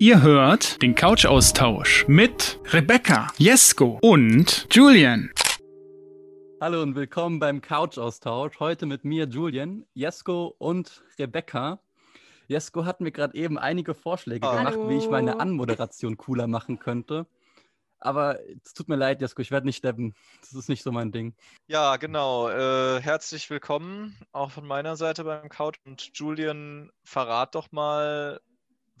[0.00, 5.32] Ihr hört den Couch-Austausch mit Rebecca, Jesko und Julian.
[6.60, 8.60] Hallo und willkommen beim Couch-Austausch.
[8.60, 11.80] Heute mit mir, Julian, Jesko und Rebecca.
[12.46, 14.70] Jesko hat mir gerade eben einige Vorschläge Hallo.
[14.70, 17.26] gemacht, wie ich meine Anmoderation cooler machen könnte.
[17.98, 20.14] Aber es tut mir leid, Jesko, ich werde nicht steppen.
[20.42, 21.34] Das ist nicht so mein Ding.
[21.66, 22.48] Ja, genau.
[22.48, 25.80] Äh, herzlich willkommen auch von meiner Seite beim Couch.
[25.84, 28.40] Und Julian, verrat doch mal,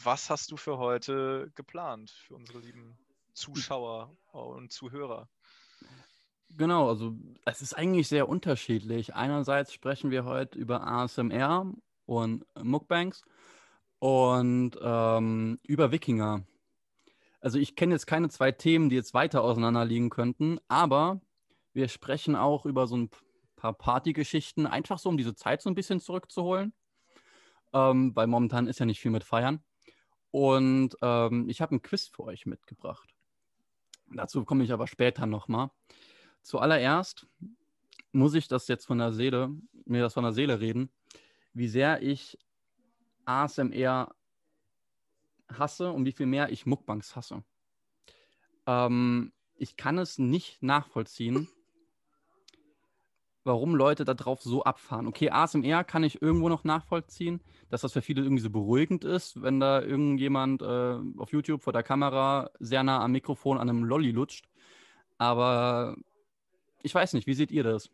[0.04, 2.98] was hast du für heute geplant für unsere lieben
[3.32, 5.28] Zuschauer und Zuhörer?
[6.50, 9.14] Genau, also es ist eigentlich sehr unterschiedlich.
[9.14, 11.72] Einerseits sprechen wir heute über ASMR
[12.06, 13.22] und Mukbangs
[13.98, 16.44] und ähm, über Wikinger.
[17.40, 21.20] Also ich kenne jetzt keine zwei Themen, die jetzt weiter auseinander liegen könnten, aber
[21.72, 23.10] wir sprechen auch über so ein
[23.56, 26.72] paar Partygeschichten, einfach so, um diese Zeit so ein bisschen zurückzuholen,
[27.72, 29.62] ähm, weil momentan ist ja nicht viel mit Feiern.
[30.30, 33.14] Und ähm, ich habe ein Quiz für euch mitgebracht.
[34.10, 35.70] Dazu komme ich aber später nochmal.
[36.42, 37.26] Zuallererst
[38.12, 39.50] muss ich das jetzt von der Seele,
[39.84, 40.90] mir das von der Seele reden,
[41.52, 42.38] wie sehr ich
[43.24, 44.14] ASMR
[45.50, 47.42] hasse und wie viel mehr ich Mukbangs hasse.
[48.66, 51.48] Ähm, ich kann es nicht nachvollziehen,
[53.48, 55.08] warum Leute da drauf so abfahren.
[55.08, 59.42] Okay, ASMR kann ich irgendwo noch nachvollziehen, dass das für viele irgendwie so beruhigend ist,
[59.42, 63.82] wenn da irgendjemand äh, auf YouTube vor der Kamera sehr nah am Mikrofon an einem
[63.82, 64.46] Lolli lutscht.
[65.16, 65.96] Aber
[66.82, 67.90] ich weiß nicht, wie seht ihr das?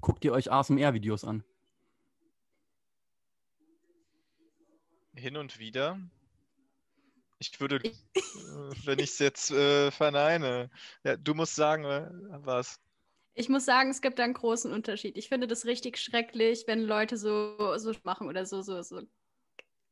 [0.00, 1.44] Guckt ihr euch ASMR-Videos an?
[5.14, 5.98] Hin und wieder.
[7.38, 7.92] Ich würde, äh,
[8.84, 10.70] wenn ich es jetzt äh, verneine.
[11.02, 12.08] Ja, du musst sagen, äh,
[12.44, 12.80] was.
[13.34, 15.16] Ich muss sagen, es gibt da einen großen Unterschied.
[15.16, 19.02] Ich finde das richtig schrecklich, wenn Leute so, so machen oder so, so, so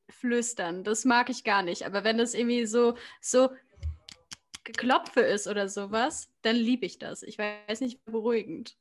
[0.09, 0.85] flüstern.
[0.85, 1.85] Das mag ich gar nicht.
[1.85, 3.51] Aber wenn das irgendwie so, so
[4.65, 7.23] Geklopfe ist oder sowas, dann liebe ich das.
[7.25, 8.77] Ich weiß nicht, beruhigend.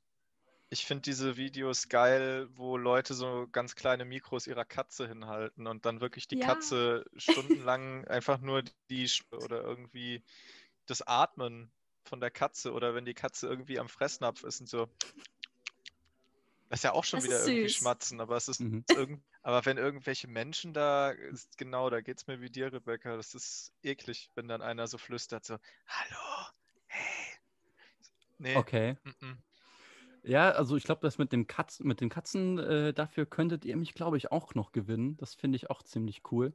[0.69, 5.85] Ich finde diese Videos geil, wo Leute so ganz kleine Mikros ihrer Katze hinhalten und
[5.85, 6.45] dann wirklich die Ja.
[6.45, 10.23] Katze stundenlang einfach nur die oder irgendwie
[10.85, 11.71] das Atmen
[12.03, 14.89] von der Katze oder wenn die Katze irgendwie am Fressnapf ist und so.
[16.69, 17.77] Das ist ja auch schon Das wieder irgendwie süß.
[17.77, 18.85] Schmatzen, aber es ist Mhm.
[18.95, 23.17] irgend, aber wenn irgendwelche Menschen da, ist, genau, da geht es mir wie dir, Rebecca.
[23.17, 25.57] Das ist eklig, wenn dann einer so flüstert, so,
[25.87, 26.47] hallo,
[26.87, 27.33] hey.
[28.37, 28.97] Nee, Okay.
[29.03, 29.37] mm-mm.
[30.23, 33.75] Ja, also ich glaube, das mit dem Katz mit den Katzen, äh, dafür könntet ihr
[33.75, 35.17] mich, glaube ich, auch noch gewinnen.
[35.17, 36.53] Das finde ich auch ziemlich cool.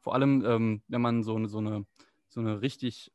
[0.00, 1.86] Vor allem, ähm, wenn man so, so, eine,
[2.28, 3.12] so eine richtig,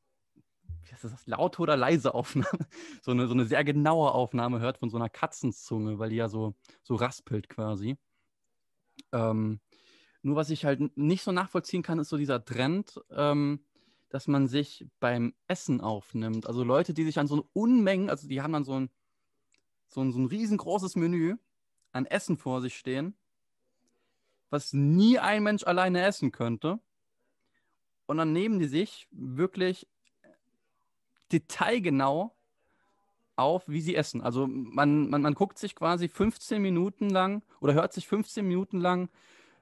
[0.86, 2.48] wie heißt das, laute oder leise Aufnahme,
[3.02, 6.30] so eine, so eine sehr genaue Aufnahme hört von so einer Katzenzunge, weil die ja
[6.30, 7.98] so, so raspelt quasi.
[9.12, 9.60] Ähm,
[10.22, 13.64] nur was ich halt nicht so nachvollziehen kann, ist so dieser Trend, ähm,
[14.10, 16.48] dass man sich beim Essen aufnimmt.
[16.48, 18.90] Also Leute, die sich an so Unmengen, also die haben dann so ein,
[19.88, 21.36] so ein, so ein riesengroßes Menü
[21.92, 23.16] an Essen vor sich stehen,
[24.50, 26.80] was nie ein Mensch alleine essen könnte.
[28.06, 29.88] Und dann nehmen die sich wirklich
[31.32, 32.36] detailgenau
[33.36, 34.22] auf, wie sie essen.
[34.22, 38.80] Also man, man, man guckt sich quasi 15 Minuten lang oder hört sich 15 Minuten
[38.80, 39.10] lang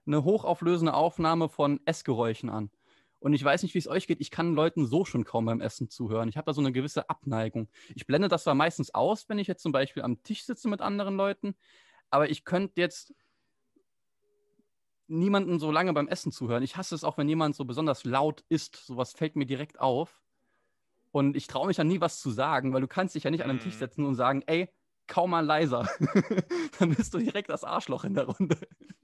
[0.05, 2.69] eine hochauflösende Aufnahme von Essgeräuschen an.
[3.19, 4.19] Und ich weiß nicht, wie es euch geht.
[4.19, 6.27] Ich kann Leuten so schon kaum beim Essen zuhören.
[6.27, 7.69] Ich habe da so eine gewisse Abneigung.
[7.95, 10.81] Ich blende das zwar meistens aus, wenn ich jetzt zum Beispiel am Tisch sitze mit
[10.81, 11.55] anderen Leuten,
[12.09, 13.13] aber ich könnte jetzt
[15.07, 16.63] niemanden so lange beim Essen zuhören.
[16.63, 18.75] Ich hasse es auch, wenn jemand so besonders laut isst.
[18.85, 20.22] Sowas fällt mir direkt auf.
[21.13, 23.43] Und ich traue mich dann nie was zu sagen, weil du kannst dich ja nicht
[23.43, 23.77] an den Tisch Mhm.
[23.77, 24.69] setzen und sagen, ey,
[25.07, 25.87] kaum mal leiser.
[26.79, 28.57] dann bist du direkt das Arschloch in der Runde.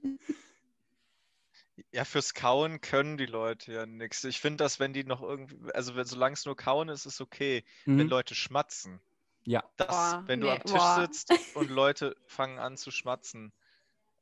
[1.92, 4.24] Ja, fürs Kauen können die Leute ja nichts.
[4.24, 7.20] Ich finde, dass wenn die noch irgendwie, also wenn, solange es nur Kauen ist, ist
[7.20, 7.64] okay.
[7.94, 8.08] Wenn Mhm.
[8.08, 9.00] Leute schmatzen,
[9.46, 9.62] Ja.
[9.76, 10.92] das, Boah, wenn du nee, am Tisch boah.
[10.92, 13.54] sitzt und Leute fangen an zu schmatzen.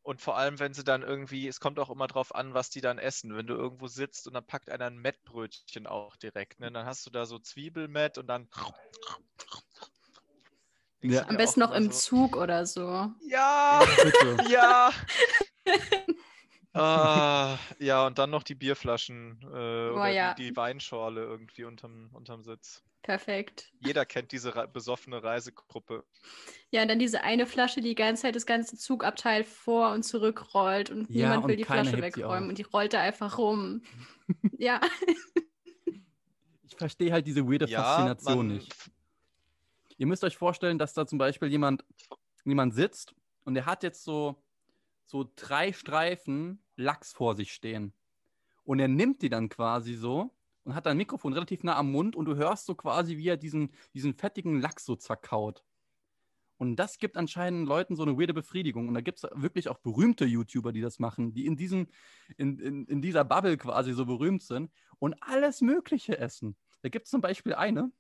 [0.03, 2.81] Und vor allem, wenn sie dann irgendwie, es kommt auch immer drauf an, was die
[2.81, 3.37] dann essen.
[3.37, 6.73] Wenn du irgendwo sitzt und dann packt einer ein Mettbrötchen auch direkt, ne?
[6.73, 8.49] Dann hast du da so Zwiebelmett und dann.
[11.01, 11.29] Ja.
[11.29, 13.13] Am besten noch immer im so, Zug oder so.
[13.29, 13.85] Ja!
[14.49, 14.93] Ja!
[16.79, 20.35] Ah, ja, und dann noch die Bierflaschen äh, oder ja.
[20.35, 22.83] die, die Weinschorle irgendwie unterm, unterm Sitz.
[23.03, 23.73] Perfekt.
[23.81, 26.05] Jeder kennt diese Re besoffene Reisegruppe.
[26.71, 30.03] Ja, und dann diese eine Flasche, die die ganze Zeit das ganze Zugabteil vor und
[30.03, 32.49] zurück rollt und Ja, niemand will und die Flasche wegräumen auf.
[32.51, 33.83] und die rollt da einfach rum.
[34.59, 34.81] ja.
[36.65, 38.75] Ich verstehe halt diese weirde Faszination man, nicht.
[39.97, 41.85] Ihr müsst euch vorstellen, dass da zum Beispiel jemand,
[42.45, 43.15] jemand sitzt
[43.45, 44.37] und der hat jetzt so,
[45.09, 47.95] so drei Streifen Lachs vor sich stehen.
[48.63, 52.15] Und er nimmt die dann quasi so und hat ein Mikrofon relativ nah am Mund
[52.15, 55.65] und du hörst so quasi, wie er diesen, diesen fettigen Lachs so zerkaut.
[56.59, 58.89] Und das gibt anscheinend Leuten so eine weirde Befriedigung.
[58.89, 61.87] Und da gibt es wirklich auch berühmte YouTuber, die das machen, die in, diesem,
[62.37, 66.57] in, in, in dieser Bubble quasi so berühmt sind und alles Mögliche essen.
[66.83, 67.91] Da gibt es zum Beispiel eine,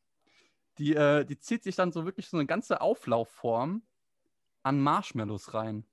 [0.76, 3.82] die, äh, die zieht sich dann so wirklich so eine ganze Auflaufform
[4.62, 5.86] an Marshmallows rein.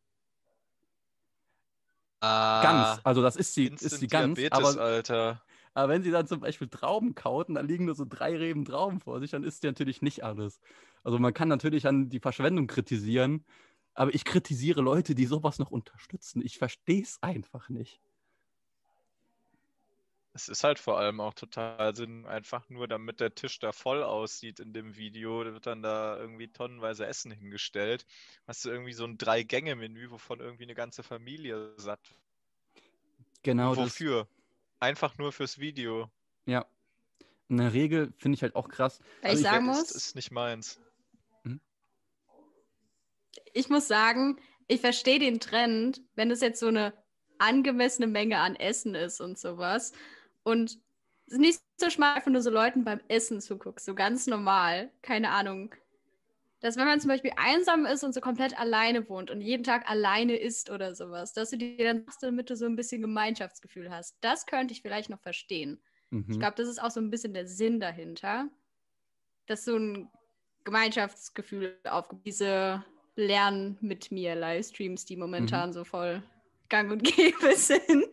[2.21, 3.01] Ah, Ganz.
[3.03, 4.37] Also das ist sie, ist sie ganz.
[4.39, 5.41] Diabetes, Aber, Alter.
[5.73, 8.65] aber wenn sie dann zum Beispiel Trauben kaut und da liegen nur so drei Reben
[8.65, 10.59] Trauben vor sich, dann isst sie natürlich nicht alles.
[11.03, 13.45] Also man kann natürlich an die Verschwendung kritisieren,
[13.93, 16.41] aber ich kritisiere Leute, die sowas noch unterstützen.
[16.43, 18.01] Ich verstehe es einfach nicht.
[20.35, 24.03] Es ist halt vor allem auch total Sinn, einfach nur damit der Tisch da voll
[24.03, 28.05] aussieht in dem Video, da wird dann da irgendwie tonnenweise Essen hingestellt.
[28.45, 32.01] Hast du irgendwie so ein Drei-Gänge-Menü, wovon irgendwie eine ganze Familie satt.
[33.43, 33.85] Genau das.
[33.85, 34.27] Wofür?
[34.81, 36.11] Einfach nur fürs Video.
[36.45, 36.65] Ja.
[37.47, 38.99] In der Regel finde ich halt auch krass.
[39.21, 40.81] Weil Also ich ich- sagen ist, muss, ist nicht meins.
[43.53, 46.93] ich muss sagen, ich verstehe den Trend, wenn es jetzt so eine
[47.37, 49.93] angemessene Menge an Essen ist und sowas.
[50.45, 50.79] Und
[51.27, 54.91] es ist nicht so schmal, einfach nur so Leuten beim Essen zuguckst, so ganz normal,
[55.03, 55.75] keine Ahnung.
[56.61, 59.89] Dass wenn man zum Beispiel einsam ist und so komplett alleine wohnt und jeden Tag
[59.89, 63.91] alleine isst oder sowas, dass du dir dann machst, damit du so ein bisschen Gemeinschaftsgefühl
[63.91, 64.17] hast.
[64.21, 65.83] Das könnte ich vielleicht noch verstehen.
[66.31, 66.39] Ich Mhm.
[66.39, 68.49] glaube, das ist auch so ein bisschen der Sinn dahinter,
[69.47, 70.09] dass so ein
[70.63, 72.83] Gemeinschaftsgefühl auf diese
[73.15, 76.23] Lernen mit mir Livestreams, die momentan so voll
[76.69, 78.05] gang und gäbe sind.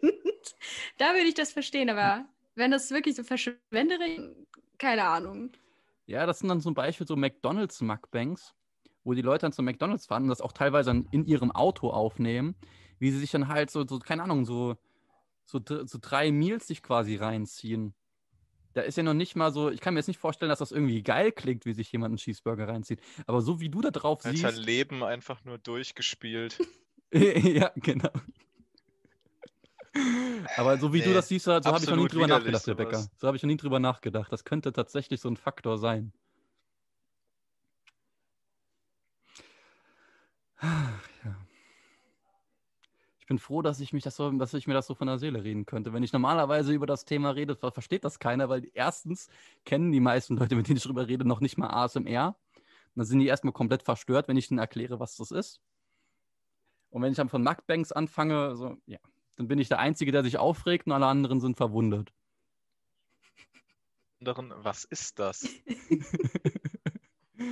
[0.98, 4.20] da würde ich das verstehen, aber wenn das wirklich so verschwenderisch,
[4.78, 5.52] keine Ahnung.
[6.06, 8.54] Ja, das sind dann zum Beispiel so McDonalds-Mukbangs,
[9.04, 11.90] wo die Leute dann zu McDonalds fahren und das auch teilweise dann in ihrem Auto
[11.90, 12.54] aufnehmen,
[12.98, 14.76] wie sie sich dann halt so, so keine Ahnung, so,
[15.44, 17.94] so, so drei Meals sich quasi reinziehen.
[18.74, 20.72] Da ist ja noch nicht mal so, ich kann mir jetzt nicht vorstellen, dass das
[20.72, 23.00] irgendwie geil klingt, wie sich jemand einen Cheeseburger reinzieht.
[23.26, 24.64] Aber so wie du da drauf Alter, siehst.
[24.64, 26.58] Leben einfach nur durchgespielt.
[27.56, 28.10] ja, genau.
[30.56, 32.96] Aber so wie du Nee, das siehst, so habe ich noch nie drüber nachgedacht, Rebecca.
[32.96, 33.10] sowas.
[33.18, 34.32] So habe ich noch nie drüber nachgedacht.
[34.32, 36.12] Das könnte tatsächlich so ein Faktor sein.
[40.62, 41.36] Ja.
[43.18, 45.18] Ich bin froh, dass ich, mich das so, dass ich mir das so von der
[45.18, 45.92] Seele reden könnte.
[45.92, 49.28] Wenn ich normalerweise über das Thema rede, ver- versteht das keiner, weil erstens
[49.64, 52.36] kennen die meisten Leute, mit denen ich drüber rede, noch nicht mal ASMR.
[52.56, 52.64] Und
[52.96, 55.60] dann sind die erstmal komplett verstört, wenn ich ihnen erkläre, was das ist.
[56.92, 58.98] Und wenn ich dann von Mukbangs anfange, so, ja,
[59.36, 62.12] dann bin ich der Einzige, der sich aufregt und alle anderen sind verwundert.
[64.20, 65.48] Anderen, was ist das?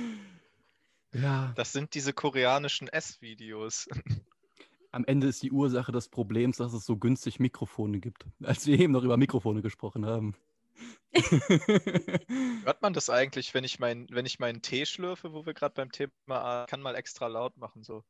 [1.13, 1.53] ja.
[1.55, 3.89] Das sind diese koreanischen Essvideos.
[4.91, 8.77] Am Ende ist die Ursache des Problems, dass es so günstig Mikrofone gibt, als wir
[8.77, 10.35] eben noch über Mikrofone gesprochen haben.
[12.63, 15.73] Hört man das eigentlich, wenn ich, mein, wenn ich meinen Tee schlürfe, wo wir gerade
[15.73, 18.03] beim Thema, kann mal extra laut machen, so.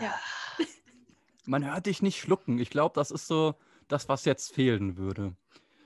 [0.00, 0.18] Ja.
[1.44, 2.58] Man hört dich nicht schlucken.
[2.58, 3.54] Ich glaube, das ist so
[3.88, 5.34] das, was jetzt fehlen würde.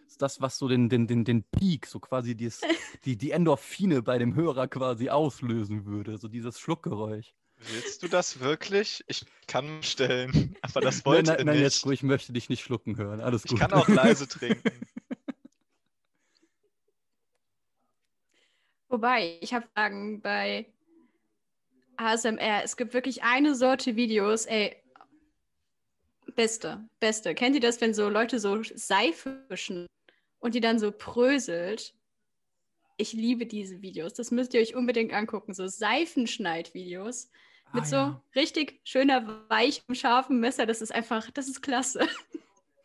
[0.04, 2.60] Das ist das, was so den, den, den, den Peak, so quasi dies,
[3.04, 6.18] die, die Endorphine bei dem Hörer quasi auslösen würde.
[6.18, 7.34] So dieses Schluckgeräusch.
[7.58, 9.02] Willst du das wirklich?
[9.08, 11.62] Ich kann stellen, aber das Nein, wollte nein, nein, nicht.
[11.62, 13.20] jetzt ruhig, ich möchte dich nicht schlucken hören.
[13.20, 13.60] Alles ich gut.
[13.60, 14.70] kann auch leise trinken.
[18.88, 20.66] Wobei, ich habe Fragen bei
[21.98, 22.62] ASMR.
[22.64, 24.76] Es gibt wirklich eine Sorte Videos, ey.
[26.34, 27.34] Beste, beste.
[27.34, 29.86] Kennt ihr das, wenn so Leute so Seife fischen
[30.38, 31.94] und die dann so pröselt?
[32.98, 34.14] Ich liebe diese Videos.
[34.14, 35.54] Das müsst ihr euch unbedingt angucken.
[35.54, 37.30] So Seifenschneid-Videos
[37.72, 38.22] mit Ah, so ja.
[38.34, 40.66] richtig schöner, weichem, scharfem Messer.
[40.66, 42.06] Das ist einfach, das ist klasse.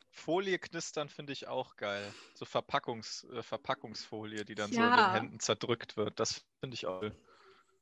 [0.10, 2.04] Folie knistern finde ich auch geil.
[2.36, 5.08] So Verpackungs, äh, Verpackungsfolie, die dann so in Ja.
[5.14, 6.20] den Händen zerdrückt wird.
[6.20, 7.04] Das finde ich auch.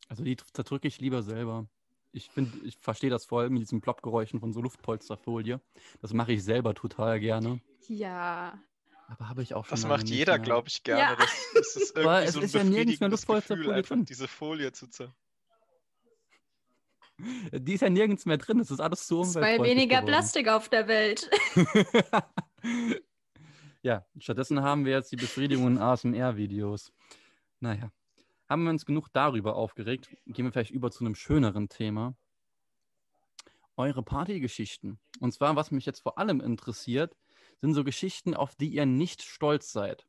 [0.09, 1.67] Also die zerdrücke ich lieber selber.
[2.11, 5.61] Ich finde, ich verstehe das vor allem mit diesen Ploppgeräuschen von so Luftpolsterfolie.
[6.01, 7.61] Das mache ich selber total gerne.
[7.87, 8.59] Ja.
[9.07, 9.75] Aber habe ich auch schon.
[9.75, 11.01] Das macht jeder, glaube ich, gerne.
[11.01, 11.15] Ja.
[11.15, 14.05] Das, das ist irgendwie Aber es so ein ist ja nirgends mehr Gefühl, Luftpolsterfolie drin.
[14.05, 15.13] diese Folie zu zer...
[17.51, 18.59] Die ist ja nirgends mehr drin.
[18.59, 20.13] Es ist alles so Es weil umweltfreundlich weniger geworden.
[20.13, 21.29] Plastik auf der Welt.
[23.83, 26.91] ja, stattdessen haben wir jetzt die Befriedigung in ASMR-Videos.
[27.59, 27.91] Naja,
[28.49, 30.09] haben wir uns genug darüber aufgeregt.
[30.25, 32.15] Gehen wir vielleicht über zu einem schöneren Thema.
[33.77, 34.99] Eure Partygeschichten.
[35.19, 37.15] Und zwar, was mich jetzt vor allem interessiert,
[37.61, 40.05] sind so Geschichten, auf die ihr nicht stolz seid,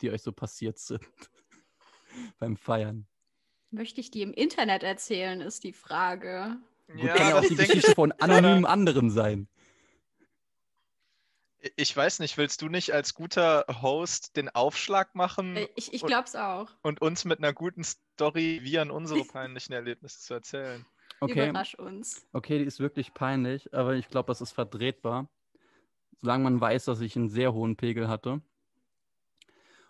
[0.00, 1.02] die euch so passiert sind
[2.38, 3.06] beim Feiern.
[3.70, 6.58] Möchte ich die im Internet erzählen, ist die Frage.
[6.88, 9.48] Gut, kann ja auch das die denke Geschichte ich- von anonymen anderen sein.
[11.76, 16.02] Ich weiß nicht, willst du nicht als guter Host den Aufschlag machen Äh, Ich, ich
[16.04, 16.70] glaube es auch.
[16.82, 20.84] und uns mit einer guten Story wie an unsere peinlichen Erlebnisse zu erzählen?
[21.20, 22.26] Okay, Überrasch uns.
[22.32, 25.28] okay, die ist wirklich peinlich, aber ich glaube, das ist verdrehtbar.
[26.20, 28.42] Solange man weiß, dass ich einen sehr hohen Pegel hatte.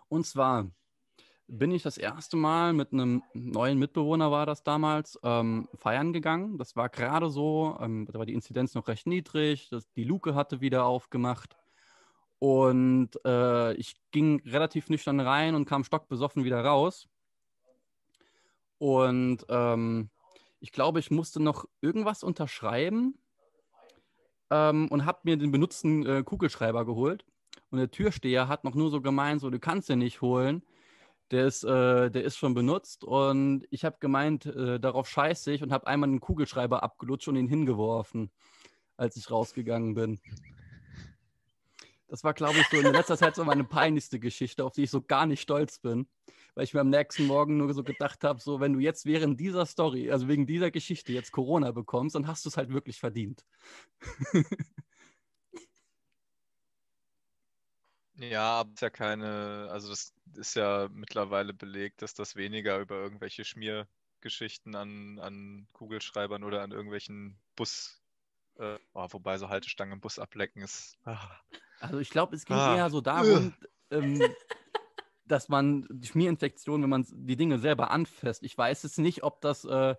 [0.09, 0.69] Und zwar
[1.47, 6.57] bin ich das erste Mal mit einem neuen Mitbewohner, war das damals, ähm, feiern gegangen.
[6.59, 10.35] Das war gerade so, ähm, da war die Inzidenz noch recht niedrig, das, die Luke
[10.35, 11.57] hatte wieder aufgemacht.
[12.43, 17.07] Und äh, ich ging relativ nüchtern rein und kam stockbesoffen wieder raus.
[18.79, 20.09] Und ähm,
[20.59, 23.17] ich glaube, ich musste noch irgendwas unterschreiben
[24.49, 27.23] ähm, und habe mir den benutzten äh, Kugelschreiber geholt.
[27.71, 30.63] Und der Türsteher hat noch nur so gemeint, so, du kannst den nicht holen.
[31.31, 33.05] Der ist, äh, der ist schon benutzt.
[33.05, 37.37] Und ich habe gemeint, äh, darauf scheiße ich und habe einmal den Kugelschreiber abgelutscht und
[37.37, 38.31] ihn hingeworfen,
[38.97, 40.19] als ich rausgegangen bin.
[42.07, 44.91] Das war, glaube ich, so in letzter Zeit so meine peinlichste Geschichte, auf die ich
[44.91, 46.07] so gar nicht stolz bin.
[46.55, 49.39] Weil ich mir am nächsten Morgen nur so gedacht habe, so, wenn du jetzt während
[49.39, 52.99] dieser Story, also wegen dieser Geschichte jetzt Corona bekommst, dann hast du es halt wirklich
[52.99, 53.43] verdient.
[58.15, 62.79] Ja, aber es ist ja keine, also das ist ja mittlerweile belegt, dass das weniger
[62.79, 68.01] über irgendwelche Schmiergeschichten an, an Kugelschreibern oder an irgendwelchen Bus,
[68.59, 70.97] äh, oh, wobei so Haltestangen im Bus ablecken ist.
[71.05, 71.39] Ah.
[71.83, 72.75] Also ich glaube, es ging Ah.
[72.77, 73.53] eher so darum,
[73.91, 74.21] ähm,
[75.25, 78.43] dass man die Schmierinfektion, wenn man die Dinge selber anfasst.
[78.43, 79.95] Ich weiß jetzt nicht, ob das äh,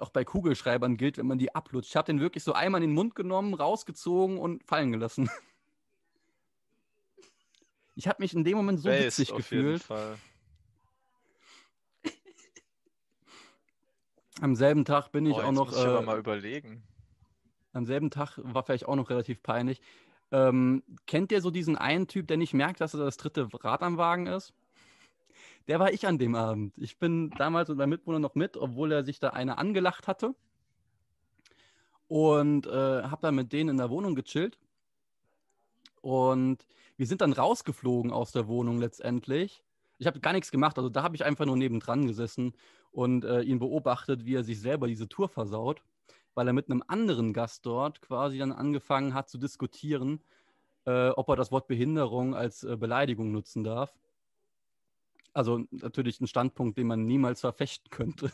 [0.00, 1.90] auch bei Kugelschreibern gilt, wenn man die ablutscht.
[1.90, 5.30] Ich habe den wirklich so einmal in den Mund genommen, rausgezogen und fallen gelassen.
[7.94, 9.82] Ich habe mich in dem Moment so Based witzig auf jeden gefühlt.
[9.82, 10.16] Fall.
[14.40, 15.66] Am selben Tag bin ich Oh, auch noch.
[15.66, 16.84] muss ich aber äh, mal überlegen.
[17.72, 19.80] Am selben Tag war vielleicht auch noch relativ peinlich.
[20.30, 23.82] Ähm, kennt ihr so diesen einen Typ, der nicht merkt, dass er das dritte Rad
[23.82, 24.52] am Wagen ist?
[25.68, 26.76] Der war ich an dem Abend.
[26.78, 30.34] Ich bin damals mit meinem Mitbewohner noch mit, obwohl er sich da eine angelacht hatte.
[32.08, 34.58] Und äh, habe dann mit denen in der Wohnung gechillt.
[36.00, 36.66] Und
[36.96, 39.62] wir sind dann rausgeflogen aus der Wohnung letztendlich.
[39.98, 42.54] Ich habe gar nichts gemacht, also da habe ich einfach nur nebendran gesessen
[42.92, 45.82] und äh, ihn beobachtet, wie er sich selber diese Tour versaut
[46.38, 50.22] weil er mit einem anderen Gast dort quasi dann angefangen hat zu diskutieren,
[50.84, 53.98] äh, ob er das Wort Behinderung als äh, Beleidigung nutzen darf.
[55.32, 58.30] Also natürlich ein Standpunkt, den man niemals verfechten könnte.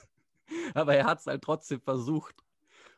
[0.75, 2.43] Aber er hat es halt trotzdem versucht.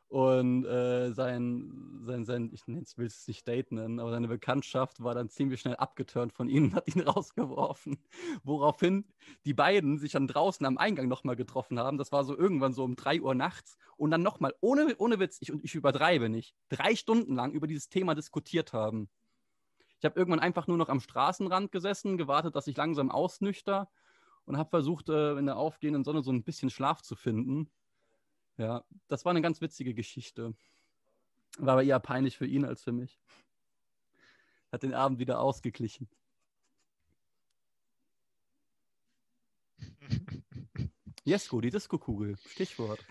[0.08, 5.16] Und äh, sein, sein, sein, ich will es nicht Date nennen, aber seine Bekanntschaft war
[5.16, 7.98] dann ziemlich schnell abgeturnt von ihm und hat ihn rausgeworfen.
[8.44, 9.04] Woraufhin
[9.44, 11.98] die beiden sich dann draußen am Eingang nochmal getroffen haben.
[11.98, 13.78] Das war so irgendwann so um 3 Uhr nachts.
[13.96, 17.88] Und dann nochmal, ohne, ohne Witz, ich, ich übertreibe nicht, drei Stunden lang über dieses
[17.88, 19.08] Thema diskutiert haben.
[19.98, 23.88] Ich habe irgendwann einfach nur noch am Straßenrand gesessen, gewartet, dass ich langsam ausnüchter
[24.44, 27.70] und habe versucht, äh, in der aufgehenden Sonne so ein bisschen Schlaf zu finden.
[28.58, 30.54] Ja, das war eine ganz witzige Geschichte.
[31.58, 33.18] War aber eher peinlich für ihn als für mich.
[34.72, 36.08] Hat den Abend wieder ausgeglichen.
[41.24, 42.36] Jesko, die Disco-Kugel.
[42.48, 43.04] Stichwort.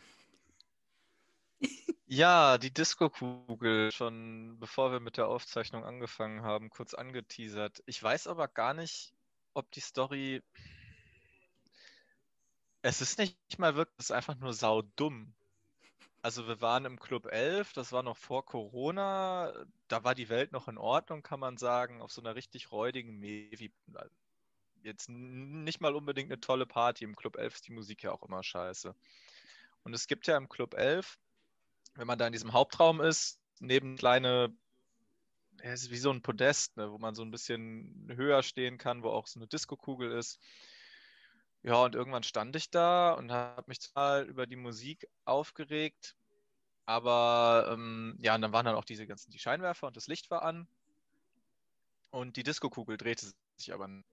[2.07, 7.81] Ja, die Disco-Kugel, schon bevor wir mit der Aufzeichnung angefangen haben, kurz angeteasert.
[7.87, 9.15] Ich weiß aber gar nicht,
[9.55, 10.43] ob die Story.
[12.87, 15.33] Es ist nicht mal wirklich, es ist einfach nur saudumm.
[16.21, 19.51] Also wir waren im Club 11, das war noch vor Corona,
[19.87, 23.17] da war die Welt noch in Ordnung, kann man sagen, auf so einer richtig räudigen
[23.17, 23.71] Mevi.
[24.83, 27.05] Jetzt nicht mal unbedingt eine tolle Party.
[27.05, 28.93] Im Club 11 ist die Musik ja auch immer scheiße.
[29.83, 31.17] Und es gibt ja im Club 11,
[31.95, 34.55] wenn man da in diesem Hauptraum ist, neben kleine,
[35.57, 39.01] es ist wie so ein Podest, ne, wo man so ein bisschen höher stehen kann,
[39.01, 40.39] wo auch so eine Diskokugel ist.
[41.65, 46.15] Ja, und irgendwann stand ich da und habe mich total über die Musik aufgeregt.
[46.85, 50.29] Aber ähm, ja, und dann waren dann auch diese ganzen die Scheinwerfer und das Licht
[50.29, 50.67] war an.
[52.11, 53.25] Und die Diskokugel drehte
[53.57, 54.07] sich aber nicht.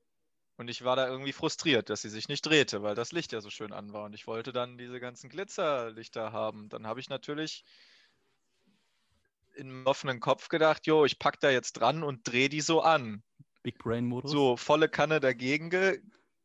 [0.57, 3.43] Und ich war da irgendwie frustriert, dass sie sich nicht drehte, weil das Licht ja
[3.43, 4.05] so schön an war.
[4.07, 6.71] Und ich wollte dann diese ganzen Glitzerlichter haben.
[6.71, 7.65] Dann habe ich natürlich
[9.57, 13.23] im offenen Kopf gedacht, jo, ich pack da jetzt dran und drehe die so an.
[13.63, 14.31] Big Brain-Modus.
[14.31, 16.01] So, volle Kanne dagegen, ge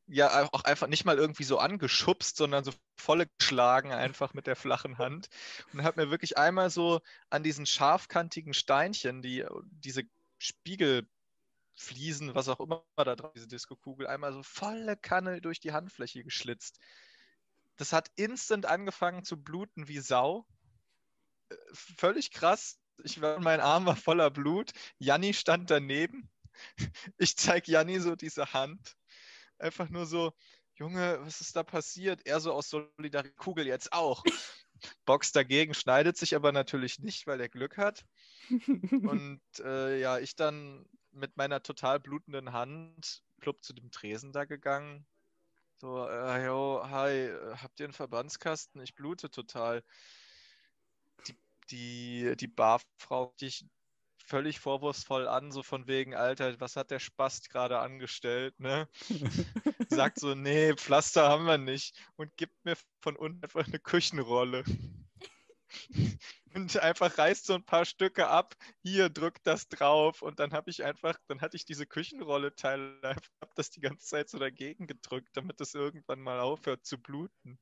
[0.08, 4.56] ja, auch einfach nicht mal irgendwie so angeschubst, sondern so volle geschlagen einfach mit der
[4.56, 5.28] flachen Hand.
[5.74, 10.04] Und habe mir wirklich einmal so an diesen scharfkantigen Steinchen, die diese
[10.40, 16.24] Spiegelfliesen, was auch immer da drauf, diese Diskokugel, einmal so volle Kanne durch die Handfläche
[16.24, 16.80] geschlitzt.
[17.76, 20.48] Das hat instant angefangen zu bluten wie Sau.
[21.50, 22.80] Äh, Völlig krass.
[23.04, 24.72] ich war, mein Arm war voller Blut.
[25.00, 26.30] Janni stand daneben.
[27.20, 28.97] Ich zeige Janni so diese Hand.
[29.60, 30.34] Einfach nur so,
[30.76, 32.22] Junge, was ist da passiert?
[32.26, 34.24] Er so aus Solidarität, Kugel jetzt auch.
[35.06, 38.06] Box dagegen, schneidet sich aber natürlich nicht, weil er Glück hat.
[38.92, 44.46] Und äh, ja, ich dann mit meiner total blutenden Hand plupp zu dem Tresen da
[44.46, 45.06] gegangen.
[45.78, 48.82] So, äh, yo, hi, habt ihr einen Verbandskasten?
[48.82, 49.84] Ich blute total.
[51.28, 51.36] Die,
[51.70, 53.66] die, die Barfrau, die ich
[54.27, 58.88] völlig vorwurfsvoll an, so von wegen, Alter, was hat der Spast gerade angestellt, ne?
[59.89, 64.63] Sagt so, nee, Pflaster haben wir nicht und gibt mir von unten einfach eine Küchenrolle.
[66.53, 70.69] und einfach reißt so ein paar Stücke ab, hier drückt das drauf und dann habe
[70.69, 75.29] ich einfach, dann hatte ich diese Küchenrolle-Teile, habe das die ganze Zeit so dagegen gedrückt,
[75.34, 77.60] damit das irgendwann mal aufhört zu bluten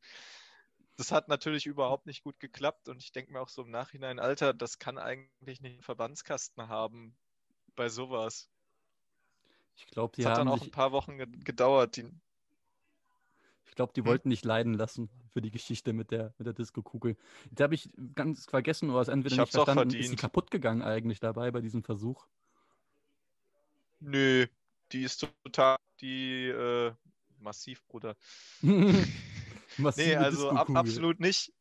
[0.98, 4.20] das hat natürlich überhaupt nicht gut geklappt und ich denke mir auch so im Nachhinein,
[4.20, 7.18] Alter, das kann eigentlich nicht einen Verbandskasten haben
[7.76, 8.50] bei sowas.
[9.78, 11.96] Ich glaube, die das hat dann auch ein paar Wochen ge gedauert.
[11.98, 12.10] Die,
[13.68, 14.06] ich glaube, die Hm.
[14.06, 17.18] wollten nicht leiden lassen für die Geschichte mit der, mit der Disco-Kugel.
[17.52, 20.82] Da habe ich ganz vergessen oder es entweder Ich nicht verstanden, ist die kaputt gegangen
[20.82, 22.28] eigentlich dabei bei diesem Versuch.
[24.00, 24.48] nö,
[24.92, 26.94] die ist total, die äh,
[27.40, 28.16] massiv, Bruder.
[29.78, 31.54] Massive Nee, also ab, absolut nicht.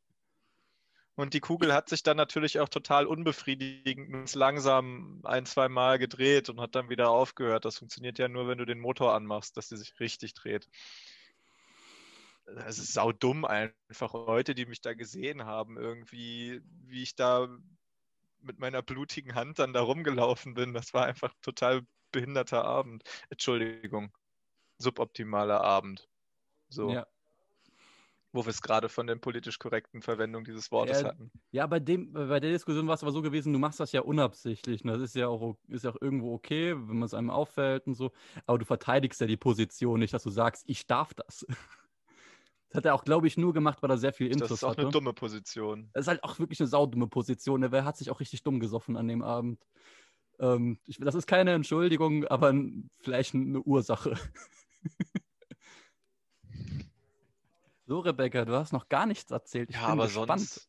[1.17, 6.49] Und die Kugel hat sich dann natürlich auch total unbefriedigend langsam ein, zwei Mal gedreht
[6.49, 7.65] und hat dann wieder aufgehört.
[7.65, 10.69] Das funktioniert ja nur, wenn du den Motor anmachst, dass die sich richtig dreht.
[12.67, 14.13] Es ist saudumm einfach.
[14.13, 17.49] Leute, die mich da gesehen haben, irgendwie, wie ich da
[18.41, 20.75] mit meiner blutigen Hand dann da rumgelaufen bin.
[20.75, 23.05] Das war einfach total behinderter Abend.
[23.31, 24.13] Entschuldigung.
[24.79, 26.09] Suboptimaler Abend.
[26.69, 27.07] So Ja.
[28.35, 31.31] Wo wir es gerade von der politisch korrekten Verwendung dieses Wortes Ja, hatten.
[31.53, 34.01] Ja, bei dem, bei der Diskussion war es aber so gewesen, du machst das ja
[34.01, 34.83] unabsichtlich.
[34.83, 34.93] Ne?
[34.95, 37.95] Das ist ja auch, ist ja auch irgendwo okay, wenn man es einem auffällt und
[37.95, 38.11] so.
[38.45, 41.47] Aber du verteidigst ja die Position nicht, dass du sagst, ich darf das.
[42.71, 44.65] Das hat er auch, glaube ich, nur gemacht, weil er sehr viel Das Infos ist
[44.65, 44.81] auch hatte.
[44.81, 45.91] eine dumme Position.
[45.93, 47.61] Das ist halt auch wirklich eine saudumme Position.
[47.61, 47.71] ne?
[47.71, 49.63] Der hat sich auch richtig dumm gesoffen an dem Abend.
[50.41, 52.53] Ähm, ich, das ist keine Entschuldigung, aber
[52.99, 54.19] vielleicht eine Ursache.
[57.87, 59.71] so, Rebecca, du hast noch gar nichts erzählt.
[59.71, 60.49] Ich Ja, bin aber gespannt.
[60.49, 60.69] sonst.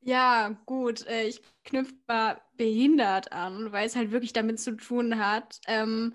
[0.00, 5.18] Ja, gut, äh, ich knüpfe mal behindert an, weil es halt wirklich damit zu tun
[5.18, 5.58] hat.
[5.66, 6.14] Ähm,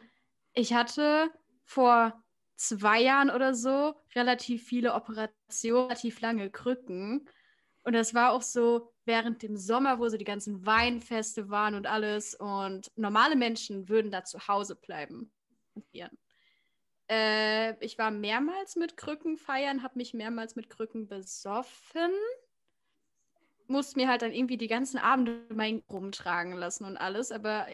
[0.53, 1.32] ich hatte
[1.65, 2.23] vor
[2.56, 7.27] zwei Jahren oder so relativ viele Operationen, relativ lange Krücken.
[7.84, 11.86] Und das war auch so während dem Sommer, wo so die ganzen Weinfeste waren und
[11.86, 12.36] alles.
[12.36, 15.34] Und normale Menschen würden da zu Hause bleiben.
[17.10, 22.12] Äh, ich war mehrmals mit Krücken feiern, habe mich mehrmals mit Krücken besoffen
[23.68, 27.68] musste mir halt dann irgendwie die ganzen Abende mein rumtragen lassen und alles, aber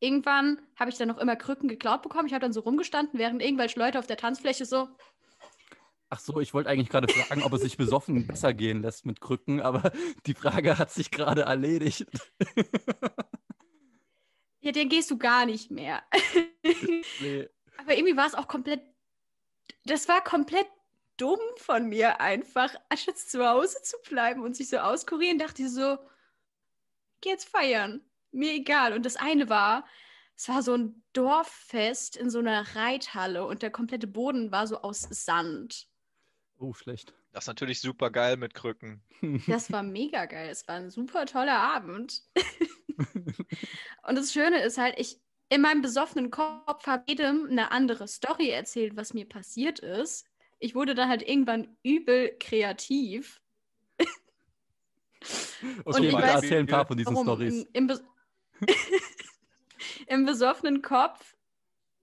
[0.00, 2.26] irgendwann habe ich dann noch immer Krücken geklaut bekommen.
[2.26, 4.88] Ich habe dann so rumgestanden, während irgendwelche Leute auf der Tanzfläche so,
[6.10, 9.20] Ach so, ich wollte eigentlich gerade fragen, ob es sich besoffen besser gehen lässt mit
[9.20, 9.90] Krücken, aber
[10.26, 12.06] die Frage hat sich gerade erledigt.
[14.60, 16.04] ja, den gehst du gar nicht mehr.
[17.20, 17.48] nee.
[17.78, 18.80] Aber irgendwie war es auch komplett,
[19.84, 20.66] das war komplett
[21.16, 25.70] dumm von mir einfach, anstatt zu Hause zu bleiben und sich so auskurieren, dachte ich
[25.70, 25.98] so,
[27.20, 28.00] geh jetzt feiern,
[28.32, 28.92] mir egal.
[28.92, 29.86] Und das eine war,
[30.36, 34.80] es war so ein Dorffest in so einer Reithalle und der komplette Boden war so
[34.80, 35.86] aus Sand.
[36.58, 37.14] Oh, schlecht.
[37.32, 39.02] Das ist natürlich super geil mit Krücken.
[39.46, 40.50] Das war mega geil.
[40.50, 42.22] Es war ein super toller Abend.
[44.06, 45.18] und das Schöne ist halt, ich
[45.54, 50.26] in meinem besoffenen Kopf habe jedem eine andere Story erzählt, was mir passiert ist.
[50.58, 53.40] Ich wurde dann halt irgendwann übel kreativ.
[55.84, 57.16] Okay, weiß- erzähl ein paar von diesen?
[57.16, 57.68] Stories.
[57.72, 58.00] Im, im,
[60.08, 61.36] Im besoffenen Kopf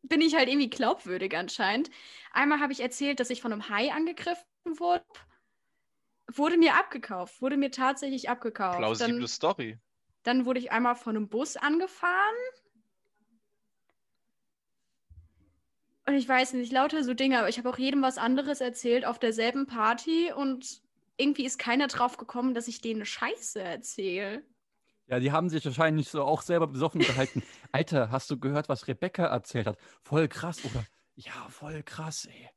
[0.01, 1.91] bin ich halt irgendwie glaubwürdig anscheinend.
[2.31, 4.45] Einmal habe ich erzählt, dass ich von einem Hai angegriffen
[4.77, 5.03] wurde.
[6.33, 8.77] Wurde mir abgekauft, wurde mir tatsächlich abgekauft.
[8.77, 9.77] Plausible Dann, Story.
[10.23, 12.35] dann wurde ich einmal von einem Bus angefahren.
[16.11, 19.05] Und ich weiß nicht, lauter so Dinge, aber ich habe auch jedem was anderes erzählt
[19.05, 20.81] auf derselben Party und
[21.15, 24.43] irgendwie ist keiner drauf gekommen, dass ich denen Scheiße erzähle.
[25.07, 27.43] Ja, die haben sich wahrscheinlich so auch selber besoffen unterhalten.
[27.71, 29.77] Alter, hast du gehört, was Rebecca erzählt hat?
[30.03, 30.83] Voll krass, oder?
[31.15, 32.49] Ja, voll krass, ey.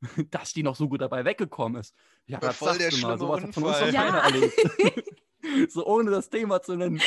[0.30, 1.94] Dass die noch so gut dabei weggekommen ist.
[2.24, 3.18] Ja, Voll das der sagst du mal.
[3.18, 3.92] Sowas hat von uns noch Unfall.
[3.92, 4.24] keiner Ja.
[4.24, 5.70] erlebt.
[5.70, 7.02] so ohne das Thema zu nennen.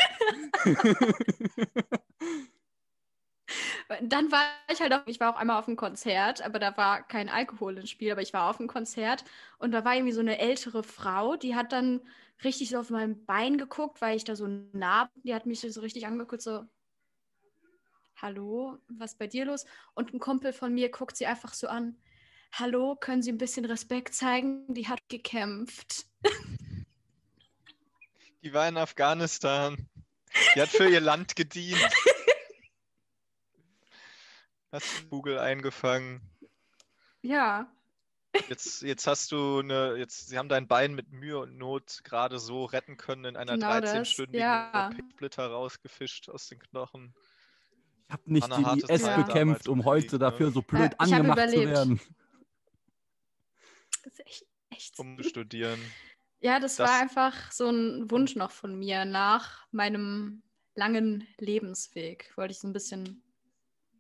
[4.01, 7.03] Dann war ich halt auch, ich war auch einmal auf einem Konzert, aber da war
[7.03, 9.23] kein Alkohol im Spiel, aber ich war auf einem Konzert
[9.59, 12.01] und da war irgendwie so eine ältere Frau, die hat dann
[12.43, 15.81] richtig so auf mein Bein geguckt, weil ich da so nah, die hat mich so
[15.81, 16.65] richtig angeguckt, so,
[18.15, 19.65] hallo, was ist bei dir los?
[19.93, 21.95] Und ein Kumpel von mir guckt sie einfach so an,
[22.51, 24.73] hallo, können Sie ein bisschen Respekt zeigen?
[24.73, 26.05] Die hat gekämpft.
[28.43, 29.89] Die war in Afghanistan.
[30.55, 31.79] Die hat für ihr Land gedient.
[34.71, 36.21] Hast Google eingefangen.
[37.21, 37.71] Ja.
[38.49, 42.37] Jetzt, jetzt hast du eine, jetzt, sie haben dein Bein mit Mühe und Not gerade
[42.37, 44.91] so retten können in einer Genau das, 13-stündigen ja.
[45.13, 47.15] Splitter rausgefischt aus den Knochen.
[48.07, 50.19] Ich habe nicht harte IS bekämpft, um heute ne?
[50.19, 51.71] dafür so blöd hab angemacht zu überlebt.
[51.71, 52.01] werden.
[54.03, 54.99] Das ist echt, echt.
[54.99, 55.79] Um zu studieren.
[56.41, 59.05] Ja, das, Das- war einfach so ein Wunsch noch von mir.
[59.05, 60.43] Nach meinem
[60.75, 63.23] langen Lebensweg wollte ich so ein bisschen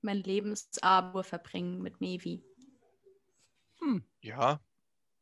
[0.05, 2.41] mein Lebensabend verbringen mit Nevi.
[4.21, 4.61] Ja,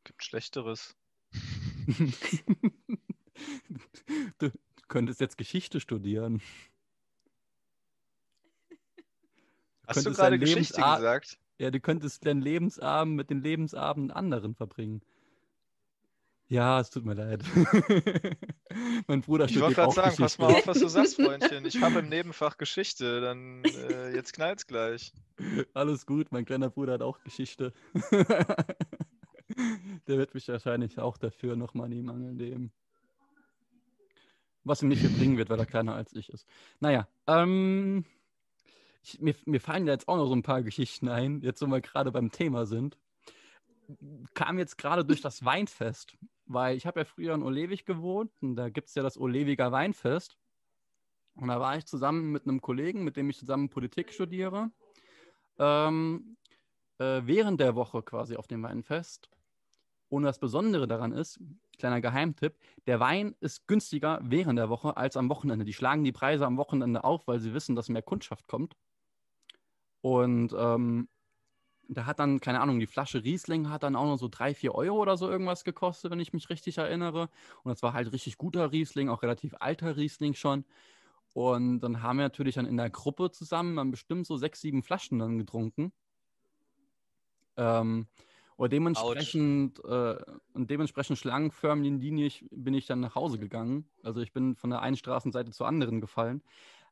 [0.04, 0.96] gibt Schlechteres.
[4.38, 4.50] du
[4.88, 6.40] könntest jetzt Geschichte studieren.
[9.86, 11.38] Hast du gerade Geschichte Lebensab- gesagt?
[11.58, 15.02] Ja, du könntest deinen Lebensabend mit den Lebensabenden anderen verbringen.
[16.54, 17.42] Ja, es tut mir leid.
[19.08, 20.22] mein Bruder Ich wollte studiert gerade sagen, Geschichte.
[20.22, 21.66] pass mal auf, was du sagst, Freundchen.
[21.66, 25.12] Ich habe im Nebenfach Geschichte, dann äh, jetzt knallt's gleich.
[25.72, 27.72] Alles gut, mein kleiner Bruder hat auch Geschichte.
[30.06, 32.70] Der wird mich wahrscheinlich auch dafür nochmal in die Mangel nehmen.
[34.62, 36.46] Was ihm nicht viel bringen wird, weil er kleiner als ich ist.
[36.78, 38.04] Naja, ähm,
[39.02, 41.80] ich, mir, mir fallen jetzt auch noch so ein paar Geschichten ein, jetzt wo wir
[41.80, 42.96] gerade beim Thema sind.
[44.34, 48.56] Kam jetzt gerade durch das Weinfest, weil ich habe ja früher in Olewig gewohnt und
[48.56, 50.36] da gibt es ja das Olewiger Weinfest.
[51.36, 54.70] Und da war ich zusammen mit einem Kollegen, mit dem ich zusammen Politik studiere
[55.58, 56.36] ähm,
[56.98, 59.30] äh, während der Woche quasi auf dem Weinfest.
[60.08, 61.40] Und das Besondere daran ist,
[61.78, 65.64] kleiner Geheimtipp, der Wein ist günstiger während der Woche als am Wochenende.
[65.64, 68.76] Die schlagen die Preise am Wochenende auf, weil sie wissen, dass mehr Kundschaft kommt.
[70.02, 71.08] Und ähm,
[71.88, 74.74] da hat dann, keine Ahnung, die Flasche Riesling hat dann auch noch so drei, vier
[74.74, 77.28] Euro oder so irgendwas gekostet, wenn ich mich richtig erinnere.
[77.62, 80.64] Und das war halt richtig guter Riesling, auch relativ alter Riesling schon.
[81.34, 84.82] Und dann haben wir natürlich dann in der Gruppe zusammen dann bestimmt so sechs, sieben
[84.82, 85.92] Flaschen dann getrunken.
[87.56, 88.06] Ähm,
[88.56, 90.16] und dementsprechend, äh,
[90.52, 93.88] und dementsprechend schlangenförmig bin ich dann nach Hause gegangen.
[94.02, 96.42] Also ich bin von der einen Straßenseite zur anderen gefallen.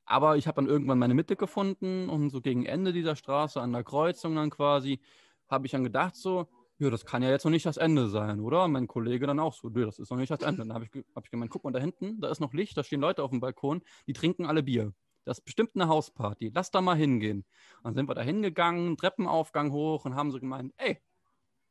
[0.05, 3.73] Aber ich habe dann irgendwann meine Mitte gefunden und so gegen Ende dieser Straße an
[3.73, 5.01] der Kreuzung dann quasi,
[5.49, 8.41] habe ich dann gedacht so, ja, das kann ja jetzt noch nicht das Ende sein,
[8.41, 8.67] oder?
[8.67, 10.63] Mein Kollege dann auch so, nö, das ist noch nicht das Ende.
[10.63, 12.83] Dann habe ich, hab ich gemeint, guck mal da hinten, da ist noch Licht, da
[12.83, 14.93] stehen Leute auf dem Balkon, die trinken alle Bier.
[15.25, 17.45] Das ist bestimmt eine Hausparty, lass da mal hingehen.
[17.85, 21.01] Dann sind wir da hingegangen, Treppenaufgang hoch und haben so gemeint, ey,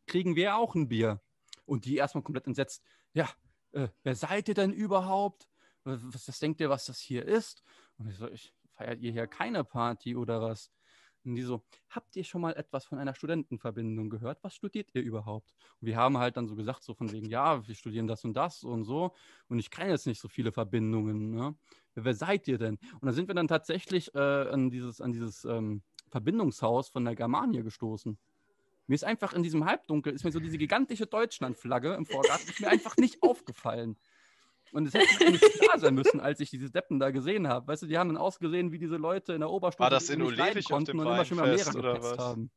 [0.07, 1.21] kriegen wir auch ein Bier?
[1.65, 3.29] Und die erstmal komplett entsetzt, ja,
[3.73, 5.49] äh, wer seid ihr denn überhaupt?
[5.83, 7.63] Was, was denkt ihr, was das hier ist?
[8.01, 10.71] Und ich so, ich feiert ihr hier keine Party oder was?
[11.23, 14.43] Und die so, habt ihr schon mal etwas von einer Studentenverbindung gehört?
[14.43, 15.53] Was studiert ihr überhaupt?
[15.79, 18.33] Und wir haben halt dann so gesagt, so von wegen, ja, wir studieren das und
[18.33, 19.13] das und so.
[19.47, 21.29] Und ich kenne jetzt nicht so viele Verbindungen.
[21.29, 21.55] Ne?
[21.93, 22.79] Wer seid ihr denn?
[22.99, 27.15] Und da sind wir dann tatsächlich äh, an dieses, an dieses ähm, Verbindungshaus von der
[27.15, 28.17] Germania gestoßen.
[28.87, 32.59] Mir ist einfach in diesem Halbdunkel, ist mir so diese gigantische Deutschlandflagge im Vorgarten, ist
[32.61, 33.95] mir einfach nicht aufgefallen.
[34.71, 37.67] Und es hätte eigentlich klar sein müssen, als ich diese Deppen da gesehen habe.
[37.67, 40.21] Weißt du, die haben dann ausgesehen wie diese Leute in der Oberstufe, War das in
[40.21, 40.29] auf
[40.65, 42.51] konnten dem und immer schon am Lehrer gepetzt haben.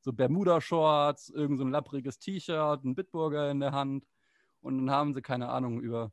[0.00, 4.04] So Bermuda-Shorts, irgend so ein lappriges T-Shirt, ein Bitburger in der Hand.
[4.60, 6.10] Und dann haben sie, keine Ahnung, über,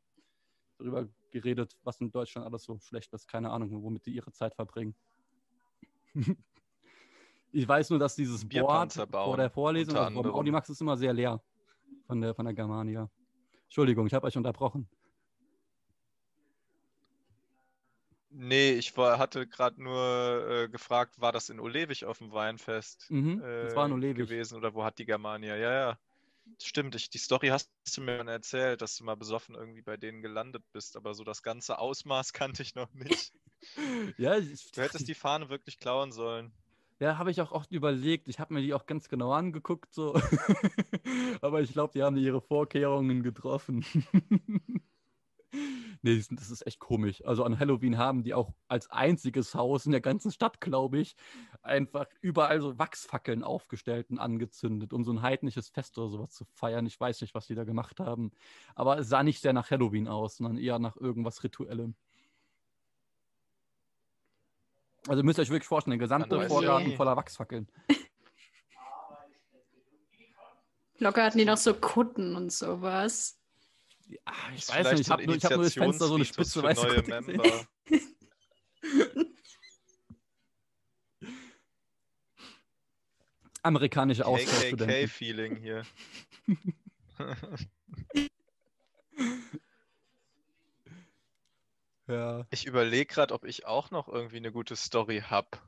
[0.78, 3.28] darüber geredet, was in Deutschland alles so schlecht ist.
[3.28, 4.96] Keine Ahnung, womit die ihre Zeit verbringen.
[7.52, 10.36] ich weiß nur, dass dieses Board vor der Vorlesung, also vom anderem.
[10.36, 11.42] Audimax ist immer sehr leer
[12.06, 13.10] von der, von der Germania.
[13.64, 14.88] Entschuldigung, ich habe euch unterbrochen.
[18.32, 23.08] Nee, ich war, hatte gerade nur äh, gefragt, war das in Olewig auf dem Weinfest
[23.10, 24.30] Mhm, das war in äh, Olewig.
[24.30, 25.56] gewesen oder wo hat die Germania?
[25.56, 26.00] Ja, ja.
[26.62, 29.98] Stimmt, ich, die Story hast du mir schon erzählt, dass du mal besoffen irgendwie bei
[29.98, 33.34] denen gelandet bist, aber so das ganze Ausmaß kannte ich noch nicht.
[34.18, 36.56] Ja, ich, Du hättest die Fahne wirklich klauen sollen.
[37.02, 38.28] Ja, habe ich auch oft überlegt.
[38.28, 40.14] Ich habe mir die auch ganz genau angeguckt, so.
[41.42, 43.86] Aber ich glaube, die haben ihre Vorkehrungen getroffen.
[46.02, 47.24] Nee, das- ist echt komisch.
[47.26, 51.16] Also an Halloween haben die auch als einziges Haus in der ganzen Stadt, glaube ich,
[51.62, 56.46] einfach überall so Wachsfackeln aufgestellt und angezündet, um so ein heidnisches Fest oder sowas zu
[56.46, 56.86] feiern.
[56.86, 58.32] Ich weiß nicht, was die da gemacht haben.
[58.76, 61.96] Aber es sah nicht sehr nach Halloween aus, sondern eher nach irgendwas Rituellem.
[65.08, 67.68] Also müsst ihr euch wirklich vorstellen, der gesamte weiß Vorgarten voller Wachsfackeln.
[71.00, 73.39] Locker hatten die noch so Kutten und sowas.
[74.26, 76.64] Ah, ich weiß nicht, ich habe nur, ich hab nur das Fenster so eine spitze
[76.64, 77.04] weiße neue.
[77.22, 77.68] Member.
[83.62, 84.88] Amerikanische Austauschstudenten.
[84.88, 85.84] KKK-Feeling hier.
[92.08, 92.48] Ja.
[92.50, 95.60] Ich überlege gerade, ob ich auch noch irgendwie eine gute Story habe.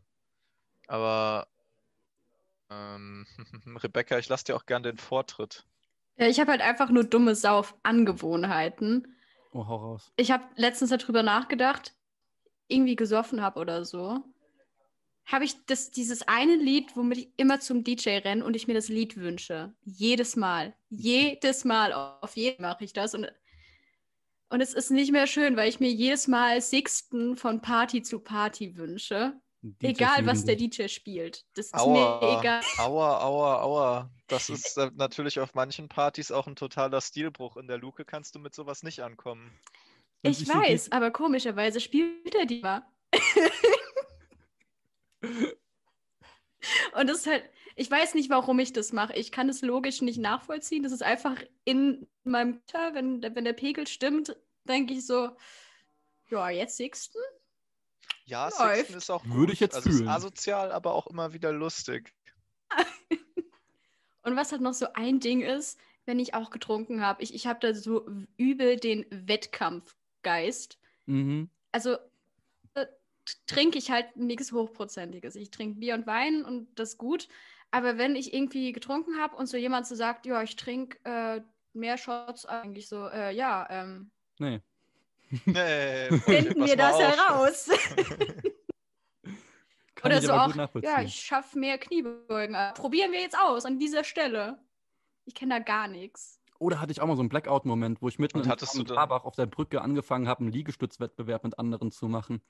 [0.87, 1.47] Aber
[2.71, 3.27] ähm,
[3.75, 5.67] Rebecca, ich lasse dir auch gern den Vortritt.
[6.17, 9.15] Ja, ich habe halt einfach nur dumme Sauf-Angewohnheiten.
[9.53, 10.11] Oh, hau raus.
[10.17, 11.93] Ich habe letztens darüber nachgedacht,
[12.67, 14.23] irgendwie gesoffen habe oder so.
[15.25, 18.73] Habe ich das, dieses eine Lied, womit ich immer zum DJ renne und ich mir
[18.73, 19.73] das Lied wünsche.
[19.83, 20.73] Jedes Mal.
[20.89, 21.93] Jedes Mal.
[21.93, 23.13] Auf jeden mache ich das.
[23.13, 23.31] Und,
[24.49, 28.19] und es ist nicht mehr schön, weil ich mir jedes Mal Sixten von Party zu
[28.19, 29.39] Party wünsche.
[29.63, 30.55] DJ egal, was der.
[30.55, 31.45] DJ spielt.
[31.53, 32.61] Das ist mir Aua, egal.
[32.77, 34.11] aua, aua, aua.
[34.27, 37.57] Das ist äh, natürlich auf manchen Partys auch ein totaler Stilbruch.
[37.57, 39.51] In der Luke kannst du mit sowas nicht ankommen.
[40.23, 42.83] Wenn Ich sich so weiß, aber komischerweise spielt er die mal.
[46.95, 47.43] Und das ist halt,
[47.75, 49.13] ich weiß nicht, warum ich das mache.
[49.13, 50.83] Ich kann es logisch nicht nachvollziehen.
[50.83, 55.29] Das ist einfach in meinem Mutter, wenn, wenn der Pegel stimmt, denke ich so,
[56.29, 57.19] ja, jetzt Sixten?
[58.31, 58.77] Ja, Läuft.
[58.77, 59.33] Sixten ist auch gut.
[59.33, 60.03] Würde ich jetzt also fühlen.
[60.03, 62.13] Ist asozial, aber auch immer wieder lustig.
[64.23, 67.45] Und was halt noch so ein Ding ist, wenn ich auch getrunken habe, ich, ich
[67.45, 70.79] habe da so übel den Wettkampfgeist.
[71.07, 71.49] Mhm.
[71.73, 71.97] also
[72.75, 72.85] äh,
[73.47, 75.35] trinke ich halt nichts Hochprozentiges.
[75.35, 77.27] Ich trinke Bier und Wein und das ist gut.
[77.71, 81.41] Aber wenn ich irgendwie getrunken habe und so jemand so sagt, ja, ich trinke äh,
[81.73, 84.61] mehr Shots, eigentlich so, äh, ja, ähm, Nee.
[85.45, 87.01] Nee, finden wir das auf.
[87.01, 87.69] heraus.
[90.03, 92.55] Oder ich so auch, ja, ich schaffe mehr Kniebeugen.
[92.55, 94.57] Äh, Probieren wir jetzt aus an dieser Stelle.
[95.25, 96.39] Ich kenne da gar nichts.
[96.57, 99.35] Oder hatte ich auch mal so einen Blackout-Moment, wo ich mitten Und in Trabach auf
[99.35, 102.41] der Brücke angefangen habe, einen Liegestützwettbewerb mit anderen zu machen.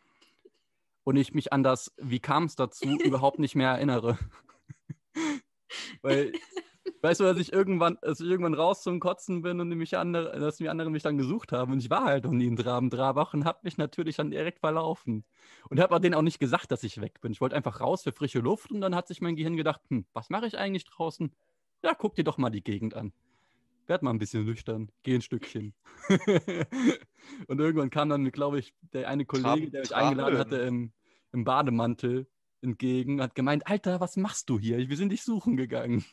[1.04, 4.18] Und ich mich an das, wie kam es dazu, überhaupt nicht mehr erinnere.
[6.02, 6.34] Weil,
[7.02, 10.40] weißt du, dass ich irgendwann, dass ich irgendwann raus zum Kotzen bin und mich andere,
[10.40, 11.74] dass die anderen mich dann gesucht haben.
[11.74, 15.24] Und ich war halt noch nie in Traben-Trabach und habe mich natürlich dann direkt verlaufen.
[15.70, 17.32] Und habe auch denen auch nicht gesagt, dass ich weg bin.
[17.32, 20.06] Ich wollte einfach raus für frische Luft und dann hat sich mein Gehirn gedacht, hm,
[20.14, 21.32] was mache ich eigentlich draußen?
[21.84, 23.14] Ja, guck dir doch mal die Gegend an.
[23.88, 25.74] Werd mal ein bisschen nüchtern, geh ein Stückchen.
[27.48, 30.94] und irgendwann kam dann, glaube ich, der eine Kollege, der mich eingeladen hatte, im,
[31.34, 32.28] im Bademantel
[32.62, 34.78] entgegen, hat gemeint, Alter, was machst du hier?
[34.78, 36.06] Wir sind dich suchen gegangen.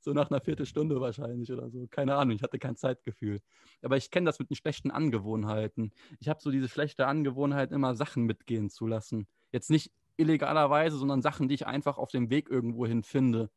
[0.00, 1.86] So nach einer Viertelstunde wahrscheinlich oder so.
[1.88, 3.40] Keine Ahnung, ich hatte kein Zeitgefühl.
[3.82, 5.92] Aber ich kenne das mit den schlechten Angewohnheiten.
[6.20, 9.26] Ich habe so diese schlechte Angewohnheit, immer Sachen mitgehen zu lassen.
[9.52, 13.50] Jetzt nicht illegalerweise, sondern Sachen, die ich einfach auf dem Weg irgendwo hin finde.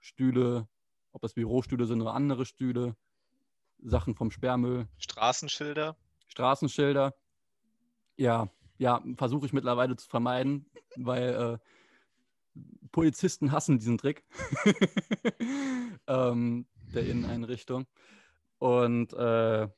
[0.00, 0.68] Stühle,
[1.12, 2.96] ob das Bürostühle sind oder andere Stühle,
[3.78, 5.96] Sachen vom Sperrmüll, Straßenschilder.
[6.26, 7.14] Straßenschilder.
[8.16, 10.66] Ja, ja, versuche ich mittlerweile zu vermeiden,
[10.96, 11.58] weil äh,
[12.92, 14.24] Polizisten hassen diesen Trick
[16.06, 17.86] ähm, der Inneneinrichtung.
[18.58, 19.68] Und äh,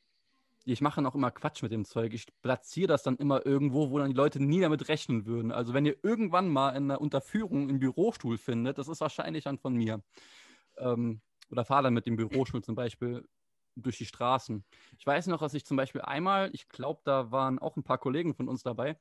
[0.64, 2.12] ich mache dann auch immer Quatsch mit dem Zeug.
[2.12, 5.52] Ich platziere das dann immer irgendwo, wo dann die Leute nie damit rechnen würden.
[5.52, 9.58] Also wenn ihr irgendwann mal in einer Unterführung einen Bürostuhl findet, das ist wahrscheinlich dann
[9.58, 10.02] von mir.
[10.76, 13.24] Ähm, oder fahre dann mit dem Bürostuhl zum Beispiel
[13.76, 14.64] durch die Straßen.
[14.98, 17.98] Ich weiß noch, dass ich zum Beispiel einmal, ich glaube, da waren auch ein paar
[17.98, 18.98] Kollegen von uns dabei,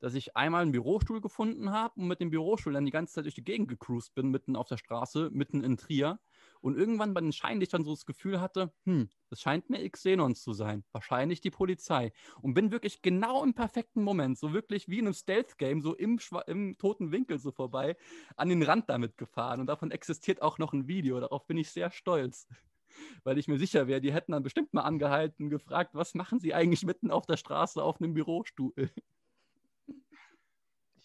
[0.00, 3.24] dass ich einmal einen Bürostuhl gefunden habe und mit dem Bürostuhl dann die ganze Zeit
[3.24, 6.20] durch die Gegend gecruised bin, mitten auf der Straße, mitten in Trier.
[6.60, 10.52] Und irgendwann bei den Scheinlichtern so das Gefühl hatte, hm, das scheint mir Xenons zu
[10.52, 10.84] sein.
[10.92, 12.12] Wahrscheinlich die Polizei.
[12.40, 16.18] Und bin wirklich genau im perfekten Moment, so wirklich wie in einem Stealth-Game, so im,
[16.46, 17.96] im toten Winkel so vorbei,
[18.36, 19.60] an den Rand damit gefahren.
[19.60, 21.20] Und davon existiert auch noch ein Video.
[21.20, 22.48] Darauf bin ich sehr stolz.
[23.24, 26.54] Weil ich mir sicher wäre, die hätten dann bestimmt mal angehalten gefragt, was machen sie
[26.54, 28.90] eigentlich mitten auf der Straße auf einem Bürostuhl?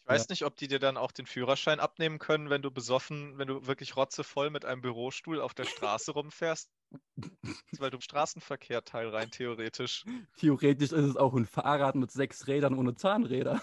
[0.04, 3.38] Ich weiß nicht, ob die dir dann auch den Führerschein abnehmen können, wenn du besoffen,
[3.38, 6.70] wenn du wirklich rotzevoll mit einem Bürostuhl auf der Straße rumfährst,
[7.80, 10.04] weil du im Straßenverkehr teil rein theoretisch.
[10.38, 13.62] Theoretisch ist es auch ein Fahrrad mit sechs Rädern ohne Zahnräder.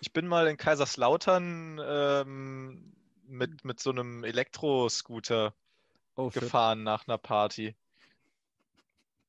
[0.00, 2.92] Ich bin mal in Kaiserslautern ähm,
[3.26, 5.54] mit, mit so einem Elektroscooter
[6.16, 7.74] Oh, gefahren nach einer Party.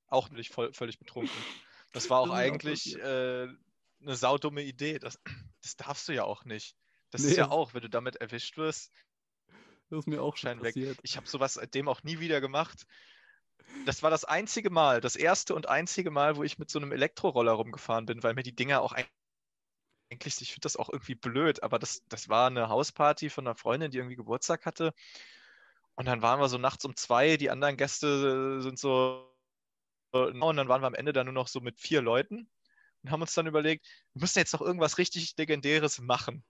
[0.08, 1.34] Auch nicht voll, völlig betrunken.
[1.96, 3.48] Das war auch Das auch eigentlich äh,
[4.02, 5.00] eine saudumme Idee.
[5.00, 5.20] Das,
[5.64, 6.78] das darfst du ja auch nicht.
[7.12, 8.94] Das Nee, ist ja auch, wenn du damit erwischt wirst,
[9.90, 10.74] Das ist mir auch schon Schein weg.
[10.74, 11.00] passiert.
[11.04, 12.86] Ich habe sowas seitdem auch nie wieder gemacht.
[13.86, 16.92] das war das einzige Mal, das erste und einzige Mal, wo ich mit so einem
[16.92, 21.64] Elektroroller rumgefahren bin, weil mir die Dinger auch eigentlich, ich finde das auch irgendwie blöd,
[21.64, 24.94] aber das, das war eine Hausparty von einer Freundin, die irgendwie Geburtstag hatte.
[25.96, 29.35] Und dann waren wir so nachts um zwei, die anderen Gäste sind so,
[30.16, 32.50] und dann waren wir am Ende dann nur noch so mit vier Leuten
[33.04, 36.44] und haben uns dann überlegt, wir müssen jetzt noch irgendwas richtig Legendäres machen.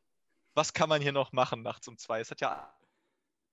[0.53, 2.19] Was kann man hier noch machen nachts um zwei?
[2.19, 2.73] Es hat ja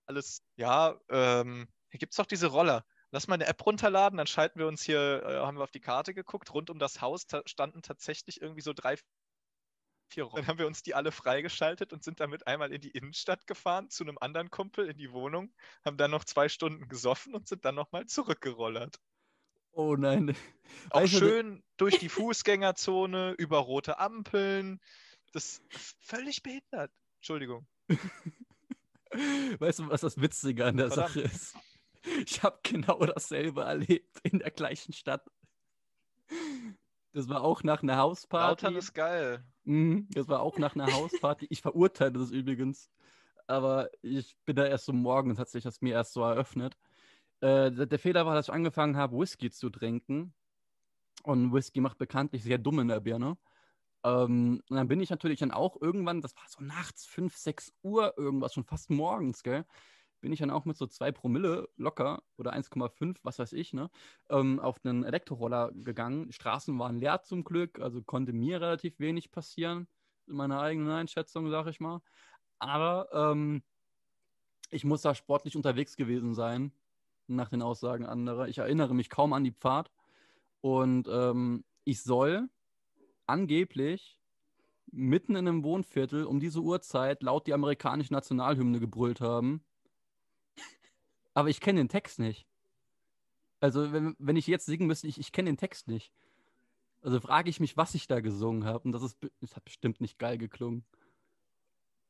[0.07, 2.85] alles, ja, ähm, hier gibt es doch diese Roller.
[3.11, 5.81] Lass mal eine App runterladen, dann schalten wir uns hier, äh, haben wir auf die
[5.81, 8.97] Karte geguckt, rund um das Haus ta- standen tatsächlich irgendwie so drei,
[10.09, 10.43] vier Roller.
[10.43, 13.91] Dann haben wir uns die alle freigeschaltet und sind damit einmal in die Innenstadt gefahren,
[13.91, 17.65] zu einem anderen Kumpel in die Wohnung, haben dann noch zwei Stunden gesoffen und sind
[17.65, 18.99] dann nochmal zurückgerollert.
[19.73, 20.37] Oh nein.
[20.91, 24.81] Auch Weißt du, schön durch die Fußgängerzone, über rote Ampeln.
[25.33, 26.93] Das ist völlig behindert.
[27.17, 27.67] Entschuldigung.
[29.59, 31.15] Weißt du, was das Witzige an der Verdammt.
[31.15, 31.57] Sache ist?
[32.27, 35.25] Ich habe genau dasselbe erlebt in der gleichen Stadt.
[37.13, 38.65] Das war auch nach einer Hausparty.
[38.65, 39.45] Lautern ist geil.
[39.65, 41.47] Mhm, das war auch nach einer Hausparty.
[41.51, 42.91] Ich verurteile das übrigens.
[43.47, 46.77] Aber ich bin da erst so morgens, hat sich das mir erst so eröffnet.
[47.43, 50.33] Äh, der, Fehler war, dass ich angefangen habe, Whisky zu trinken.
[51.25, 53.37] Und Whisky macht bekanntlich sehr dumm in der Birne.
[54.05, 57.73] Ähm, und dann bin ich natürlich dann auch irgendwann, das war so nachts 5, 6
[57.83, 59.65] Uhr irgendwas, schon fast morgens, gell?
[60.21, 63.91] Bin ich dann auch mit so 2 Promille locker oder 1,5, was weiß ich, ne?
[64.31, 66.29] Ähm, auf einen Elektroroller gegangen.
[66.29, 69.89] Die Straßen waren leer zum Glück, also konnte mir relativ wenig passieren,
[70.29, 72.01] in meiner eigenen Einschätzung, sag ich mal.
[72.61, 73.63] Aber ähm,
[74.71, 76.73] ich muss da sportlich unterwegs gewesen sein,
[77.37, 78.49] nach den Aussagen anderer.
[78.49, 79.91] Ich erinnere mich kaum an die Pfad.
[80.61, 82.49] Und ähm, ich soll
[83.27, 84.21] angeblich
[84.91, 89.65] mitten in einem Wohnviertel um diese Uhrzeit laut die amerikanische Nationalhymne gebrüllt haben.
[91.35, 92.47] Aber ich kenne den Text nicht.
[93.61, 96.13] Also, wenn, wenn ich jetzt singen müsste, ich, ich kenne den Text nicht.
[97.01, 98.85] Also frage ich mich, was ich da gesungen habe.
[98.85, 100.85] Und das, ist, das hat bestimmt nicht geil geklungen.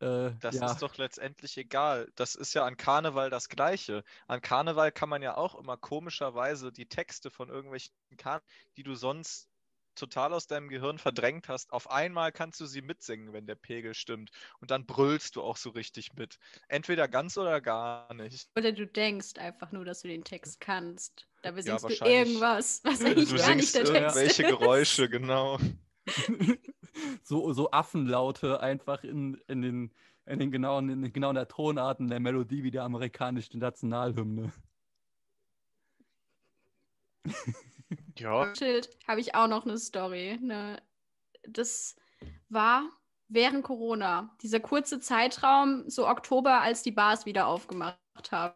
[0.03, 0.67] Äh, Das ja.
[0.67, 2.09] ist doch letztendlich egal.
[2.17, 4.03] Das ist ja an Karneval das Gleiche.
[4.27, 8.95] An Karneval kann man ja auch immer komischerweise die Texte von irgendwelchen Karten, die du
[8.95, 9.49] sonst
[9.95, 13.95] total aus deinem Gehirn verdrängt hast, auf einmal kannst du sie mitsingen, wenn der Pegel
[13.95, 14.31] stimmt.
[14.59, 16.37] Und dann brüllst du auch so richtig mit.
[16.69, 18.49] Entweder ganz oder gar nicht.
[18.57, 21.27] Oder du denkst einfach nur, dass du den Text kannst.
[21.43, 24.49] Dabei Ja, singst du irgendwas, was Du eigentlich gar nicht der Text irgendwelche ist.
[24.49, 25.59] Geräusche, genau.
[27.23, 29.93] so, so Affenlaute einfach in, in den,
[30.27, 34.53] in den genauen, in den genauen der Tonarten der Melodie wie der amerikanischen Nationalhymne.
[38.17, 40.39] Ja, Schild habe ich auch noch eine Story.
[40.41, 40.81] Ne?
[41.49, 41.97] Das
[42.49, 42.89] war
[43.29, 47.99] während Corona, dieser kurze Zeitraum, so Oktober, als die Bars wieder aufgemacht
[48.31, 48.55] haben.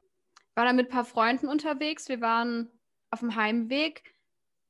[0.55, 2.09] War da mit ein paar Freunden unterwegs.
[2.09, 2.71] Wir waren
[3.11, 4.15] auf dem Heimweg.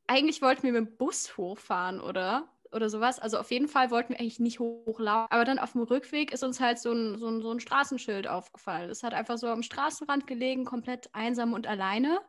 [0.06, 2.48] Eigentlich wollten wir mit dem Bus hochfahren, oder?
[2.76, 3.18] Oder sowas.
[3.18, 5.28] Also auf jeden Fall wollten wir eigentlich nicht hochlaufen.
[5.30, 8.28] Aber dann auf dem Rückweg ist uns halt so ein, so ein, so ein Straßenschild
[8.28, 8.90] aufgefallen.
[8.90, 12.20] Es hat einfach so am Straßenrand gelegen, komplett einsam und alleine.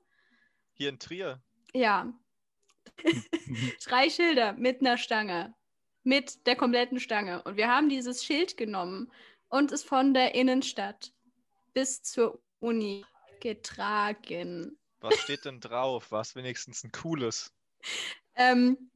[0.72, 1.42] hier in Trier.
[1.74, 2.14] Ja,
[3.84, 5.54] drei Schilder mit einer Stange.
[6.04, 7.44] Mit der kompletten Stange.
[7.44, 9.12] Und wir haben dieses Schild genommen
[9.50, 11.12] und es von der Innenstadt
[11.74, 13.06] bis zur Uni
[13.42, 14.80] getragen.
[15.02, 16.10] Was steht denn drauf?
[16.12, 17.54] War es wenigstens ein cooles?
[18.40, 18.92] Ähm,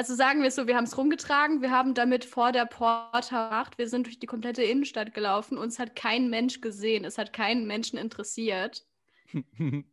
[0.00, 3.50] also sagen wir es so, wir haben es rumgetragen, wir haben damit vor der Porta
[3.50, 7.34] gemacht, wir sind durch die komplette Innenstadt gelaufen, uns hat kein Mensch gesehen, es hat
[7.34, 8.86] keinen Menschen interessiert.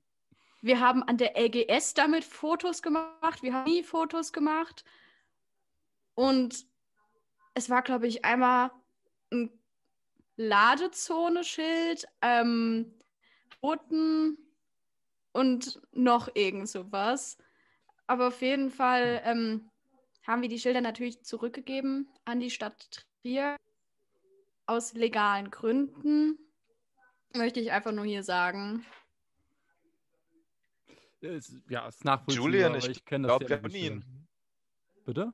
[0.62, 3.44] Wir haben an der LGS damit Fotos gemacht.
[3.44, 4.84] Wir haben nie Fotos gemacht.
[6.16, 6.66] Und
[7.54, 8.72] es war, glaube ich, einmal
[9.32, 9.52] ein
[10.36, 12.98] Ladezone-Schild, ähm,
[13.62, 14.38] Boten
[15.32, 17.38] und noch irgend sowas.
[18.08, 19.70] Aber auf jeden Fall ähm,
[20.28, 23.56] haben wir die Schilder natürlich zurückgegeben an die Stadt Trier.
[24.66, 26.38] Aus legalen Gründen
[27.34, 28.86] möchte ich einfach nur hier sagen.
[31.22, 32.46] ist, ja, ist nachvollziehbar.
[32.46, 33.84] Julian, ich ich kenne das ja wir haben nicht.
[33.84, 34.28] ihn.
[35.06, 35.34] Bitte?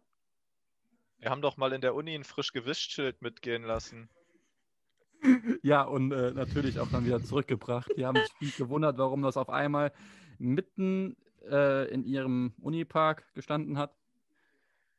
[1.17, 4.09] Wir haben doch mal in der Uni ein frisch gewischt Schild mitgehen lassen.
[5.63, 7.89] Ja, und äh, natürlich auch dann wieder zurückgebracht.
[7.95, 9.93] Die haben sich gewundert, warum das auf einmal
[10.37, 11.15] mitten
[11.49, 13.95] äh, in ihrem Unipark gestanden hat.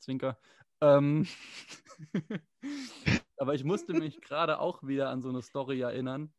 [0.04, 0.38] Zwinker.
[0.80, 1.26] Ähm,
[3.38, 6.32] aber ich musste mich gerade auch wieder an so eine Story erinnern.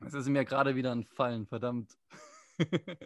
[0.00, 1.96] Es ist mir gerade wieder entfallen, verdammt.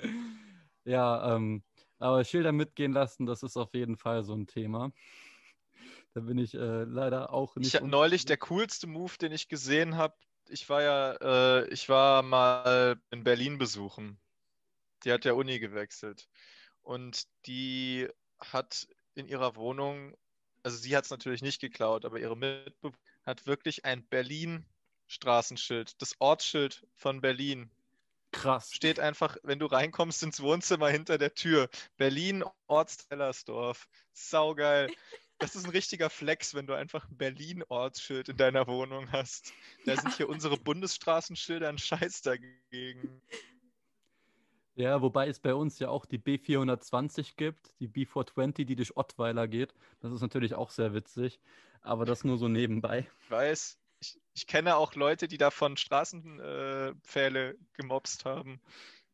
[0.85, 1.63] ja, ähm,
[1.99, 4.93] aber Schilder mitgehen lassen, das ist auf jeden Fall so ein Thema.
[6.15, 7.69] Da bin ich äh, leider auch nicht.
[7.69, 10.15] Ich hatte neulich der coolste Move, den ich gesehen habe.
[10.49, 11.13] Ich war ja,
[11.61, 14.19] äh, ich war mal in Berlin besuchen.
[15.05, 16.29] Die hat der Uni gewechselt.
[16.81, 18.09] Und die
[18.39, 18.87] hat
[19.17, 20.17] in ihrer Wohnung,
[20.63, 26.17] also sie hat es natürlich nicht geklaut, aber ihre Mitbewohnerin hat wirklich ein Berlin-Straßenschild, das
[26.21, 27.71] Ortsschild von Berlin.
[28.33, 28.73] Krass.
[28.75, 31.69] Steht einfach, wenn du reinkommst ins Wohnzimmer hinter der Tür.
[31.97, 33.89] Berlin, Ortstellersdorf.
[34.13, 34.91] Saugeil.
[35.39, 39.53] Das ist ein richtiger Flex, wenn du einfach ein Berlin-Ortsschild in deiner Wohnung hast.
[39.85, 40.01] Da Ja.
[40.01, 43.23] sind hier unsere Bundesstraßenschilder ein Scheiß dagegen.
[44.77, 49.49] Ja, wobei es bei uns ja auch die B420 gibt, die B420, die durch Ottweiler
[49.49, 49.75] geht.
[50.01, 51.41] Das ist natürlich auch sehr witzig,
[51.81, 53.09] aber das nur so nebenbei.
[53.25, 58.61] Ich weiß, ich, ich kenne auch Leute, die davon Straßenpfähle äh, gemobst haben.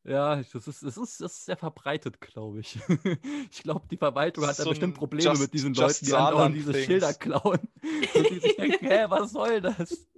[0.05, 2.79] Ja, das ist, das ist, das ist sehr verbreitet, glaube ich.
[3.53, 6.13] Ich glaube, die Verwaltung hat ist da so bestimmt Probleme Just- mit diesen Leuten, die
[6.13, 6.75] andauernd diese.
[6.75, 7.61] Schilder klauen.
[8.15, 10.09] Und die sich denken, hä, was soll das?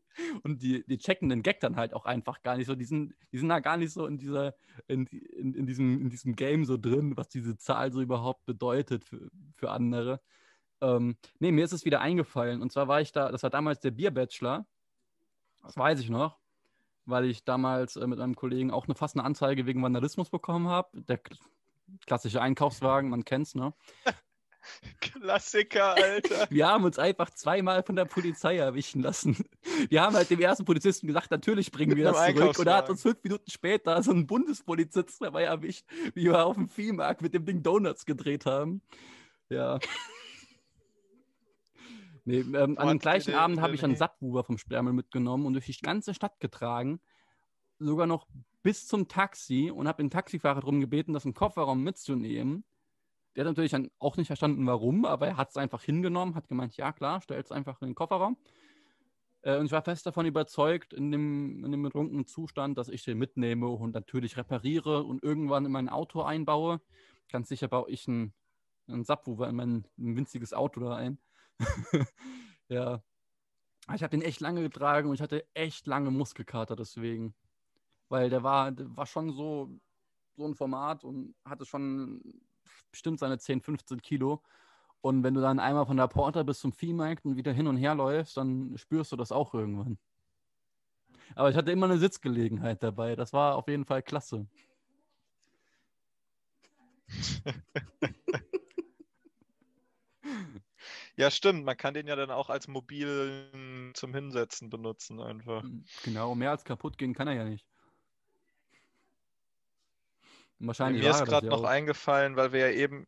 [0.43, 2.75] Und die, die checken den Gag dann halt auch einfach gar nicht so.
[2.75, 4.55] Die sind, die sind da gar nicht so in dieser,
[4.87, 9.05] in, in, in, diesem, in diesem Game so drin, was diese Zahl so überhaupt bedeutet
[9.05, 10.21] für, für andere.
[10.81, 12.63] Ähm, nee, mir ist es wieder eingefallen.
[12.63, 14.67] Und zwar war ich da, das war damals der Bierbachelor.
[15.63, 16.39] Das weiß ich noch
[17.07, 20.69] weil ich damals äh, mit einem Kollegen auch eine fast eine Anzeige wegen Vandalismus bekommen
[20.69, 21.03] habe.
[21.03, 21.39] Der kl-
[22.07, 23.75] klassische Einkaufswagen, man kennt's, ne?
[25.01, 26.47] Klassiker, Alter.
[26.51, 29.45] Wir haben uns einfach zweimal von der Polizei erwischen lassen.
[29.89, 32.59] Wir haben halt dem ersten Polizisten gesagt, natürlich bringen wir das zurück.
[32.59, 35.85] Und er hat uns fünf Minuten später so einen Bundespolizist dabei erwischt,
[36.15, 38.83] wie wir auf dem Viehmarkt mit dem Ding Donuts gedreht haben.
[39.49, 39.79] Ja.
[42.27, 43.97] Nee, ähm, an dem gleichen den Abend habe ich einen?
[43.97, 46.99] Subwoofer vom Sperrmüll mitgenommen und durch die ganze Stadt getragen.
[47.79, 48.27] Sogar noch
[48.63, 52.65] bis zum Taxi und habe den Taxifahrer darum gebeten, das im Kofferraum mitzunehmen.
[53.35, 56.49] Der hat natürlich dann auch nicht verstanden, warum, aber er hat es einfach hingenommen, hat
[56.49, 58.37] gemeint, ja klar, stell es einfach in den Kofferraum.
[59.43, 63.05] Äh, und ich war fest davon überzeugt, in dem, in dem betrunkenen Zustand, dass ich
[63.05, 66.81] den mitnehme und natürlich repariere und irgendwann in mein Auto einbaue.
[67.31, 68.33] Ganz sicher baue ich einen,
[68.89, 71.19] einen Subwoofer in mein ein winziges Auto da ein.
[72.69, 73.03] ja.
[73.95, 77.35] Ich habe den echt lange getragen und ich hatte echt lange Muskelkater deswegen.
[78.09, 79.79] Weil der war, der war schon so,
[80.37, 82.23] so ein Format und hatte schon
[82.95, 84.43] bestimmt seine 10, 15 Kilo.
[85.01, 87.77] Und wenn du dann einmal von der Porter bis zum Viehmarkt und wieder hin und
[87.77, 89.99] her läufst, dann spürst du das auch irgendwann.
[91.35, 93.17] Aber ich hatte immer eine Sitzgelegenheit dabei.
[93.17, 94.47] Das war auf jeden Fall klasse.
[101.17, 101.65] Ja, stimmt.
[101.65, 105.63] Man kann den ja dann auch als mobilen zum Hinsetzen benutzen einfach.
[106.03, 107.65] Genau, mehr als kaputt gehen kann er ja nicht.
[110.59, 111.65] Wahrscheinlich Mir ist er gerade noch auch.
[111.65, 113.05] eingefallen, weil wir ja eben.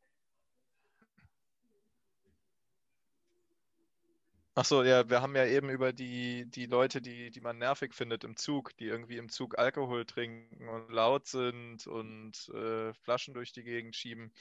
[4.58, 7.92] Ach so, ja, wir haben ja eben über die, die Leute, die, die man nervig
[7.94, 13.34] findet im Zug, die irgendwie im Zug Alkohol trinken und laut sind und äh, Flaschen
[13.34, 14.32] durch die Gegend schieben.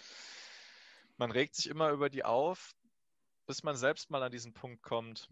[1.17, 2.71] Man regt sich immer über die auf,
[3.47, 5.29] bis man selbst mal an diesen Punkt kommt.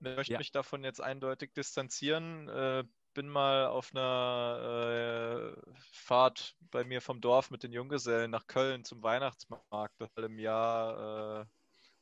[0.00, 0.38] Ich möchte Ja.
[0.38, 2.48] mich davon jetzt eindeutig distanzieren.
[2.48, 8.46] Äh, bin mal auf einer äh, Fahrt bei mir vom Dorf mit den Junggesellen nach
[8.46, 11.44] Köln zum Weihnachtsmarkt im Jahr äh,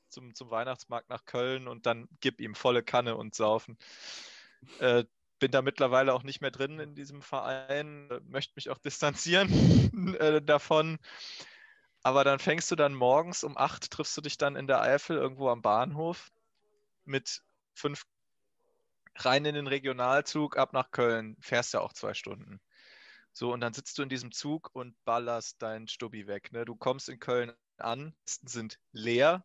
[0.09, 3.79] zum, zum Weihnachtsmarkt nach Köln und dann gib ihm volle Kanne und saufen.
[4.81, 5.05] Äh,
[5.39, 10.43] bin da mittlerweile auch nicht mehr drin in diesem Verein, möchte mich auch distanzieren äh,
[10.43, 10.99] davon.
[12.03, 15.17] Aber dann fängst du dann morgens um acht, triffst du dich dann in der Eifel
[15.17, 16.31] irgendwo am Bahnhof
[17.05, 17.43] mit
[17.75, 18.05] fünf
[19.25, 21.37] rein in den Regionalzug ab nach Köln.
[21.41, 22.61] Fährst ja auch zwei Stunden.
[23.33, 26.53] So, und dann sitzt du in diesem Zug und ballerst deinen Stubbi weg.
[26.53, 26.65] Ne?
[26.65, 29.45] Du kommst in Köln an, sind leer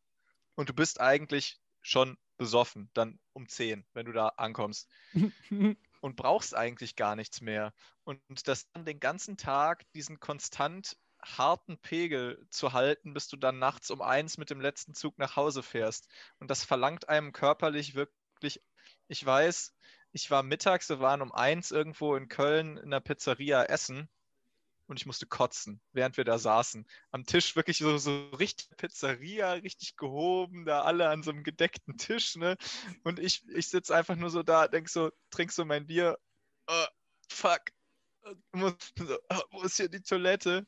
[0.56, 4.90] und du bist eigentlich schon besoffen, dann um 10, wenn du da ankommst
[6.02, 7.74] und brauchst eigentlich gar nichts mehr.
[8.04, 13.60] Und das dann den ganzen Tag diesen konstant harten Pegel zu halten, bis du dann
[13.60, 16.10] nachts um eins mit dem letzten Zug nach Hause fährst.
[16.40, 18.62] Und das verlangt einem körperlich wirklich,
[19.14, 19.74] ich weiß,
[20.11, 24.09] ich war mittags, wir waren um eins irgendwo in Köln in der Pizzeria essen
[24.88, 26.88] und ich musste kotzen, während wir da saßen.
[27.11, 31.97] Am Tisch wirklich so, so richtig Pizzeria, richtig gehoben, da alle an so einem gedeckten
[31.97, 32.57] Tisch, ne?
[33.03, 36.18] Und ich, ich sitze einfach nur so da, denk so, trink so mein Bier,
[36.68, 36.86] oh,
[37.30, 37.61] fuck,
[38.51, 40.66] muss, oh, wo ist hier die Toilette?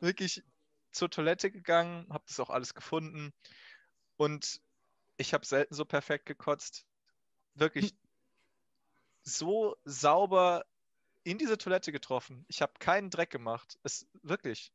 [0.00, 0.42] Wirklich
[0.90, 3.32] zur Toilette gegangen, habe das auch alles gefunden
[4.16, 4.60] und
[5.18, 6.84] ich habe selten so perfekt gekotzt.
[7.56, 7.94] Wirklich
[9.22, 10.64] so sauber
[11.24, 12.44] in diese Toilette getroffen.
[12.48, 13.78] Ich habe keinen Dreck gemacht.
[13.82, 14.72] Es wirklich.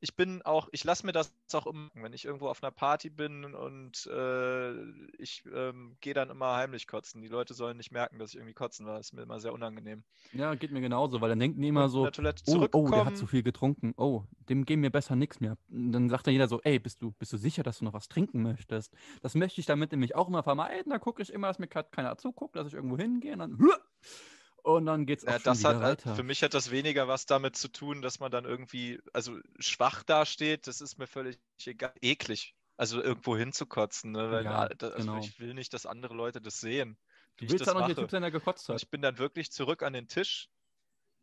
[0.00, 3.10] Ich bin auch, ich lasse mir das auch immer, wenn ich irgendwo auf einer Party
[3.10, 4.72] bin und äh,
[5.18, 7.20] ich ähm, gehe dann immer heimlich kotzen.
[7.20, 8.98] Die Leute sollen nicht merken, dass ich irgendwie kotzen war.
[8.98, 10.04] Das ist mir immer sehr unangenehm.
[10.32, 12.08] Ja, geht mir genauso, weil dann denken die immer so,
[12.46, 13.92] oh, oh, der hat zu viel getrunken.
[13.96, 15.56] Oh, dem geben wir besser nichts mehr.
[15.68, 17.92] Und dann sagt dann jeder so, ey, bist du, bist du sicher, dass du noch
[17.92, 18.94] was trinken möchtest?
[19.22, 20.90] Das möchte ich damit nämlich auch immer vermeiden.
[20.90, 23.58] Da gucke ich immer, dass mir keiner zuguckt, dass ich irgendwo hingehe und dann,
[24.76, 26.14] und dann geht's auch Ja, das hat, weiter.
[26.14, 30.02] für mich hat das weniger was damit zu tun, dass man dann irgendwie, also schwach
[30.04, 32.54] dasteht, das ist mir völlig egal, eklig.
[32.76, 34.30] Also irgendwo hinzukotzen, ne?
[34.30, 35.16] Weil, Ja, also genau.
[35.16, 36.98] ich will nicht, dass andere Leute das sehen,
[37.36, 38.82] Du willst ja auch nicht der Typ sein, der gekotzt Und hat.
[38.82, 40.48] ich bin dann wirklich zurück an den Tisch.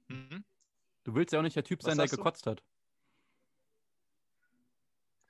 [0.10, 0.44] Mhm.
[1.06, 2.26] Du willst ja auch nicht der Typ Was sein, der sagst du?
[2.26, 2.66] gekotzt hat.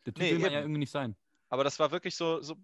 [0.06, 0.62] Der Typ Nee, will man ja eben.
[0.62, 1.16] irgendwie nicht sein.
[1.50, 2.58] Aber das war wirklich so, so,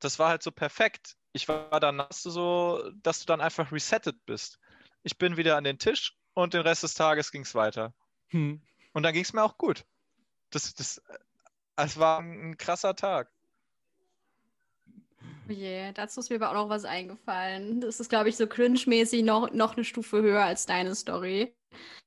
[0.00, 1.16] das war halt so perfekt.
[1.32, 4.60] Ich war dann hast du so, dass du dann einfach resettet bist.
[5.06, 7.94] Ich bin wieder an den Tisch und den Rest des Tages ging es weiter.
[8.30, 8.60] Hm.
[8.92, 9.84] Und dann ging es mir auch gut.
[10.50, 11.00] Das, das,
[11.76, 13.30] es war ein krasser Tag.
[15.48, 17.80] Oh je, dazu ist mir aber auch noch was eingefallen.
[17.80, 21.54] Das ist, glaube ich, so cringe-mäßig noch, noch eine Stufe höher als deine Story.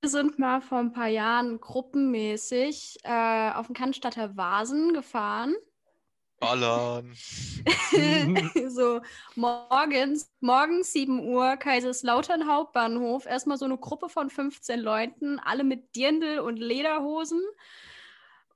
[0.02, 5.56] Wir sind mal vor ein paar Jahren gruppenmäßig äh, auf den Cannstatter Vasen gefahren.
[6.40, 7.14] Ballern.
[8.70, 9.02] so
[9.36, 13.26] morgens, morgens 7 Uhr, Kaiserslautern Hauptbahnhof.
[13.26, 17.42] Erstmal so eine Gruppe von 15 Leuten, alle mit Dirndl und Lederhosen.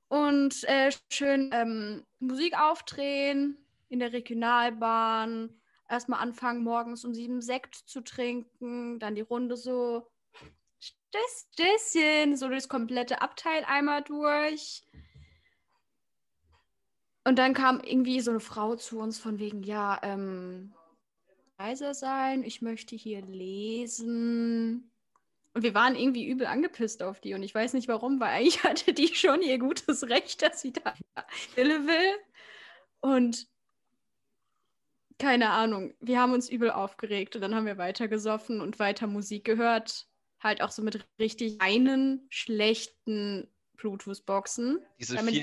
[0.08, 3.58] Und äh, schön ähm, Musik aufdrehen
[3.88, 5.50] in der Regionalbahn.
[5.88, 8.98] Erstmal anfangen, morgens um sieben Sekt zu trinken.
[8.98, 10.06] Dann die Runde so
[10.80, 14.82] Stöß- Stößchen, so das komplette Abteil einmal durch.
[17.24, 20.74] Und dann kam irgendwie so eine Frau zu uns von wegen, ja, ähm,
[21.58, 24.90] leiser sein, ich möchte hier lesen.
[25.54, 28.62] Und wir waren irgendwie übel angepisst auf die und ich weiß nicht warum, weil eigentlich
[28.64, 30.94] hatte die schon ihr gutes Recht, dass sie da
[31.30, 32.14] Stille will.
[33.00, 33.46] Und
[35.18, 39.06] keine Ahnung, wir haben uns übel aufgeregt und dann haben wir weiter gesoffen und weiter
[39.06, 40.08] Musik gehört.
[40.40, 44.84] Halt auch so mit richtig einen schlechten Bluetooth-Boxen.
[44.98, 45.34] Diese Damit-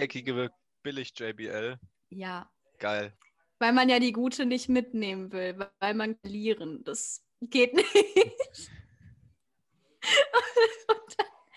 [0.81, 1.79] viereckige Billig-JBL.
[2.09, 3.13] Ja, Geil.
[3.59, 6.83] weil man ja die gute nicht mitnehmen will, weil man verlieren.
[6.83, 7.87] Das geht nicht.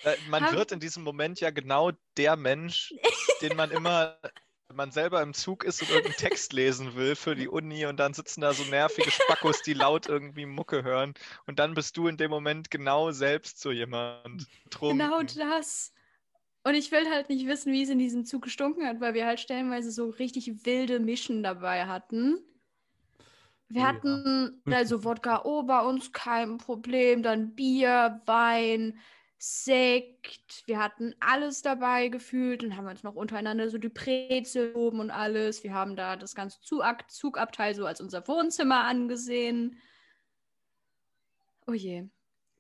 [0.05, 2.93] Äh, Man wird in diesem Moment ja genau der Mensch,
[3.41, 4.19] den man immer,
[4.69, 7.97] wenn man selber im Zug ist und irgendeinen Text lesen will für die Uni und
[7.97, 11.15] dann sitzen da so nervige Spackos, die laut irgendwie Mucke hören
[11.47, 14.47] und dann bist du in dem Moment genau selbst so jemand.
[14.79, 15.39] Genau Trunken.
[15.39, 15.94] das.
[16.65, 19.27] Und ich will halt nicht wissen, wie es in diesem Zug gestunken hat, weil wir
[19.27, 22.39] halt stellenweise so richtig wilde Mischen dabei hatten.
[23.69, 23.89] Wir ja.
[23.89, 28.99] hatten also Wodka O bei uns kein Problem, dann Bier, Wein,
[29.37, 30.63] Sekt.
[30.67, 35.11] Wir hatten alles dabei gefühlt und haben uns noch untereinander so die Brezel oben und
[35.11, 35.65] alles.
[35.65, 39.79] Wir haben da das ganze Zugab Zugabteil so als unser Wohnzimmer angesehen.
[41.67, 42.09] Oh je.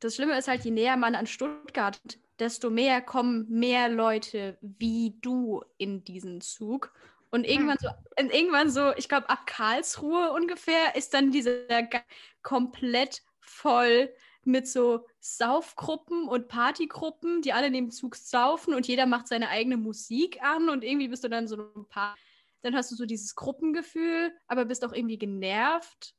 [0.01, 1.99] Das Schlimme ist halt, je näher man an Stuttgart,
[2.39, 6.93] desto mehr kommen mehr Leute wie du in diesen Zug.
[7.31, 12.05] Und irgendwann so, irgendwann so, ich glaube, ab Karlsruhe ungefähr ist dann dieser Ga-
[12.43, 14.13] komplett voll
[14.45, 19.49] mit so Saufgruppen und Partygruppen, die alle in dem Zug saufen und jeder macht seine
[19.49, 22.17] eigene Musik an und irgendwie bist du dann so ein paar.
[22.63, 26.15] Dann hast du so dieses Gruppengefühl, aber bist auch irgendwie genervt.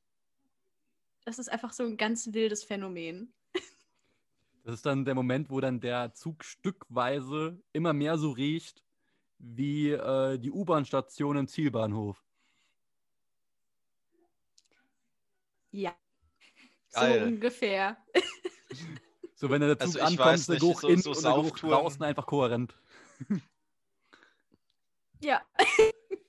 [1.24, 3.34] Das ist einfach so ein ganz wildes Phänomen.
[4.66, 8.84] Das ist dann der Moment, wo dann der Zug stückweise immer mehr so riecht
[9.38, 12.26] wie äh, die U-Bahn-Station im Zielbahnhof.
[15.70, 15.96] Ja.
[16.94, 17.20] Geil.
[17.22, 17.98] So ungefähr.
[19.38, 21.60] So, wenn der Zug Also ankommt, ist der Geruch so- innen so und der Geruch
[21.60, 22.74] draußen einfach kohärent.
[25.22, 25.42] Ja.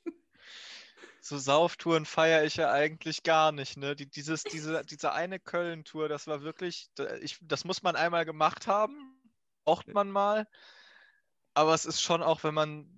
[1.27, 3.97] So Sauftouren feiere ich ja eigentlich gar nicht, ne?
[3.97, 6.89] Die, dieses, diese, diese eine Köln-Tour, das war wirklich,
[7.21, 9.21] ich, das muss man einmal gemacht haben,
[9.65, 10.47] braucht man mal.
[11.53, 12.89] Aber es ist schon auch, wenn man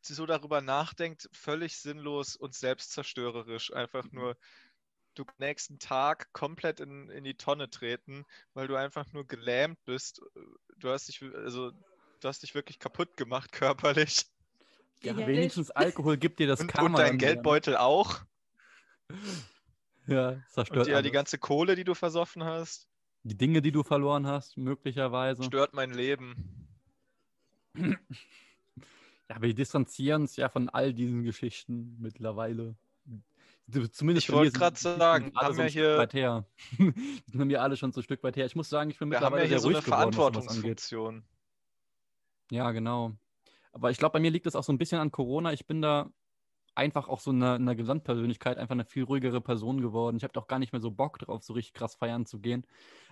[0.00, 3.74] so darüber nachdenkt, völlig sinnlos und selbstzerstörerisch.
[3.74, 4.38] Einfach nur,
[5.16, 8.24] du nächsten Tag komplett in, in die Tonne treten,
[8.54, 10.22] weil du einfach nur gelähmt bist.
[10.78, 14.24] Du hast dich, also, du hast dich wirklich kaputt gemacht körperlich.
[15.02, 16.88] Ja, wenigstens Alkohol gibt dir das Und, Karma.
[16.88, 17.18] und dein ne?
[17.18, 18.20] Geldbeutel auch.
[20.06, 21.12] Ja, zerstört Und ja, die alles.
[21.12, 22.88] ganze Kohle, die du versoffen hast,
[23.22, 25.42] die Dinge, die du verloren hast, möglicherweise.
[25.44, 26.68] stört mein Leben.
[27.76, 32.76] Ja, wir distanzieren uns ja von all diesen Geschichten mittlerweile.
[33.90, 36.46] Zumindest Ich wollte sind sagen, alle haben wir Stück hier- weit her.
[36.78, 38.46] Die sind mir alle schon so ein Stück weit her.
[38.46, 40.14] Ich muss sagen, ich bin Wir haben ja hier sehr so eine ruhig geworden, was
[40.14, 40.80] sowas angeht.
[40.80, 41.24] Verantwortungsfunktion.
[42.52, 43.16] Ja, genau.
[43.76, 45.52] Aber ich glaube, bei mir liegt es auch so ein bisschen an Corona.
[45.52, 46.10] Ich bin da
[46.74, 50.16] einfach auch so in einer Gesamtpersönlichkeit einfach eine viel ruhigere Person geworden.
[50.16, 52.66] Ich habe doch gar nicht mehr so Bock drauf, so richtig krass feiern zu gehen.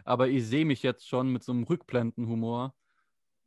[0.04, 2.74] Aber ich sehe mich jetzt schon mit so einem Rückblendenhumor,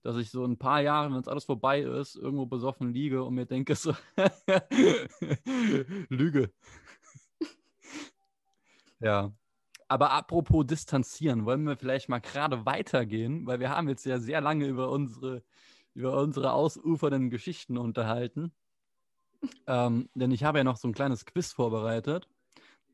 [0.03, 3.33] dass ich so ein paar Jahre, wenn es alles vorbei ist, irgendwo besoffen liege und
[3.33, 3.95] mir denke so,
[6.09, 6.51] Lüge.
[8.99, 9.31] ja.
[9.87, 14.39] Aber apropos distanzieren, wollen wir vielleicht mal gerade weitergehen, weil wir haben jetzt ja sehr
[14.39, 15.41] lange über unsere,
[15.97, 18.51] über unsere ausufernden Geschichten unterhalten.
[19.65, 22.29] Ähm, denn ich habe ja noch so ein kleines Quiz vorbereitet,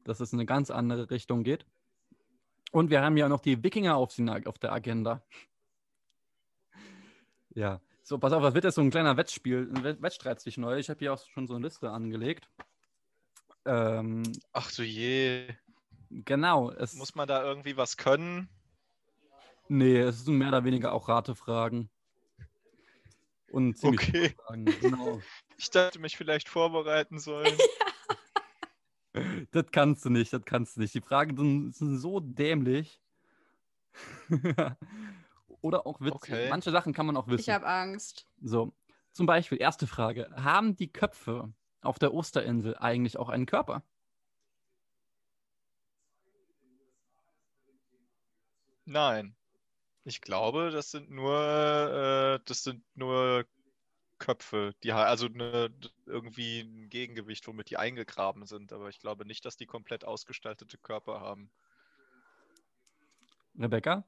[0.05, 1.65] dass es in eine ganz andere Richtung geht.
[2.71, 5.21] Und wir haben ja noch die Wikinger auf, auf der Agenda.
[7.53, 7.81] ja.
[8.05, 10.81] So, pass auf, das wird jetzt so ein kleiner Wettspiel, ein Wettstreit zwischen euch.
[10.81, 12.49] Ich habe hier auch schon so eine Liste angelegt.
[13.65, 15.47] Ähm, Ach du je.
[16.09, 16.71] Genau.
[16.71, 18.49] Es, Muss man da irgendwie was können?
[19.67, 21.89] Nee, es sind mehr oder weniger auch Ratefragen.
[23.53, 24.29] Und ziemlich okay.
[24.29, 24.65] Fragen.
[24.81, 25.21] Genau.
[25.55, 27.55] Ich dachte, mich vielleicht vorbereiten sollen.
[29.51, 30.95] das kannst du nicht, das kannst du nicht.
[30.95, 32.99] Die Fragen sind, sind so dämlich.
[35.61, 36.15] Oder auch witzig.
[36.15, 36.49] Okay.
[36.49, 37.41] Manche Sachen kann man auch wissen.
[37.41, 38.27] Ich habe Angst.
[38.41, 38.73] So,
[39.11, 40.31] zum Beispiel, erste Frage.
[40.35, 43.83] Haben die Köpfe auf der Osterinsel eigentlich auch einen Körper?
[48.85, 49.35] Nein.
[50.05, 53.45] Ich glaube, das sind nur, äh, das sind nur
[54.19, 55.69] Köpfe, die also eine,
[56.05, 58.73] irgendwie ein Gegengewicht, womit die eingegraben sind.
[58.73, 61.49] Aber ich glaube nicht, dass die komplett ausgestaltete Körper haben.
[63.57, 64.03] Rebecca?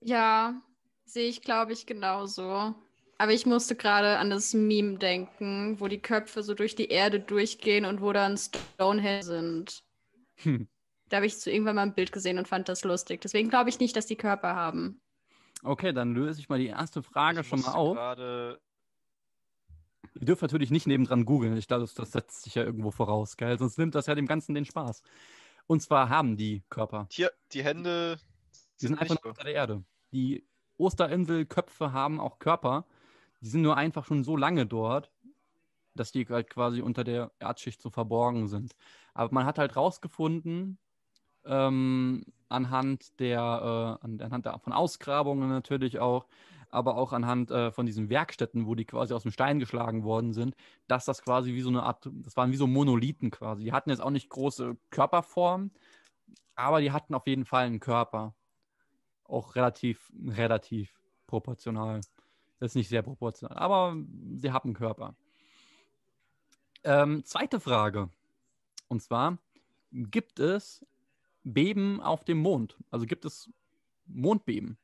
[0.00, 0.60] Ja,
[1.04, 2.74] sehe ich, glaube ich, genauso.
[3.18, 7.20] Aber ich musste gerade an das Meme denken, wo die Köpfe so durch die Erde
[7.20, 9.84] durchgehen und wo dann Stonehenge sind.
[10.42, 10.68] Hm.
[11.12, 13.20] Da habe ich zu irgendwann mal ein Bild gesehen und fand das lustig.
[13.20, 14.98] Deswegen glaube ich nicht, dass die Körper haben.
[15.62, 17.96] Okay, dann löse ich mal die erste Frage ich schon mal auf.
[17.98, 18.58] Grade...
[20.14, 21.54] Ihr dürft natürlich nicht nebendran googeln.
[21.58, 23.58] Ich glaube, das, das, setzt sich ja irgendwo voraus, gell?
[23.58, 25.02] Sonst nimmt das ja dem Ganzen den Spaß.
[25.66, 27.08] Und zwar haben die Körper.
[27.10, 28.18] Hier, die Hände.
[28.80, 29.84] Die sind einfach unter der Erde.
[30.12, 30.46] Die
[30.78, 32.86] Osterinselköpfe haben auch Körper.
[33.42, 35.12] Die sind nur einfach schon so lange dort,
[35.94, 38.74] dass die halt quasi unter der Erdschicht so verborgen sind.
[39.12, 40.78] Aber man hat halt rausgefunden,
[41.44, 46.26] ähm, anhand der, äh, anhand der, von Ausgrabungen natürlich auch,
[46.68, 50.32] aber auch anhand äh, von diesen Werkstätten, wo die quasi aus dem Stein geschlagen worden
[50.32, 50.56] sind,
[50.88, 53.64] dass das quasi wie so eine Art, das waren wie so Monolithen quasi.
[53.64, 55.70] Die hatten jetzt auch nicht große Körperform,
[56.54, 58.34] aber die hatten auf jeden Fall einen Körper.
[59.24, 62.00] Auch relativ, relativ proportional.
[62.58, 63.96] Das ist nicht sehr proportional, aber
[64.36, 65.14] sie haben einen Körper.
[66.84, 68.10] Ähm, zweite Frage.
[68.88, 69.38] Und zwar,
[69.90, 70.84] gibt es
[71.44, 72.76] Beben auf dem Mond?
[72.90, 73.50] Also gibt es
[74.06, 74.78] Mondbeben?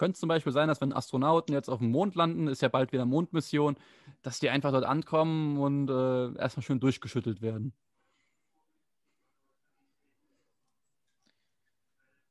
[0.00, 2.90] Könnte zum Beispiel sein, dass wenn Astronauten jetzt auf dem Mond landen, ist ja bald
[2.90, 3.76] wieder Mondmission,
[4.22, 7.74] dass die einfach dort ankommen und äh, erstmal schön durchgeschüttelt werden.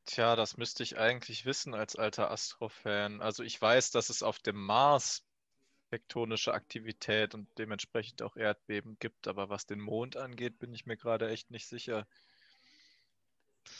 [0.05, 3.21] Tja, das müsste ich eigentlich wissen als alter Astro-Fan.
[3.21, 5.28] Also ich weiß, dass es auf dem Mars
[5.89, 9.27] tektonische Aktivität und dementsprechend auch Erdbeben gibt.
[9.27, 12.07] Aber was den Mond angeht, bin ich mir gerade echt nicht sicher.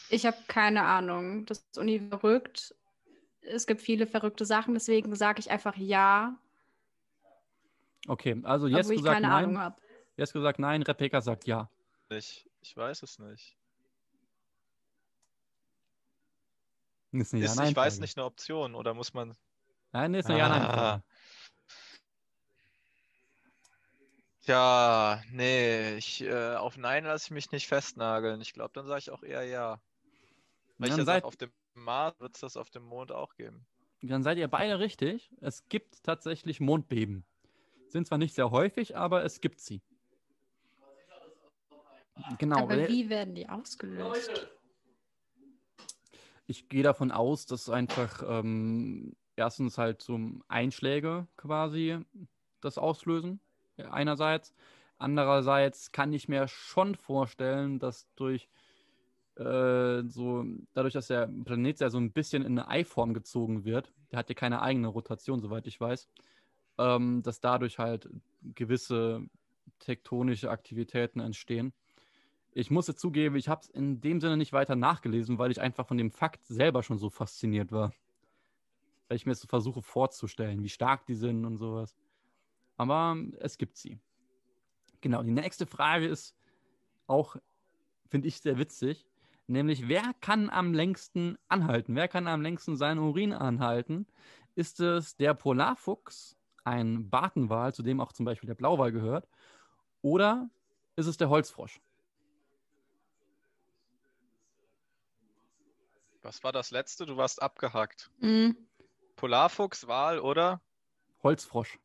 [0.10, 1.46] Ich habe keine Ahnung.
[1.46, 2.76] Das Uni verrückt.
[3.42, 6.38] Es gibt viele verrückte Sachen, deswegen sage ich einfach ja.
[8.08, 9.58] Okay, also jetzt gesagt keine nein.
[9.58, 9.74] Ahnung
[10.18, 11.70] Jetzt gesagt nein, Rebecca sagt ja.
[12.10, 13.58] Ich, ich weiß es nicht.
[17.12, 19.36] Ist, eine ist ja, ich weiß nicht eine Option oder muss man.
[19.92, 20.38] Nein, ist eine ah.
[20.40, 21.04] Ja-Nein-Frage.
[24.50, 28.42] Ja, nee, ich, äh, auf Nein lasse ich mich nicht festnageln.
[28.42, 29.80] Ich glaube, dann sage ich auch eher ja.
[30.80, 33.36] Weil dann ich ja sag, auf dem Mars wird es das auf dem Mond auch
[33.36, 33.68] geben.
[34.02, 35.30] Dann seid ihr beide richtig.
[35.40, 37.26] Es gibt tatsächlich Mondbeben.
[37.90, 39.84] Sind zwar nicht sehr häufig, aber es gibt sie.
[42.40, 42.64] Genau.
[42.64, 44.48] Aber wie werden die ausgelöst?
[46.48, 52.00] Ich gehe davon aus, dass einfach ähm, erstens halt so Einschläge quasi
[52.62, 53.40] das auslösen
[53.92, 54.54] einerseits.
[54.98, 58.50] Andererseits kann ich mir schon vorstellen, dass durch
[59.36, 63.94] äh, so, dadurch, dass der Planet ja so ein bisschen in eine Eiform gezogen wird,
[64.12, 66.10] der hat ja keine eigene Rotation, soweit ich weiß,
[66.78, 68.10] ähm, dass dadurch halt
[68.56, 69.22] gewisse
[69.80, 71.74] tektonische Aktivitäten entstehen.
[72.52, 75.88] Ich muss zugeben, ich habe es in dem Sinne nicht weiter nachgelesen, weil ich einfach
[75.88, 77.94] von dem Fakt selber schon so fasziniert war.
[79.08, 81.96] Weil ich mir jetzt so versuche vorzustellen, wie stark die sind und sowas.
[82.80, 84.00] Aber es gibt sie.
[85.02, 86.34] Genau, die nächste Frage ist
[87.08, 87.36] auch
[88.08, 89.06] finde ich sehr witzig.
[89.48, 91.96] Nämlich, wer kann am längsten anhalten?
[91.96, 94.08] Wer kann am längsten seinen Urin anhalten?
[94.56, 99.28] Ist es der Polarfuchs, ein Bartenwal, zu dem auch zum Beispiel der Blauwal gehört?
[100.02, 100.50] Oder
[100.96, 101.82] ist es der Holzfrosch?
[106.22, 107.06] Was war das letzte?
[107.06, 108.10] Du warst abgehackt.
[108.20, 108.56] Mhm.
[109.18, 110.62] Polarfuchs, Wal oder?
[111.24, 111.78] Holzfrosch.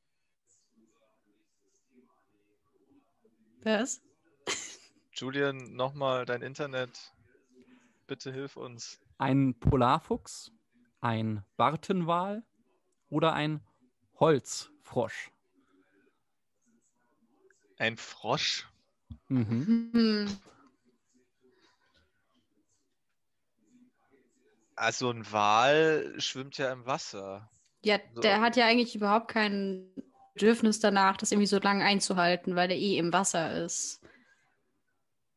[3.65, 4.03] Was?
[5.15, 7.15] Julian, nochmal dein Internet.
[8.07, 9.01] Bitte hilf uns.
[9.17, 10.53] Ein Polarfuchs,
[11.01, 12.45] ein Bartenwal
[13.09, 13.61] oder ein
[14.21, 15.31] Holzfrosch?
[17.79, 18.69] Ein Frosch?
[19.29, 19.91] Mhm.
[19.93, 20.41] Hm.
[24.77, 27.49] Also ein Wal schwimmt ja im Wasser.
[27.83, 28.21] Ja, So.
[28.21, 29.89] der hat ja eigentlich überhaupt kein
[30.35, 34.01] Bedürfnis danach, das irgendwie so lange einzuhalten, weil er eh im Wasser ist.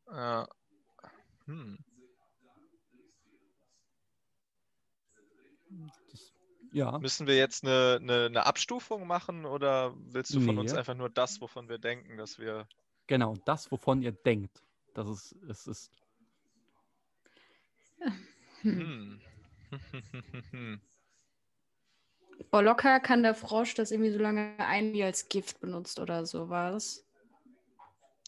[0.07, 0.47] Ja.
[1.45, 1.77] Hm.
[6.11, 6.33] Das,
[6.71, 10.61] ja, Müssen wir jetzt eine, eine, eine Abstufung machen oder willst du von Nee.
[10.61, 12.67] uns einfach nur das, wovon wir denken, dass wir.
[13.05, 15.91] genau, das, wovon ihr denkt, dass es, es ist.
[18.61, 19.21] Hm.
[22.51, 26.25] Boah, locker kann der Frosch das irgendwie so lange ein, wie als Gift benutzt oder
[26.25, 27.05] sowas.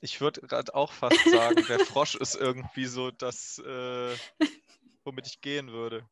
[0.01, 4.15] Ich würde gerade auch fast sagen, der Frosch ist irgendwie so das, äh,
[5.03, 6.07] womit ich gehen würde.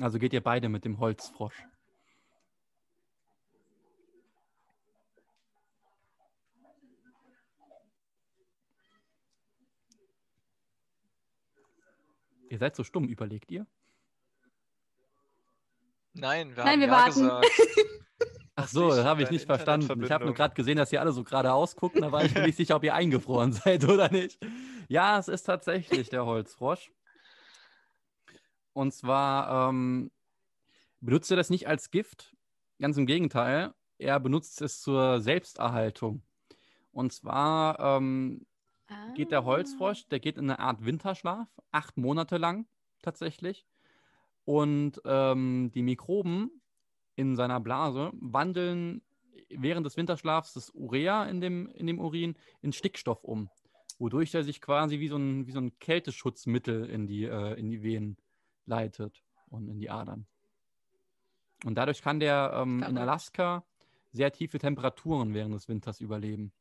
[0.00, 1.62] Also geht ihr beide mit dem Holzfrosch.
[12.48, 13.66] Ihr seid so stumm, überlegt ihr?
[16.14, 17.20] Nein, wir Nein, haben wir ja warten.
[17.22, 17.46] gesagt.
[18.56, 20.04] Ach so, das habe ich nicht verstanden.
[20.04, 22.02] Ich habe nur gerade gesehen, dass ihr alle so geradeaus gucken.
[22.02, 24.38] Da war ich mir nicht sicher, ob ihr eingefroren seid oder nicht.
[24.88, 26.92] Ja, es ist tatsächlich der Holzfrosch.
[28.72, 30.12] Und zwar ähm,
[31.00, 32.36] benutzt er das nicht als Gift.
[32.80, 33.74] Ganz im Gegenteil.
[33.98, 36.22] Er benutzt es zur Selbsterhaltung.
[36.92, 38.46] Und zwar ähm,
[39.16, 39.44] geht der Ah.
[39.44, 42.66] Holzfrosch, der geht in eine Art Winterschlaf, acht Monate lang
[43.02, 43.66] tatsächlich.
[44.44, 46.50] Und ähm, die Mikroben
[47.16, 49.02] in seiner Blase wandeln
[49.48, 53.48] während des Winterschlafs das Urea in dem, in dem Urin in Stickstoff um,
[53.98, 57.70] wodurch er sich quasi wie so ein, wie so ein Kälteschutzmittel in die, äh, in
[57.70, 58.16] die Venen
[58.66, 60.26] leitet und in die Adern.
[61.64, 62.98] Und dadurch kann der ähm, in.
[62.98, 63.64] Alaska
[64.12, 66.52] sehr tiefe Temperaturen während des Winters überleben.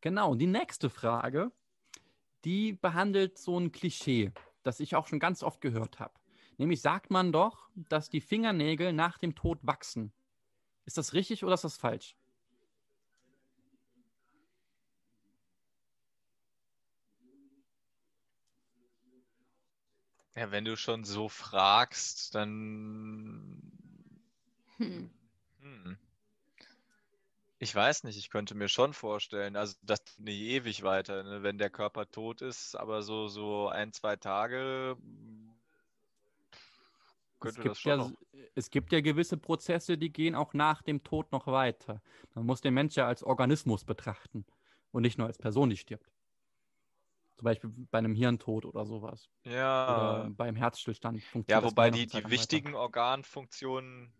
[0.00, 1.50] Genau, die nächste Frage,
[2.44, 4.30] die behandelt so ein Klischee,
[4.66, 6.14] das ich auch schon ganz oft gehört habe.
[6.58, 10.12] Nämlich sagt man doch, dass die Fingernägel nach dem Tod wachsen.
[10.84, 12.16] Ist das richtig oder ist das falsch?
[20.34, 23.62] Ja, wenn du schon so fragst, dann.
[24.76, 25.10] Hm.
[25.60, 25.96] Hm.
[27.58, 31.58] Ich weiß nicht, ich könnte mir schon vorstellen, also das nicht ewig weiter, ne, wenn
[31.58, 35.56] der Körper tot ist, aber so, so ein, zwei Tage hm,
[37.42, 38.12] Es das gibt, schon ja, noch.
[38.54, 42.02] es gibt ja gewisse Prozesse, die gehen auch nach dem Tod noch weiter.
[42.34, 44.44] Man muss den Mensch ja als Organismus betrachten
[44.90, 46.10] und nicht nur als Person, die stirbt.
[47.36, 49.28] Zum Beispiel bei einem Hirntod oder sowas.
[49.44, 54.12] Ja, Oder beim Herzstillstand funktioniert ja, wobei die, die wichtigen Organfunktionen,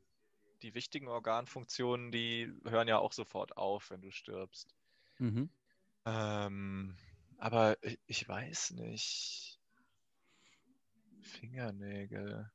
[0.62, 4.74] die wichtigen Organfunktionen, die hören ja auch sofort auf, wenn du stirbst.
[5.18, 5.50] Mhm.
[6.04, 6.96] Ähm,
[7.38, 9.59] aber ich, ich weiß nicht.
[11.20, 12.50] Fingernägel.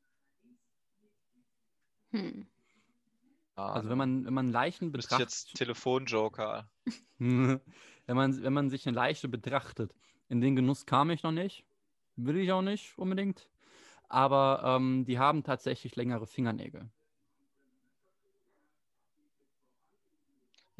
[2.11, 2.47] Hm.
[3.55, 6.69] Also wenn man, wenn man Leichen Müsste ich jetzt betrachtet, Telefonjoker.
[7.17, 7.59] wenn
[8.07, 9.93] man, wenn man sich eine Leiche betrachtet,
[10.29, 11.65] in den Genuss kam ich noch nicht,
[12.15, 13.49] will ich auch nicht unbedingt,
[14.07, 16.89] aber ähm, die haben tatsächlich längere Fingernägel.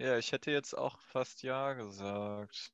[0.02, 2.74] Ja, ich hätte jetzt auch fast ja gesagt.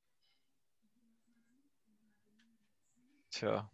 [3.31, 3.69] Tja.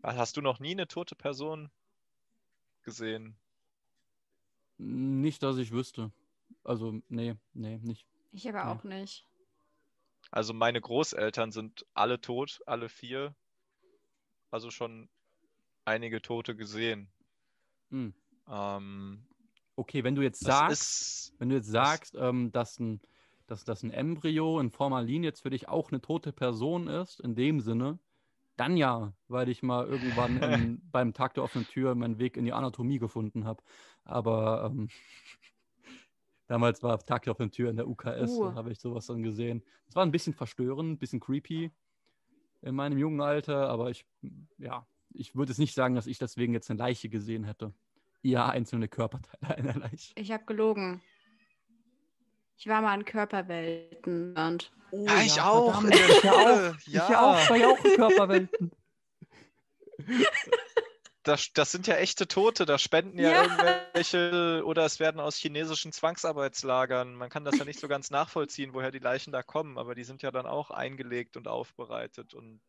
[0.00, 1.70] Ah, Hast du noch nie eine tote Person
[2.82, 3.36] gesehen?
[4.78, 6.12] Nicht, dass ich wüsste.
[6.62, 8.06] Also, nee, nee, nicht.
[8.32, 8.72] Ich aber Ja.
[8.72, 9.26] auch nicht.
[10.30, 13.36] Also meine Großeltern sind alle tot, alle vier.
[14.50, 15.10] Also schon
[15.84, 17.12] einige Tote gesehen.
[17.90, 18.14] Hm.
[18.48, 19.28] Ähm,
[19.76, 23.00] Okay, wenn du jetzt das sagst, wenn du jetzt sagst, ähm, dass, ein,
[23.46, 27.34] dass, dass ein Embryo in Formalin jetzt für dich auch eine tote Person ist, in
[27.34, 27.98] dem Sinne,
[28.56, 32.44] dann ja, weil ich mal irgendwann in, beim Tag der offenen Tür meinen Weg in
[32.44, 33.62] die Anatomie gefunden habe.
[34.04, 34.88] Aber ähm,
[36.46, 38.44] Damals war Tag der offenen Tür in der UKS, Uh.
[38.44, 39.62] da habe ich sowas dann gesehen.
[39.88, 41.70] Es war ein bisschen verstörend, ein bisschen creepy
[42.60, 44.06] in meinem jungen Alter, aber ich,
[44.58, 47.72] ja, ich würde es nicht sagen, dass ich deswegen jetzt eine Leiche gesehen hätte.
[48.24, 50.12] Eher einzelne Körperteile einer Leiche.
[50.16, 51.02] Ich habe gelogen.
[52.56, 55.80] Ich war mal in Körperwelten und Oh, ja, ich auch.
[55.82, 56.38] verdammt, ich auch.
[56.48, 56.76] Schule.
[56.86, 58.72] Ich auch, ich war ja auch in Körperwelten.
[61.26, 63.42] Das, das sind ja echte Tote, da spenden ja, Ja.
[63.44, 67.14] irgendwelche oder es werden aus chinesischen Zwangsarbeitslagern.
[67.14, 70.04] Man kann das ja nicht so ganz nachvollziehen, woher die Leichen da kommen, aber die
[70.04, 72.60] sind ja dann auch eingelegt und aufbereitet und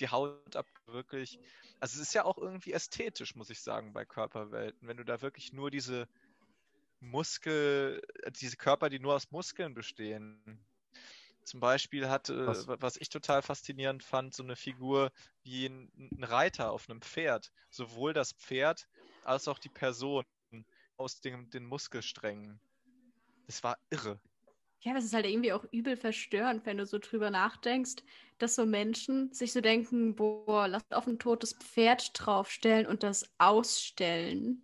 [0.00, 1.38] die Haut ab wirklich.
[1.80, 5.22] Also es ist ja auch irgendwie ästhetisch, muss ich sagen, bei Körperwelten, wenn du da
[5.22, 6.08] wirklich nur diese
[7.00, 10.66] Muskel, äh, diese Körper, die nur aus Muskeln bestehen.
[11.44, 12.66] Zum Beispiel hat, äh, Was?
[12.66, 17.02] wa- was ich total faszinierend fand, so eine Figur wie ein, ein Reiter auf einem
[17.02, 17.52] Pferd.
[17.70, 18.88] Sowohl das Pferd
[19.22, 20.24] als auch die Person
[20.96, 22.60] aus den, den Muskelsträngen.
[23.46, 24.20] Das war irre.
[24.80, 27.96] Ja, aber es ist halt irgendwie auch übel verstörend, wenn du so drüber nachdenkst,
[28.38, 33.30] dass so Menschen sich so denken, boah, lass auf ein totes Pferd draufstellen und das
[33.38, 34.62] ausstellen.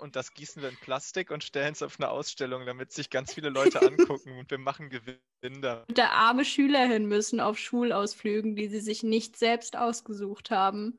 [0.00, 3.32] Und das gießen wir in Plastik und stellen es auf eine Ausstellung, damit sich ganz
[3.32, 5.84] viele Leute angucken und wir machen Gewinn da.
[5.88, 10.98] Und da arme Schüler hin müssen auf Schulausflügen, die sie sich nicht selbst ausgesucht haben.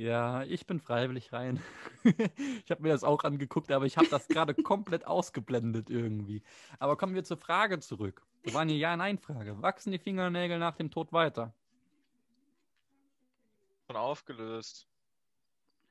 [0.00, 1.62] Ja, ich bin freiwillig rein.
[2.64, 6.42] ich habe mir das auch angeguckt, aber ich habe das gerade komplett ausgeblendet irgendwie.
[6.78, 8.22] Aber kommen wir zur Frage zurück.
[8.42, 9.60] Das war eine Ja-Nein-Frage.
[9.60, 11.52] Wachsen die Fingernägel nach dem Tod weiter?
[13.88, 14.88] Schon aufgelöst.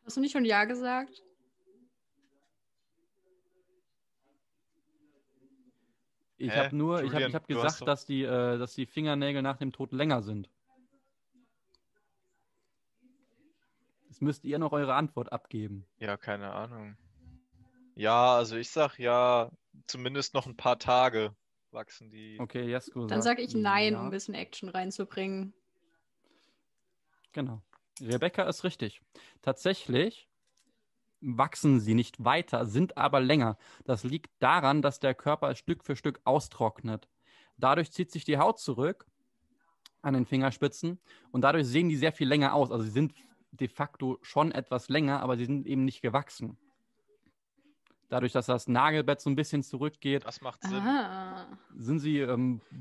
[0.05, 1.24] Hast du nicht schon Ja gesagt?
[6.38, 8.57] Ich habe nur, ich habe Julian, ich hab du hast gesagt, doch- dass die, äh,
[8.57, 10.49] dass die Fingernägel nach dem Tod länger sind.
[14.20, 15.86] Jetzt müsst ihr noch eure Antwort abgeben.
[15.97, 16.97] Ja, keine Ahnung.
[17.95, 19.49] Ja, also ich sag ja,
[19.88, 21.34] zumindest noch ein paar Tage
[21.72, 22.38] wachsen die.
[22.38, 23.99] Okay, Jesko Dann sage ich Nein, ja.
[24.01, 25.53] um ein bisschen Action reinzubringen.
[27.32, 27.61] Genau.
[28.01, 28.99] Rebecca ist richtig.
[29.41, 30.28] Tatsächlich
[31.22, 33.57] wachsen sie nicht weiter, sind aber länger.
[33.86, 37.07] Das liegt daran, dass der Körper Stück für Stück austrocknet.
[37.55, 39.05] Dadurch zieht sich die Haut zurück
[40.01, 40.99] an den Fingerspitzen
[41.32, 42.70] und dadurch sehen die sehr viel länger aus.
[42.70, 43.13] Also sie sind
[43.52, 46.58] de facto schon etwas länger, aber sie sind eben nicht gewachsen.
[48.10, 50.80] Dadurch, dass das Nagelbett so ein bisschen zurückgeht, Das macht Sinn.
[50.80, 51.47] Ah.
[51.76, 52.80] sind sie ähm, das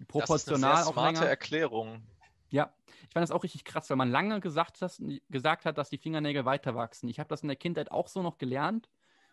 [0.00, 1.26] ist proportional eine sehr auch smarte länger.
[1.28, 2.02] Erklärung.
[2.48, 5.90] Ja, ich fand das auch richtig krass, weil man lange gesagt, dass, gesagt hat, dass
[5.90, 7.08] die Fingernägel weiter wachsen.
[7.08, 8.90] Ich habe das in der Kindheit auch so noch gelernt.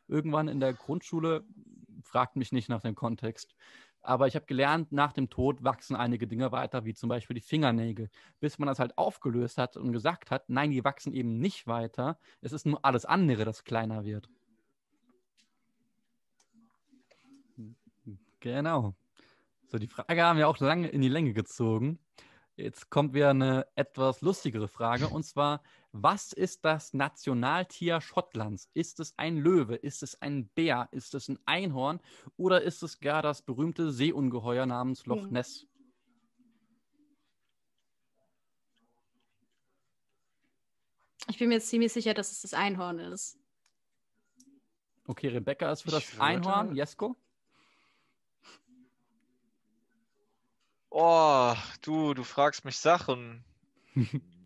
[0.07, 1.45] Irgendwann in der Grundschule,
[2.01, 3.55] fragt mich nicht nach dem Kontext.
[4.09, 7.41] Aber ich habe gelernt, nach dem Tod wachsen einige Dinge weiter, wie zum Beispiel die
[7.41, 8.09] Fingernägel.
[8.39, 12.17] Bis man das halt aufgelöst hat und gesagt hat, nein, die wachsen eben nicht weiter.
[12.41, 14.27] Es ist nur alles andere, das kleiner wird.
[18.39, 18.95] Genau.
[19.67, 21.99] So, die Frage haben wir auch lange in die Länge gezogen.
[22.55, 25.61] Jetzt kommt wieder eine etwas lustigere Frage und zwar:
[25.91, 28.69] Was ist das Nationaltier Schottlands?
[28.75, 29.75] Ist es ein Löwe?
[29.75, 30.87] Ist es ein Bär?
[30.91, 31.99] Ist es ein Einhorn?
[32.37, 35.31] Oder ist es gar das berühmte Seeungeheuer namens Loch Hm.
[35.31, 35.65] Ness?
[41.27, 43.37] Ich bin mir jetzt ziemlich sicher, dass es das Einhorn ist.
[45.07, 46.75] Okay, Rebecca ist für das Ich würde- Einhorn.
[46.75, 47.15] Jesko?
[50.91, 53.43] Oh, du, du fragst mich Sachen.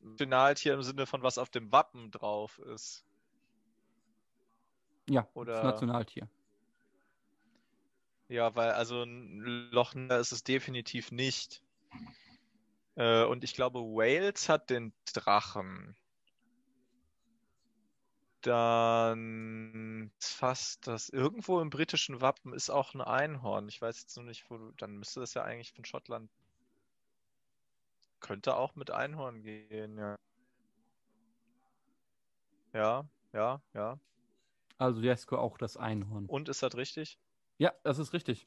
[0.00, 3.04] Nationaltier im Sinne von was auf dem Wappen drauf ist.
[5.08, 6.28] Ja, Oder- das Nationaltier.
[8.28, 9.40] Ja, weil also ein
[9.72, 11.64] Loch ist es definitiv nicht.
[12.94, 15.96] Äh, und ich glaube, Wales hat den Drachen.
[18.42, 21.08] Dann fast das.
[21.08, 23.68] Irgendwo im britischen Wappen ist auch ein Einhorn.
[23.68, 24.72] Ich weiß jetzt nur nicht, wo du.
[24.76, 26.30] Dann müsste das ja eigentlich von Schottland.
[28.20, 30.16] Könnte auch mit Einhorn gehen, ja.
[32.72, 33.98] Ja, ja, ja.
[34.78, 36.26] Also Jesko auch das Einhorn.
[36.26, 37.18] Und ist das richtig?
[37.58, 38.46] Ja, das ist richtig.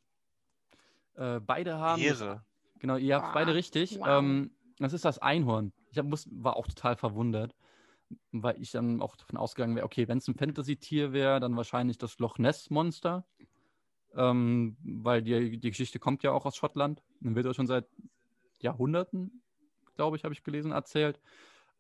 [1.15, 2.01] Äh, beide haben.
[2.01, 2.43] Ehre.
[2.79, 3.33] Genau, ihr habt Wow.
[3.33, 3.99] beide richtig.
[3.99, 4.07] Wow.
[4.07, 5.73] Ähm, das ist das Einhorn.
[5.91, 7.55] Ich hab, muss, war auch total verwundert,
[8.31, 11.97] weil ich dann auch davon ausgegangen wäre, okay, wenn es ein Fantasy-Tier wäre, dann wahrscheinlich
[11.97, 13.25] das Loch Ness-Monster.
[14.15, 17.03] Ähm, weil die, die Geschichte kommt ja auch aus Schottland.
[17.21, 17.87] Und wird ja schon seit
[18.59, 19.42] Jahrhunderten,
[19.95, 21.19] glaube ich, habe ich gelesen, erzählt.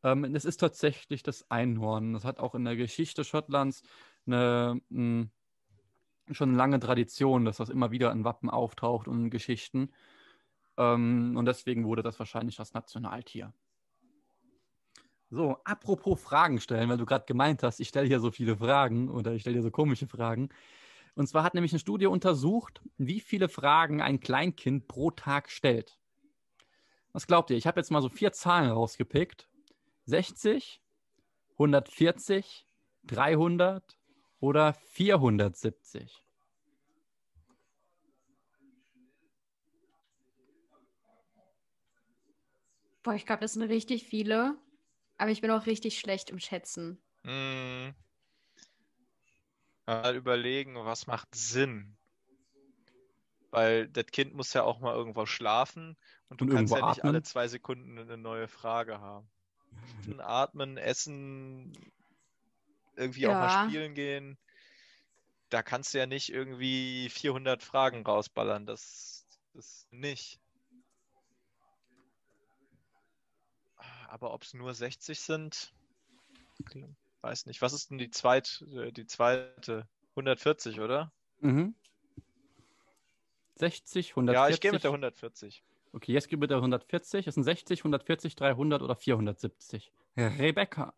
[0.03, 2.13] Ähm, es ist tatsächlich das Einhorn.
[2.13, 3.83] Das hat auch in der Geschichte Schottlands
[4.25, 5.27] eine mh,
[6.31, 9.91] schon eine lange Tradition, dass das immer wieder in Wappen auftaucht und in Geschichten.
[10.77, 13.53] Ähm, und deswegen wurde das wahrscheinlich das Nationaltier.
[15.29, 19.09] So, apropos Fragen stellen, weil du gerade gemeint hast, ich stelle hier so viele Fragen
[19.09, 20.49] oder ich stelle hier so komische Fragen.
[21.15, 25.99] Und zwar hat nämlich eine Studie untersucht, wie viele Fragen ein Kleinkind pro Tag stellt.
[27.13, 27.57] Was glaubt ihr?
[27.57, 29.47] Ich habe jetzt mal so vier Zahlen rausgepickt.
[30.05, 30.81] 60,
[31.53, 32.65] 140,
[33.03, 33.97] 300
[34.39, 36.25] oder 470?
[43.03, 44.57] Boah, ich glaube, das sind richtig viele.
[45.17, 46.99] Aber ich bin auch richtig schlecht im Schätzen.
[47.25, 47.93] Hm.
[49.85, 51.95] Mal überlegen, was macht Sinn?
[53.53, 55.95] Weil das Kind muss ja auch mal irgendwo schlafen
[56.29, 57.23] und du Und kannst ja nicht alle atmen.
[57.23, 59.29] zwei Sekunden eine neue Frage haben.
[60.19, 61.71] Atmen, essen,
[62.95, 63.67] irgendwie auch mal Ja.
[63.67, 64.39] spielen gehen.
[65.49, 68.65] Da kannst du ja nicht irgendwie 400 Fragen rausballern.
[68.65, 70.39] Das, das nicht.
[74.07, 75.75] Aber ob es nur 60 sind,
[77.21, 77.61] weiß nicht.
[77.61, 79.87] Was ist denn die, zweit, äh, die zweite?
[80.15, 81.11] 140, oder?
[81.41, 81.73] Mhm.
[83.63, 84.33] 60, 140.
[84.33, 85.63] Ja, ich gehe mit der 140.
[85.93, 87.27] Okay, jetzt gib bitte 140.
[87.27, 89.91] Es sind 60, 140, 300 oder 470.
[90.17, 90.93] Rebecca.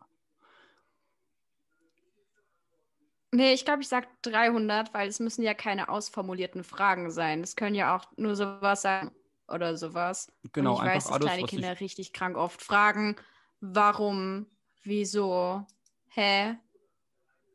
[3.32, 7.44] Nee, ich glaube, ich sage 300, weil es müssen ja keine ausformulierten Fragen sein.
[7.44, 9.12] Es können ja auch nur sowas sein
[9.48, 10.32] oder sowas.
[10.54, 13.18] Genau, Und ich einfach weiß, dass alles, kleine Kinder ich, richtig krank oft fragen,
[13.60, 14.48] warum,
[14.84, 15.68] wieso,
[16.10, 16.56] hä?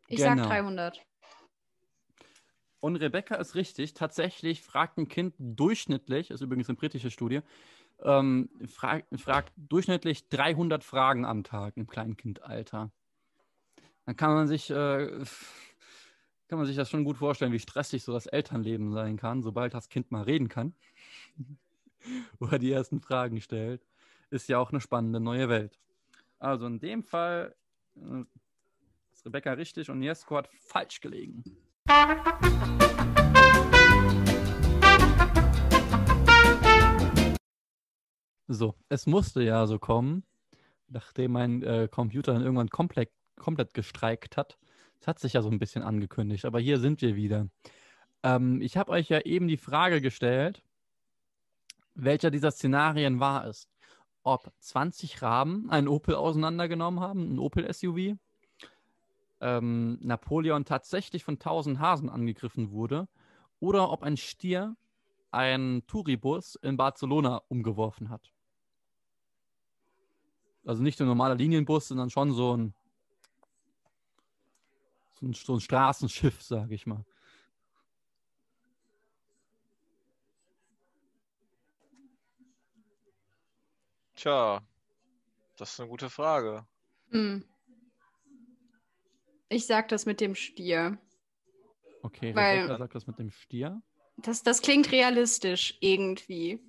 [0.07, 0.37] Ich Genau.
[0.37, 1.01] sag 300.
[2.81, 3.95] Und Rebecca ist richtig.
[3.95, 7.41] Tatsächlich fragt ein Kind durchschnittlich, ist übrigens eine britische Studie,
[8.03, 12.91] ähm, frag, fragt durchschnittlich 300 Fragen am Tag im Kleinkindalter.
[14.07, 15.25] Dann kann man sich, äh,
[16.49, 19.75] kann man sich das schon gut vorstellen, wie stressig so das Elternleben sein kann, sobald
[19.75, 20.75] das Kind mal reden kann.
[22.41, 23.87] Oder die ersten Fragen stellt.
[24.31, 25.79] Ist ja auch eine spannende neue Welt.
[26.39, 27.55] Also in dem Fall
[27.97, 28.25] äh,
[29.13, 31.45] ist Rebecca richtig und Jesko hat falsch gelegen.
[38.53, 40.25] So, es musste ja so kommen,
[40.89, 44.59] nachdem mein äh, Computer dann irgendwann komplett, komplett gestreikt hat.
[45.01, 47.49] Es hat sich ja so ein bisschen angekündigt, aber hier sind wir wieder.
[48.23, 50.63] Ähm, ich habe euch ja eben die Frage gestellt,
[51.95, 53.69] welcher dieser Szenarien wahr ist.
[54.23, 58.19] Ob 20 Raben einen Opel auseinandergenommen haben, ein Opel-SUV,
[59.41, 63.09] ähm, Napoleon tatsächlich von 1000 Hasen angegriffen wurde
[63.59, 64.77] oder ob ein Stier
[65.31, 68.33] einen Touribus in Barcelona umgeworfen hat.
[70.65, 72.75] Also nicht ein normaler Linienbus, sondern schon so ein,
[75.15, 77.05] so ein, so ein Straßenschiff, sage ich mal.
[84.17, 84.61] Tja,
[85.57, 86.67] das ist eine gute Frage.
[87.09, 87.50] Hm.
[89.51, 90.97] Ich sag das mit dem Stier.
[92.03, 93.83] Okay, Weil- Rebecca sagt das mit dem Stier.
[94.17, 96.61] Das, das klingt realistisch irgendwie.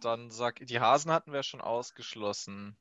[0.00, 2.76] Dann sag, die Hasen hatten wir schon ausgeschlossen.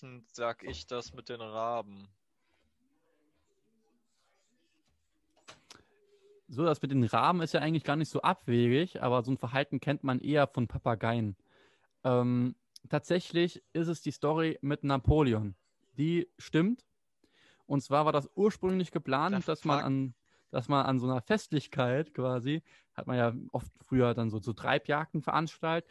[0.00, 2.08] Dann sag ich das mit den Raben.
[6.48, 9.36] So, das mit den Raben ist ja eigentlich gar nicht so abwegig, aber so ein
[9.36, 11.36] Verhalten kennt man eher von Papageien.
[12.02, 12.54] Ähm,
[12.88, 15.54] tatsächlich ist es die Story mit Napoleon.
[15.98, 16.87] Die stimmt.
[17.68, 20.14] Und zwar war das ursprünglich geplant, Der dass man an,
[20.50, 22.62] dass man an so einer Festlichkeit quasi,
[22.94, 25.84] hat man ja oft früher dann so, so Treibjagden veranstalt,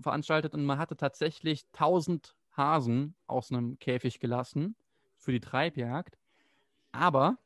[0.00, 4.76] veranstaltet und man hatte tatsächlich 1000 Hasen aus einem Käfig gelassen
[5.16, 6.16] für die Treibjagd.
[6.92, 7.38] Aber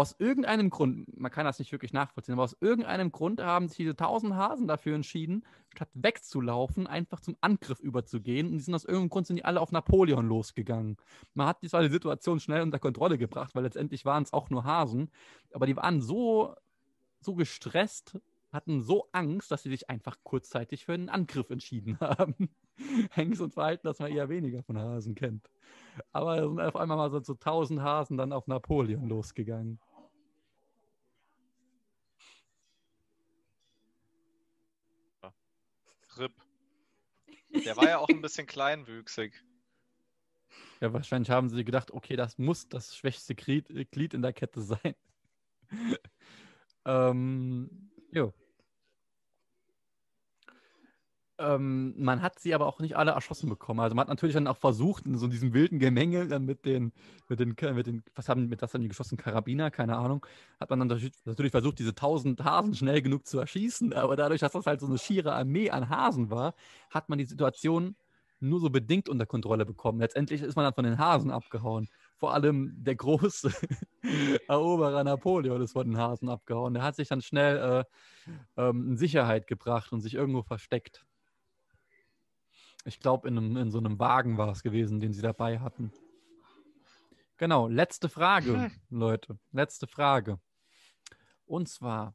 [0.00, 3.78] aus irgendeinem Grund, man kann das nicht wirklich nachvollziehen, aber aus irgendeinem Grund haben sich
[3.78, 5.44] diese 1000 Hasen dafür entschieden,
[5.74, 8.48] statt wegzulaufen, einfach zum Angriff überzugehen.
[8.48, 10.96] Und die sind aus irgendeinem Grund sind die alle auf Napoleon losgegangen.
[11.34, 14.64] Man hat zwar die Situation schnell unter Kontrolle gebracht, weil letztendlich waren es auch nur
[14.64, 15.10] Hasen,
[15.52, 16.54] aber die waren so,
[17.20, 18.18] so gestresst,
[18.52, 22.50] hatten so Angst, dass sie sich einfach kurzzeitig für einen Angriff entschieden haben.
[23.34, 25.50] So ein Verhalten, das man eher weniger von Hasen kennt.
[26.12, 29.78] Aber es sind auf einmal mal so, so 1000 Hasen dann auf Napoleon losgegangen.
[36.18, 36.32] RIP.
[37.64, 39.44] Der war ja auch ein bisschen kleinwüchsig.
[40.80, 43.68] Ja, wahrscheinlich haben sie gedacht, okay, das muss das schwächste Glied,
[44.14, 44.94] in der Kette sein.
[46.84, 48.32] ähm, jo.
[51.40, 53.80] Ähm, man hat sie aber auch nicht alle erschossen bekommen.
[53.80, 56.92] Also man hat natürlich dann auch versucht, in so diesem wilden Gemenge dann mit den,
[57.28, 59.16] mit den, mit den, was haben, mit was haben die geschossen?
[59.16, 60.26] Karabiner, keine Ahnung,
[60.60, 63.94] hat man dann natürlich- natürlich versucht, diese tausend Hasen schnell genug zu erschießen.
[63.94, 66.54] Aber dadurch, dass das halt so eine schiere Armee an Hasen war,
[66.90, 67.96] hat man die Situation
[68.40, 70.00] nur so bedingt unter Kontrolle bekommen.
[70.00, 71.88] Letztendlich ist man dann von den Hasen abgehauen.
[72.16, 73.50] vor allem der große
[74.48, 76.74] Eroberer Napoleon ist von den Hasen abgehauen.
[76.74, 77.84] Der hat sich dann schnell
[78.56, 81.04] äh, ähm, in Sicherheit gebracht und sich irgendwo versteckt.
[82.84, 85.92] Ich glaube, in, in so einem Wagen war es gewesen, den sie dabei hatten.
[87.36, 89.38] Genau, letzte Frage, Leute.
[89.52, 90.38] Letzte Frage.
[91.46, 92.14] Und zwar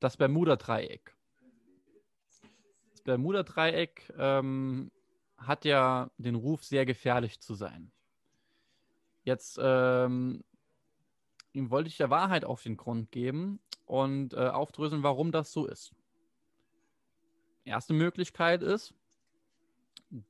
[0.00, 1.14] das Bermuda-Dreieck.
[2.90, 4.90] Das Bermuda-Dreieck ähm,
[5.36, 7.92] hat ja den Ruf, sehr gefährlich zu sein.
[9.22, 10.42] Jetzt ähm,
[11.52, 15.66] ihm wollte ich der Wahrheit auf den Grund geben und äh, aufdröseln, warum das so
[15.66, 15.94] ist.
[17.64, 18.94] Erste Möglichkeit ist,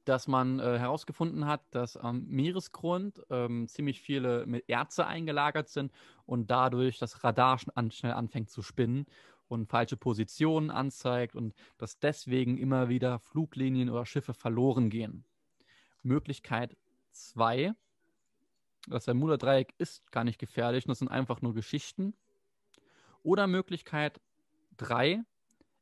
[0.04, 5.92] dass man äh, herausgefunden hat, dass am Meeresgrund ähm, ziemlich viele Erze eingelagert sind
[6.26, 9.06] und dadurch das Radar an, schnell anfängt zu spinnen
[9.46, 15.24] und falsche Positionen anzeigt und dass deswegen immer wieder Fluglinien oder Schiffe verloren gehen.
[16.02, 16.76] Möglichkeit
[17.12, 17.72] 2,
[18.88, 22.14] das Bermuda-Dreieck ist gar nicht gefährlich, das sind einfach nur Geschichten.
[23.22, 24.20] Oder Möglichkeit
[24.76, 25.22] 3,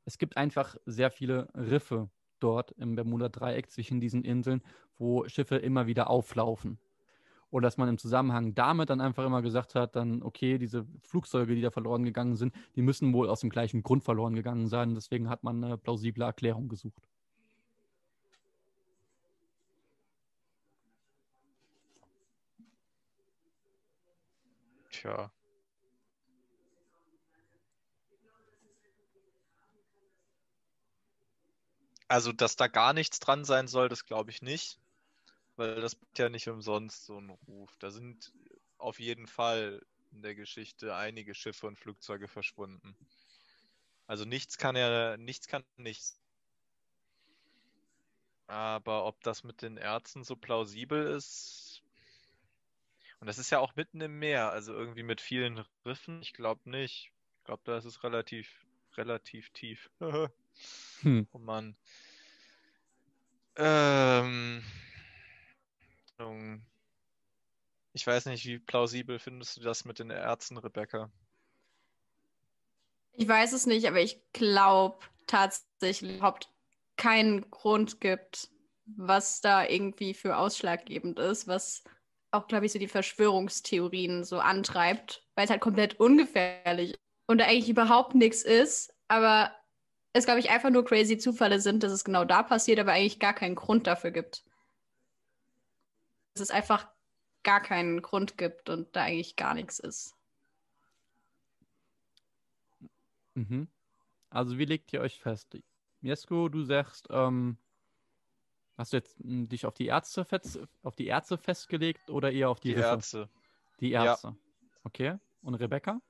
[0.05, 2.11] es gibt einfach sehr viele Riffe
[2.41, 4.63] dort im Bermuda-Dreieck zwischen diesen Inseln,
[4.99, 6.79] wo Schiffe immer wieder auflaufen.
[7.51, 11.55] Oder dass man im Zusammenhang damit dann einfach immer gesagt hat, dann, okay, diese Flugzeuge,
[11.55, 14.95] die da verloren gegangen sind, die müssen wohl aus dem gleichen Grund verloren gegangen sein.
[14.95, 17.09] Deswegen hat man eine plausible Erklärung gesucht.
[24.91, 25.31] Tja.
[32.09, 34.79] Also, dass da gar nichts dran sein soll, das glaube ich nicht.
[35.57, 37.75] Weil das ist ja nicht umsonst so ein Ruf.
[37.79, 38.33] Da sind
[38.79, 42.97] auf jeden Fall in der Geschichte einige Schiffe und Flugzeuge verschwunden.
[44.07, 46.21] Also nichts kann ja, nichts kann nichts.
[48.47, 51.83] Aber ob das mit den Ärzten so plausibel ist.
[53.19, 56.23] Und das ist ja auch mitten im Meer, also irgendwie mit vielen Riffen.
[56.23, 57.13] Ich glaube nicht.
[57.39, 59.91] Ich glaube, da ist es relativ, relativ tief.
[61.03, 61.27] hm.
[61.33, 61.77] Oh Mann.
[63.57, 64.63] Ähm,
[67.93, 71.11] ich weiß nicht, wie plausibel findest du das mit den Ärzten, Rebecca?
[73.13, 76.51] Ich weiß es nicht, aber ich glaube tatsächlich überhaupt
[76.97, 78.51] keinen Grund gibt,
[78.85, 81.83] was da irgendwie für ausschlaggebend ist, was
[82.31, 87.39] auch, glaube ich, so die Verschwörungstheorien so antreibt, weil es halt komplett ungefährlich ist und
[87.39, 89.51] da eigentlich überhaupt nichts ist, aber
[90.17, 93.19] es, glaube ich, einfach nur crazy Zufälle sind, dass es genau da passiert, aber eigentlich
[93.19, 94.45] gar keinen Grund dafür gibt.
[96.35, 96.89] Dass es einfach
[97.43, 100.15] gar keinen Grund gibt und da eigentlich gar nichts ist.
[103.35, 103.69] Mhm.
[104.31, 105.57] Also wie legt ihr euch fest?
[106.01, 107.59] Jesko, du sagst, ähm,
[108.77, 112.33] hast du jetzt m, hm, dich auf die Ärzte fest, auf die Ärzte festgelegt oder
[112.33, 113.29] eher auf die, die Ärzte?
[113.81, 114.29] Die Ärzte.
[114.29, 114.37] Ja.
[114.85, 115.19] Okay.
[115.43, 116.01] Und Rebecca?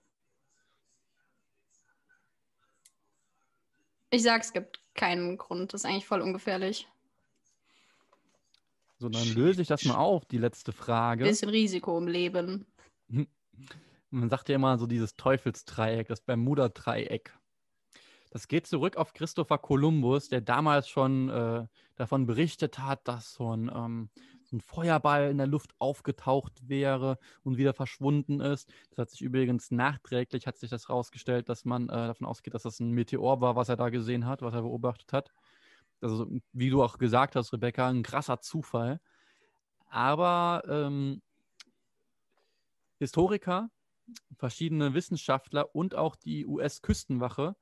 [4.17, 5.75] Ich sag, es gibt keinen Grund.
[5.75, 6.89] Das ist eigentlich voll ungefährlich.
[8.99, 11.25] So, dann löse ich das mal auf, die letzte Frage.
[11.25, 12.65] Bisschen Risiko im Leben.
[14.11, 17.39] Man sagt ja immer so dieses Teufelsdreieck, das Bermuda-Dreieck.
[18.31, 23.55] Das geht zurück auf Christopher Columbus, der damals schon äh, davon berichtet hat, dass so
[23.55, 24.09] ein, ähm,
[24.53, 28.69] ein Feuerball in der Luft aufgetaucht wäre und wieder verschwunden ist.
[28.91, 32.63] Das hat sich übrigens nachträglich hat sich das herausgestellt, dass man äh, davon ausgeht, dass
[32.63, 35.33] das ein Meteor war, was er da gesehen hat, was er beobachtet hat.
[36.01, 39.01] Also, wie du auch gesagt hast, Rebecca, ein krasser Zufall.
[39.89, 41.23] Aber ähm,
[42.99, 43.71] Historiker,
[44.37, 47.57] verschiedene Wissenschaftler und auch die US-Küstenwache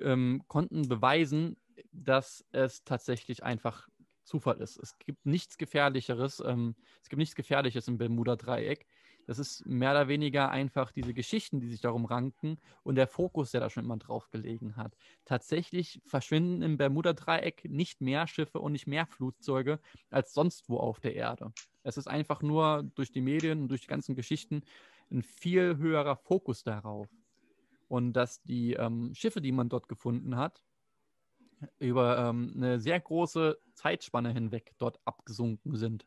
[0.00, 1.56] ähm, konnten beweisen,
[1.92, 3.88] dass es tatsächlich einfach
[4.26, 4.76] Zufall ist.
[4.78, 8.86] Es gibt nichts Gefährlicheres, ähm, es gibt nichts Gefährliches im Bermuda-Dreieck.
[9.26, 13.50] Das ist mehr oder weniger einfach diese Geschichten, die sich darum ranken und der Fokus,
[13.50, 14.96] der da schon immer drauf gelegen hat.
[15.24, 19.80] Tatsächlich verschwinden im Bermuda-Dreieck nicht mehr Schiffe und nicht mehr Flugzeuge
[20.10, 21.52] als sonst wo auf der Erde.
[21.82, 24.62] Es ist einfach nur durch die Medien und durch die ganzen Geschichten
[25.10, 27.08] ein viel höherer Fokus darauf.
[27.88, 30.65] Und dass die ähm, Schiffe, die man dort gefunden hat,
[31.78, 36.06] über ähm, eine sehr große Zeitspanne hinweg dort abgesunken sind.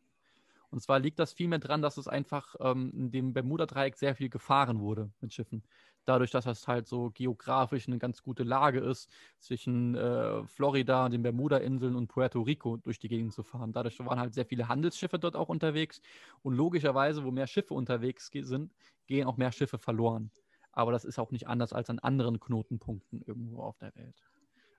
[0.71, 4.29] Und zwar liegt das vielmehr daran, dass es einfach ähm, in dem Bermuda-Dreieck sehr viel
[4.29, 5.63] gefahren wurde mit Schiffen.
[6.05, 11.23] Dadurch, dass das halt so geografisch eine ganz gute Lage ist, zwischen äh, Florida, den
[11.23, 13.73] Bermuda-Inseln und Puerto Rico durch die Gegend zu fahren.
[13.73, 16.01] Dadurch waren halt sehr viele Handelsschiffe dort auch unterwegs.
[16.41, 18.73] Und logischerweise, wo mehr Schiffe unterwegs sind,
[19.07, 20.31] gehen auch mehr Schiffe verloren.
[20.71, 24.28] Aber das ist auch nicht anders als an anderen Knotenpunkten irgendwo auf der Welt.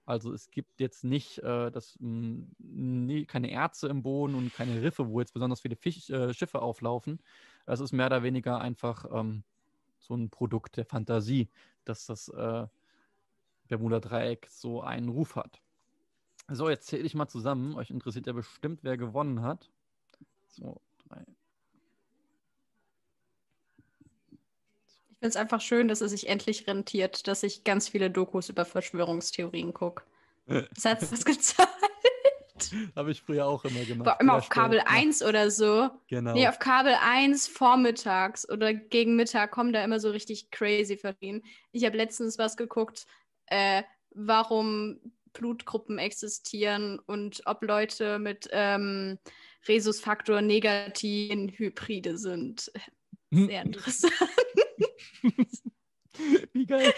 [0.06, 4.82] Also es gibt jetzt nicht äh, das, mh, nie, keine Erze im Boden und keine
[4.82, 7.22] Riffe, wo jetzt besonders viele Fisch, äh, Schiffe auflaufen.
[7.66, 9.44] Es ist mehr oder weniger einfach ähm,
[9.98, 11.50] so ein Produkt der Fantasie,
[11.84, 12.66] dass das äh,
[13.68, 15.62] Bermuda-Dreieck so einen Ruf hat.
[16.48, 17.74] So, jetzt zähle ich mal zusammen.
[17.76, 19.70] Euch interessiert ja bestimmt, wer gewonnen hat.
[20.48, 21.24] So, drei.
[25.20, 28.64] Finde es einfach schön, dass es sich endlich rentiert, dass ich ganz viele Dokus über
[28.64, 30.02] Verschwörungstheorien gucke.
[30.46, 31.68] Was hat das gezahlt?
[32.96, 34.04] Habe ich früher auch immer gemacht.
[34.04, 34.94] Boah, immer auf Kabel stolz.
[34.94, 35.90] 1 oder so.
[36.08, 36.32] Genau.
[36.32, 41.42] Nee, auf Kabel 1 vormittags oder gegen Mittag kommen da immer so richtig crazy Verdienen.
[41.72, 43.06] Ich habe letztens was geguckt,
[43.46, 45.00] äh, warum
[45.32, 49.18] Blutgruppen existieren und ob Leute mit ähm,
[49.68, 52.72] Rhesusfaktor negativ in Hybride sind.
[53.30, 54.12] Sehr interessant.
[56.52, 56.92] Wie geil.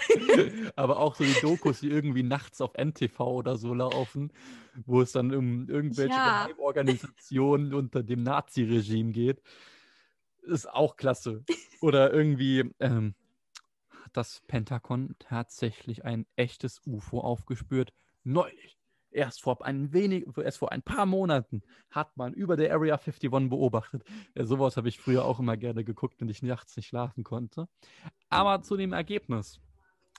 [0.75, 4.33] Aber auch so die Dokus, die irgendwie nachts auf NTV oder so laufen,
[4.87, 6.47] wo es dann um irgendwelche Ja.
[6.47, 9.43] Geheimorganisationen unter dem Nazi-Regime geht,
[10.43, 11.45] ist auch klasse.
[11.81, 13.15] Oder irgendwie ähm,
[14.03, 17.93] hat das Pentagon tatsächlich ein echtes UFO aufgespürt.
[18.25, 18.79] Neulich.
[19.13, 23.31] Erst vor, ein wenig, erst vor ein paar Monaten hat man über der Area 51
[23.31, 24.05] beobachtet.
[24.35, 27.69] Ja, sowas habe ich früher auch immer gerne geguckt, wenn ich nachts nicht schlafen konnte.
[28.31, 29.61] Aber zu dem Ergebnis.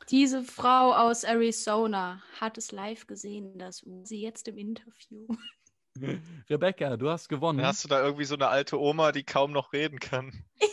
[0.10, 3.86] Diese Frau aus Arizona hat es live gesehen, das.
[4.03, 5.28] Sie jetzt im Interview.
[6.49, 7.60] Rebecca, du hast gewonnen.
[7.60, 10.44] Dann hast du da irgendwie so eine alte Oma, die kaum noch reden kann.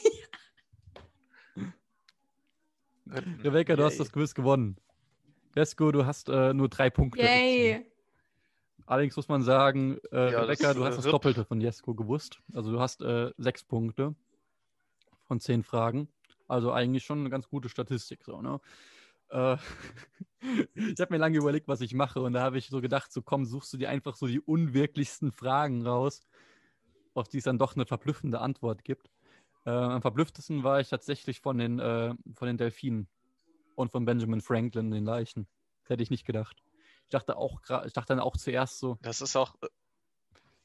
[3.06, 3.98] Rebecca, du hast Yay.
[3.98, 4.76] das Quiz gewonnen.
[5.56, 7.22] Jesko, du hast äh, nur drei Punkte.
[7.22, 7.89] Yay!
[8.90, 11.12] Allerdings muss man sagen, äh, Ja, Rebecca, das, du äh, hast das RIP.
[11.12, 12.40] Doppelte von Jesko gewusst.
[12.52, 14.16] Also du hast äh, sechs Punkte
[15.28, 16.08] von zehn Fragen.
[16.48, 18.24] Also eigentlich schon eine ganz gute Statistik.
[18.24, 18.60] So, ne?
[19.28, 19.56] äh,
[20.74, 22.20] ich habe mir lange überlegt, was ich mache.
[22.20, 25.30] Und da habe ich so gedacht, so komm, suchst du dir einfach so die unwirklichsten
[25.30, 26.26] Fragen raus,
[27.14, 29.08] auf die es dann doch eine verblüffende Antwort gibt.
[29.66, 33.06] Äh, am verblüfftesten war ich tatsächlich von den, äh, von den Delfinen
[33.76, 35.46] und von Benjamin Franklin, den Leichen.
[35.82, 36.60] Das hätte ich nicht gedacht.
[37.10, 39.66] Ich dachte auch, ich dachte dann auch zuerst so, Das ist auch, äh,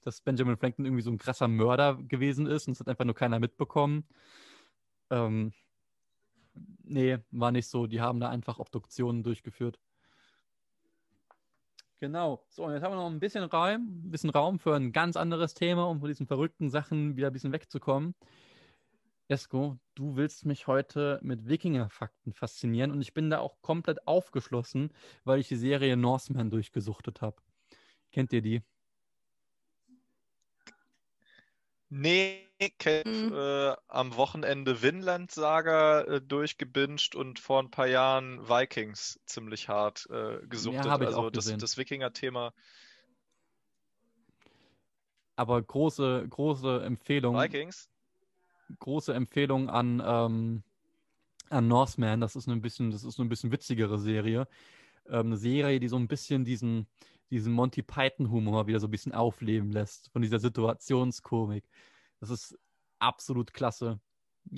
[0.01, 3.15] dass Benjamin Franklin irgendwie so ein krasser Mörder gewesen ist und es hat einfach nur
[3.15, 4.07] keiner mitbekommen.
[5.09, 5.53] Ähm,
[6.83, 7.87] nee, war nicht so.
[7.87, 9.79] Die haben da einfach Obduktionen durchgeführt.
[11.97, 12.45] Genau.
[12.49, 15.17] So, und jetzt haben wir noch ein bisschen Raum, ein bisschen Raum für ein ganz
[15.17, 18.13] anderes Thema, um von diesen verrückten Sachen wieder ein bisschen wegzukommen.
[19.27, 24.93] Esko, du willst mich heute mit Wikinger-Fakten faszinieren und ich bin da auch komplett aufgeschlossen,
[25.23, 27.37] weil ich die Serie Norseman durchgesuchtet habe.
[28.11, 28.61] Kennt ihr die?
[31.89, 32.47] nee,
[32.77, 33.33] Cape, Mhm.
[33.35, 40.07] äh, am Wochenende Vinland Saga äh, durchgebinged und vor ein paar Jahren Vikings ziemlich hart
[40.09, 40.85] äh, gesuchtet.
[40.85, 42.53] ich also auch das, das Wikinger-Thema.
[45.37, 47.89] Aber große, große Empfehlung, Vikings?
[48.79, 50.63] Große Empfehlung an, ähm,
[51.49, 52.21] an Norseman.
[52.21, 54.47] Das ist ein bisschen, das ist eine bisschen witzigere Serie.
[55.07, 56.87] Ähm, eine Serie, die so ein bisschen diesen,
[57.29, 61.63] diesen Monty Python-Humor wieder so ein bisschen aufleben lässt, von dieser Situationskomik.
[62.19, 62.57] Das ist
[62.99, 63.99] absolut klasse.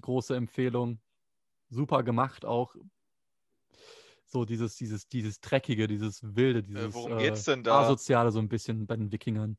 [0.01, 0.99] Große Empfehlung.
[1.69, 2.75] Super gemacht auch.
[4.25, 7.81] So dieses, dieses, dieses Dreckige, dieses Wilde, dieses worum geht's denn da?
[7.81, 9.57] Asoziale so ein bisschen bei den Wikingern.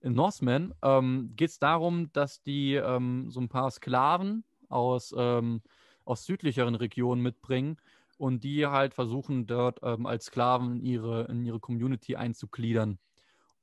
[0.00, 5.62] In Norseman ähm, geht es darum, dass die ähm, so ein paar Sklaven aus, ähm,
[6.04, 7.78] aus südlicheren Regionen mitbringen
[8.18, 12.98] und die halt versuchen, dort ähm, als Sklaven in ihre, in ihre Community einzugliedern.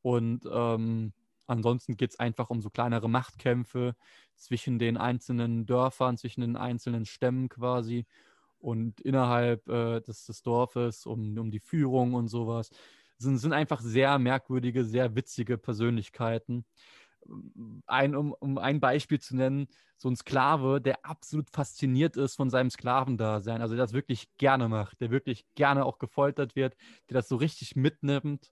[0.02, 1.14] Und ähm,
[1.48, 3.96] ansonsten geht es einfach um so kleinere Machtkämpfe
[4.36, 8.06] zwischen den einzelnen Dörfern, zwischen den einzelnen Stämmen quasi
[8.60, 12.72] und innerhalb äh, des, des Dorfes um, um die Führung und sowas.
[13.24, 16.66] Sind, sind einfach sehr merkwürdige, sehr witzige Persönlichkeiten.
[17.88, 19.68] Ein, um, um ein Beispiel zu nennen,
[19.98, 24.68] so ein Sklave, der absolut fasziniert ist von seinem Sklavendasein, also der das wirklich gerne
[24.68, 26.76] macht, der wirklich gerne auch gefoltert wird,
[27.10, 28.52] der das so richtig mitnimmt,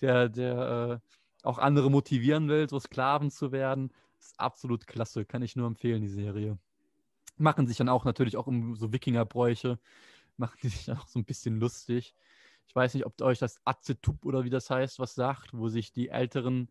[0.00, 3.92] der, der äh, auch andere motivieren will, so Sklaven zu werden.
[4.18, 6.58] Ist absolut klasse, kann ich nur empfehlen, die Serie.
[7.36, 9.78] Machen sich dann auch natürlich auch um so Wikingerbräuche,
[10.38, 12.14] machen die sich auch so ein bisschen lustig.
[12.66, 15.92] Ich weiß nicht, ob euch das Azetup oder wie das heißt, was sagt, wo sich
[15.92, 16.68] die älteren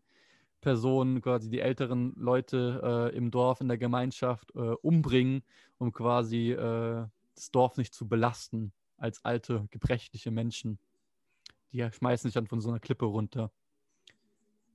[0.60, 5.42] Personen, quasi die älteren Leute äh, im Dorf, in der Gemeinschaft äh, umbringen,
[5.78, 10.78] um quasi äh, das Dorf nicht zu belasten als alte, gebrechliche Menschen.
[11.72, 13.52] Die schmeißen sich dann von so einer Klippe runter.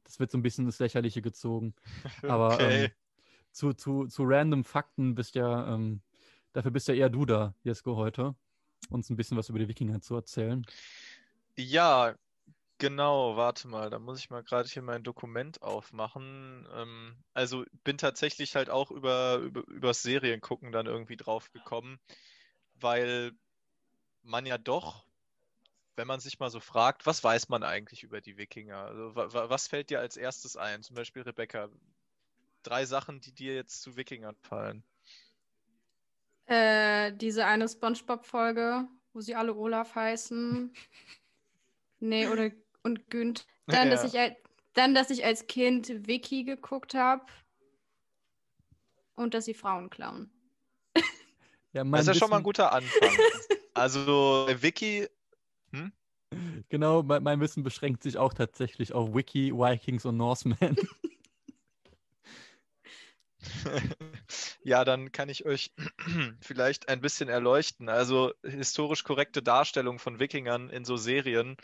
[0.03, 1.73] Das wird so ein bisschen ins Lächerliche gezogen.
[2.23, 2.85] Aber okay.
[2.85, 2.91] ähm,
[3.51, 6.01] zu, zu, zu random Fakten bist ja, ähm,
[6.53, 8.35] dafür bist ja eher du da, Jesko, heute,
[8.89, 10.65] uns ein bisschen was über die Wikinger zu erzählen.
[11.57, 12.15] Ja,
[12.79, 16.67] genau, warte mal, da muss ich mal gerade hier mein Dokument aufmachen.
[16.73, 21.99] Ähm, also bin tatsächlich halt auch über, über übers Seriengucken dann irgendwie drauf gekommen,
[22.75, 23.33] weil
[24.23, 25.05] man ja doch,
[25.95, 28.77] wenn man sich mal so fragt, was weiß man eigentlich über die Wikinger?
[28.85, 30.83] Also wa wa was fällt dir als erstes ein?
[30.83, 31.69] Zum Beispiel Rebecca,
[32.63, 34.83] drei Sachen, die dir jetzt zu Wikingern fallen.
[36.45, 40.73] Äh, diese eine SpongeBob-Folge, wo sie alle Olaf heißen.
[42.01, 42.51] nee, oder
[42.83, 43.45] und Günd.
[43.67, 43.91] Dann, Ja.
[43.95, 44.35] dass ich als,
[44.73, 47.25] dann, dass ich als Kind Wiki geguckt habe.
[49.15, 50.31] Und dass sie Frauen klauen.
[51.73, 53.09] Ja, Das ist ja schon mal ein guter Anfang.
[53.73, 55.07] Also, Wiki,
[56.69, 60.57] Genau, mein, mein Wissen beschränkt sich auch tatsächlich auf Wiki, Vikings und Norsemen.
[64.63, 65.71] ja, dann kann ich euch
[66.41, 67.89] vielleicht ein bisschen erleuchten.
[67.89, 71.57] Also, historisch korrekte Darstellung von Wikingern in so Serien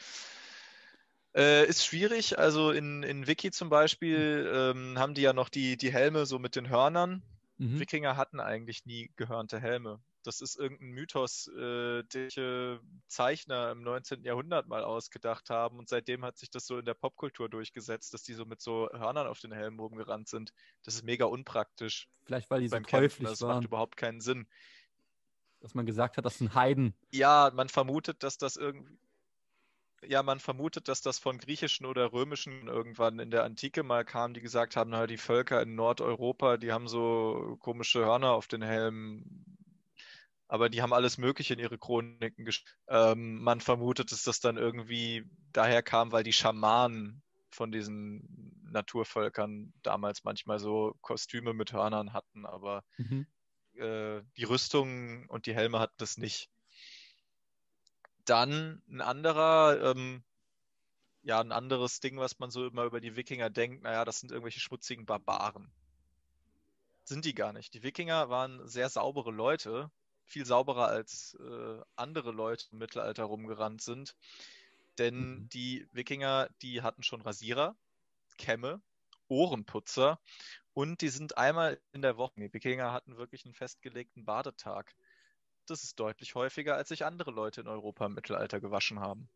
[1.36, 2.40] äh, ist schwierig.
[2.40, 6.40] Also, in, in Wiki zum Beispiel ähm, haben die ja noch die, die Helme so
[6.40, 7.24] mit den Hörnern.
[7.58, 7.80] Mhm.
[7.80, 10.00] Wikinger hatten eigentlich nie gehörnte Helme.
[10.28, 14.26] Das ist irgendein Mythos, äh, den äh, Zeichner im 19.
[14.26, 15.80] Jahrhundert mal ausgedacht haben.
[15.80, 18.90] Und seitdem hat sich das so in der Popkultur durchgesetzt, dass die so mit so
[18.92, 20.52] Hörnern auf den Helmen rumgerannt sind.
[20.84, 23.24] Das ist mega unpraktisch Vielleicht, weil die so beim Kämpfen.
[23.24, 24.48] käuflich Das macht überhaupt keinen Sinn.
[25.62, 26.94] dass man gesagt hat, das sind Heiden.
[27.12, 29.00] Ja, man vermutet, dass das irgendwie.
[30.04, 34.34] Ja, man vermutet, dass das von griechischen oder römischen irgendwann in der Antike mal kam,
[34.34, 38.62] die gesagt haben, na, die Völker in Nordeuropa, die haben so komische Hörner auf den
[38.62, 39.58] Helmen.
[40.48, 42.70] Aber die haben alles Mögliche in ihre Chroniken geschrieben.
[42.88, 47.22] Ähm, man vermutet, dass das dann irgendwie daher kam, weil die Schamanen
[47.52, 53.26] von diesen Naturvölkern damals manchmal so Kostüme mit Hörnern hatten, aber Mhm.
[53.76, 56.50] äh, die Rüstungen und die Helme hatten das nicht.
[58.26, 60.24] Dann ein anderer, ähm,
[61.22, 64.32] ja, ein anderes Ding, was man so immer über die Wikinger denkt, naja, das sind
[64.32, 65.72] irgendwelche schmutzigen Barbaren.
[67.06, 67.74] Sind die gar nicht.
[67.74, 69.90] Die Wikinger waren sehr saubere Leute,
[70.28, 74.16] viel sauberer als äh, andere Leute im Mittelalter rumgerannt sind.
[74.98, 75.50] Denn Mhm.
[75.54, 77.78] die Wikinger, die hatten schon Rasierer,
[78.38, 78.82] Kämme,
[79.30, 80.20] Ohrenputzer
[80.74, 82.42] und die sind einmal in der Woche.
[82.42, 84.96] Die Wikinger hatten wirklich einen festgelegten Badetag.
[85.68, 89.30] Das ist deutlich häufiger, als sich andere Leute in Europa im Mittelalter gewaschen haben.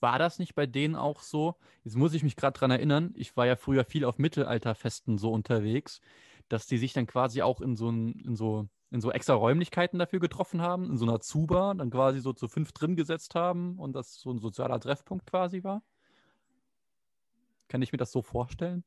[0.00, 1.56] War das nicht bei denen auch so?
[1.84, 5.32] Jetzt muss ich mich gerade dran erinnern, ich war ja früher viel auf Mittelalterfesten so
[5.32, 6.00] unterwegs,
[6.48, 9.98] dass die sich dann quasi auch in so, ein, in so, in so extra Räumlichkeiten
[9.98, 13.78] dafür getroffen haben, in so einer Zuba, dann quasi so zu fünf drin gesetzt haben
[13.78, 15.82] und das so ein sozialer Treffpunkt quasi war.
[17.68, 18.84] Kann ich mir das so vorstellen?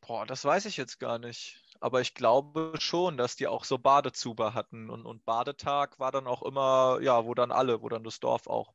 [0.00, 1.62] Boah, das weiß ich jetzt gar nicht.
[1.80, 4.90] Aber ich glaube schon, dass die auch so Badezuber hatten.
[4.90, 8.46] Und, und Badetag war dann auch immer, ja, wo dann alle, wo dann das Dorf
[8.48, 8.74] auch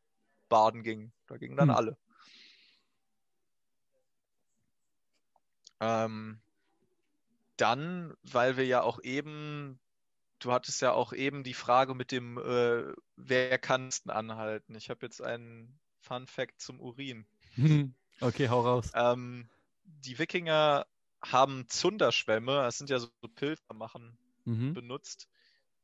[0.50, 1.12] baden ging.
[1.28, 1.76] Da gingen dann Hm.
[1.76, 1.98] alle.
[5.80, 6.42] Ähm,
[7.58, 9.80] dann, weil wir ja auch eben,
[10.44, 14.76] du hattest ja auch eben die Frage mit dem, äh, wer kann es denn anhalten?
[14.76, 17.26] Ich habe jetzt einen Fun Fact zum Urin.
[18.22, 18.92] okay, hau raus.
[18.94, 19.50] Ähm,
[19.86, 20.86] die Wikinger
[21.22, 24.74] haben Zunderschwämme, das sind ja so Pilzermachen, Mhm.
[24.74, 25.30] benutzt,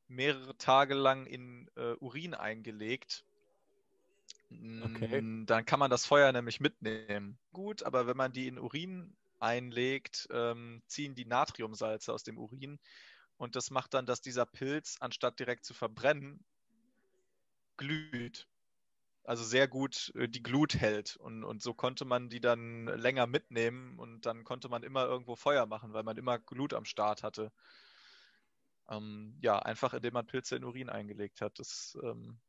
[0.07, 3.23] mehrere Tage lang in äh, Urin eingelegt.
[4.84, 5.22] Okay.
[5.22, 7.38] Mm, Dann kann man das Feuer nämlich mitnehmen.
[7.53, 12.80] Gut, aber wenn man die in Urin einlegt, ähm, ziehen die Natriumsalze aus dem Urin
[13.40, 16.44] und das macht dann, dass dieser Pilz, anstatt direkt zu verbrennen,
[17.78, 18.49] glüht.
[19.24, 21.16] Also sehr gut äh, die Glut hält.
[21.16, 25.38] Und, und so konnte man die dann länger mitnehmen und dann konnte man immer irgendwo
[25.38, 27.53] Feuer machen, weil man immer Glut am Start hatte.
[28.90, 31.60] Ähm, ja, einfach indem man Pilze in Urin eingelegt hat.
[31.60, 32.40] Das ist ähm,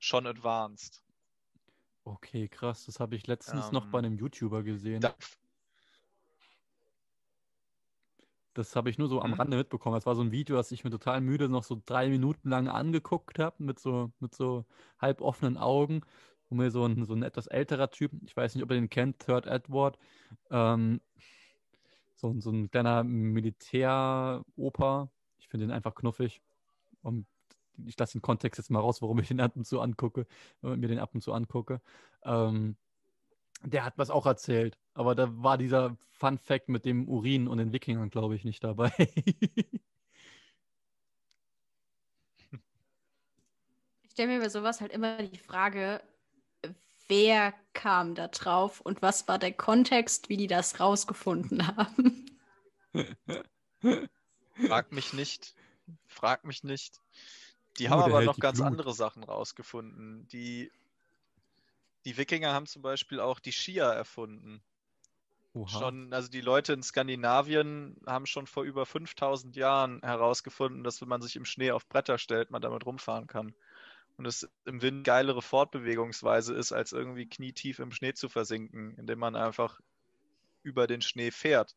[0.00, 1.04] schon advanced.
[2.02, 2.86] Okay, krass.
[2.86, 5.02] Das habe ich letztens noch bei Ähm, einem YouTuber gesehen.
[5.02, 5.14] Da,
[8.54, 9.36] Das habe ich nur so am Mhm.
[9.36, 9.94] Rande mitbekommen.
[9.94, 12.68] Das war so ein Video, das ich mir total müde noch so drei Minuten lang
[12.68, 14.66] angeguckt habe, mit so, mit so
[14.98, 16.02] halb offenen Augen,
[16.48, 18.90] wo mir so ein, so ein etwas älterer Typ, ich weiß nicht, ob ihr den
[18.90, 19.98] kennt, Third Edward,
[20.50, 21.00] ähm,
[22.14, 25.10] so, ein- so ein kleiner Militäroper.
[25.38, 26.40] Ich finde den einfach knuffig.
[27.02, 27.26] Und
[27.86, 30.26] ich lasse den Kontext jetzt mal raus, warum ich den ab und zu angucke,
[30.62, 31.80] äh, mir den ab und zu angucke.
[32.22, 32.76] Ähm,
[33.64, 37.58] der hat was auch erzählt, aber da war dieser Fun Fact mit dem Urin und
[37.58, 38.92] den Wikingern, glaube ich, nicht dabei.
[44.04, 46.02] Ich stelle mir bei sowas halt immer die Frage,
[47.08, 52.26] wer kam da drauf und was war der Kontext, wie die das rausgefunden haben.
[54.54, 55.54] frag mich nicht.
[56.06, 57.00] Frag mich nicht.
[57.78, 58.66] Die Oh, haben der aber noch ganz Glut.
[58.68, 60.28] andere Sachen rausgefunden.
[60.28, 60.70] Die,
[62.04, 64.62] Die Wikinger haben zum Beispiel auch die Skier erfunden.
[65.54, 65.68] Oha.
[65.68, 71.08] Schon, also die Leute in Skandinavien haben schon vor über 5000 Jahren herausgefunden, dass wenn
[71.08, 73.54] man sich im Schnee auf Bretter stellt, man damit rumfahren kann.
[74.16, 79.18] Und es im Wind geilere Fortbewegungsweise ist, als irgendwie knietief im Schnee zu versinken, indem
[79.18, 79.80] man einfach
[80.62, 81.74] über den Schnee fährt.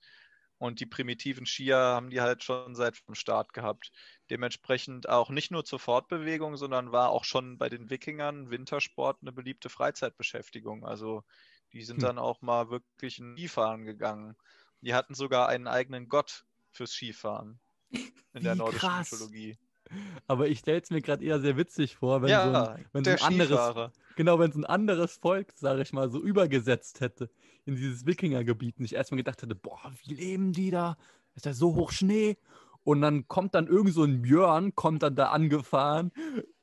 [0.57, 3.91] Und die primitiven Skier haben die halt schon seit dem Start gehabt.
[4.29, 9.31] Dementsprechend auch nicht nur zur Fortbewegung, sondern war auch schon bei den Wikingern Wintersport eine
[9.33, 10.85] beliebte Freizeitbeschäftigung.
[10.85, 11.23] Also
[11.73, 12.03] die sind Hm.
[12.03, 14.35] dann auch mal wirklich in Skifahren gegangen.
[14.81, 17.59] Die hatten sogar einen eigenen Gott fürs Skifahren
[18.33, 18.97] in der Wie nordischen krass.
[18.97, 19.57] Mythologie.
[20.27, 23.05] Aber ich stelle es mir gerade eher sehr witzig vor, wenn so ein, ja, wenn
[23.05, 23.75] so ein anderes,
[24.15, 27.29] genau, wenn so ein anderes Volk, sage ich mal, so übergesetzt hätte
[27.65, 30.97] in dieses Wikingergebiet und ich erstmal gedacht hätte, boah, wie leben die da?
[31.35, 32.37] Ist da so hoch Schnee?
[32.83, 36.11] Und dann kommt dann irgend so ein Björn, kommt dann da angefahren,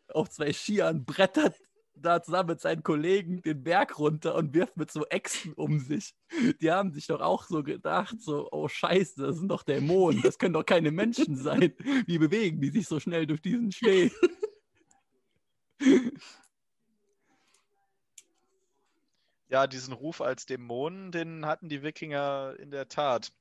[0.08, 1.56] auf zwei Skiern, brettert
[1.94, 6.14] da zusammen mit seinen Kollegen den Berg runter und wirft mit so Äxten um sich.
[6.60, 10.38] Die haben sich doch auch so gedacht, so, oh scheiße, das sind doch Dämonen, das
[10.38, 11.74] können doch keine Menschen sein.
[12.06, 14.10] Wie bewegen die sich so schnell durch diesen Schnee?
[19.52, 23.32] Ja, diesen Ruf als Dämonen, den hatten die Wikinger in der Tat.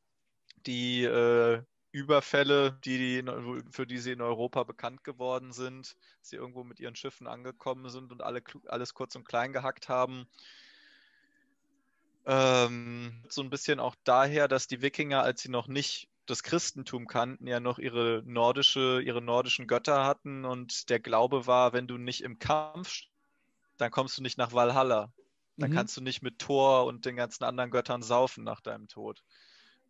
[0.68, 6.64] Die äh, Überfälle, die, in- für die sie in Europa bekannt geworden sind, sie irgendwo
[6.66, 10.28] mit ihren Schiffen angekommen sind und alle, alles kurz und klein gehackt haben,
[12.26, 17.08] ähm, so ein bisschen auch daher, dass die Wikinger, als sie noch nicht das Christentum
[17.08, 21.98] kannten, ja noch ihre nordische, ihre nordischen Götter hatten und der Glaube war, wenn du
[21.98, 23.02] nicht im Kampf,
[23.78, 25.14] dann kommst du nicht nach Valhalla.
[25.62, 25.72] Dann Mhm.
[25.72, 29.24] kannst du nicht mit Thor und den ganzen anderen Göttern saufen nach deinem Tod.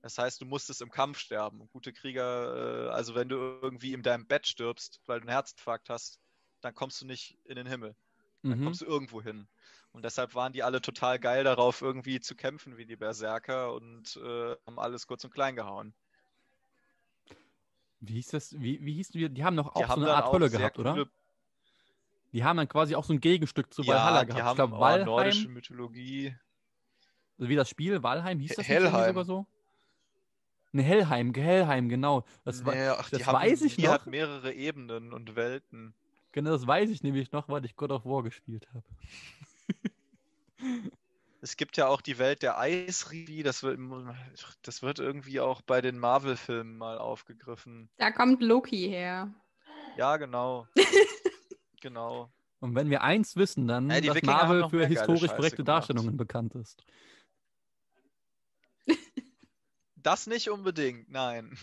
[0.01, 1.61] Das heißt, du musstest im Kampf sterben.
[1.61, 5.33] Und gute Krieger, äh, also wenn du irgendwie in deinem Bett stirbst, weil du einen
[5.35, 6.19] Herzinfarkt hast,
[6.61, 7.95] dann kommst du nicht in den Himmel.
[8.49, 8.59] Dann Mhm.
[8.59, 9.49] kommst du irgendwo hin.
[9.91, 14.15] Und deshalb waren die alle total geil darauf, irgendwie zu kämpfen wie die Berserker und
[14.17, 15.95] äh, haben alles kurz und klein gehauen.
[17.99, 18.59] Wie hieß das?
[18.59, 19.33] Wie, wie hießen die?
[19.33, 21.05] Die haben Die auch so eine Art Hölle gehabt, oder?
[22.33, 24.43] Die haben dann quasi auch so ein Gegenstück zu Ja, Valhalla die gehabt.
[24.43, 26.35] haben ich glaube, oh, Valheim, nordische Mythologie.
[27.37, 29.07] also wie das Spiel, Valheim, hieß das Helheim.
[29.09, 29.45] sogar so?
[30.73, 32.23] Ne, Hellheim, Hellheim, genau.
[32.45, 33.91] Das, Nee, ach, die das haben, weiß ich die noch.
[33.93, 35.93] hat mehrere Ebenen und Welten.
[36.31, 38.83] genau, das weiß ich nämlich noch, weil ich God of War gespielt habe.
[41.43, 43.79] Es gibt ja auch die Welt der Eisrivi, das wird,
[44.61, 47.89] das wird irgendwie auch bei den Marvel-Filmen mal aufgegriffen.
[47.97, 49.33] Da kommt Loki her.
[49.97, 50.67] Ja, genau.
[51.81, 52.31] genau.
[52.61, 55.63] Und wenn wir eins wissen, dann, die dass Wikinger Marvel für historisch korrekte.
[55.63, 56.83] Darstellungen bekannt ist.
[60.03, 61.55] Das nicht unbedingt, nein.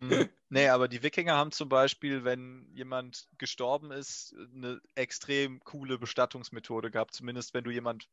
[0.00, 5.98] Hm, nee, aber die Wikinger haben zum Beispiel, wenn jemand gestorben ist, eine extrem coole
[5.98, 7.14] Bestattungsmethode gehabt.
[7.14, 8.08] Zumindest wenn du jemand,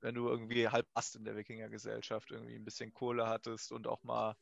[0.00, 4.02] wenn du irgendwie halb Ast in der Wikingergesellschaft irgendwie ein bisschen Kohle hattest und auch
[4.02, 4.36] mal,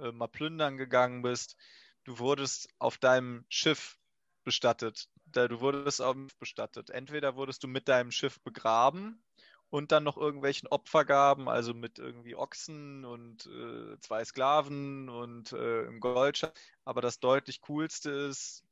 [0.00, 1.56] äh, mal plündern gegangen bist.
[2.02, 3.99] Du wurdest auf deinem Schiff
[4.44, 5.08] bestattet.
[5.26, 6.90] Du wurdest auf bestattet.
[6.90, 9.22] Entweder wurdest du mit deinem Schiff begraben
[9.70, 15.86] und dann noch irgendwelchen Opfergaben, also mit irgendwie Ochsen und äh, zwei Sklaven und äh,
[16.00, 16.58] Goldschatz.
[16.84, 18.64] Aber das deutlich coolste ist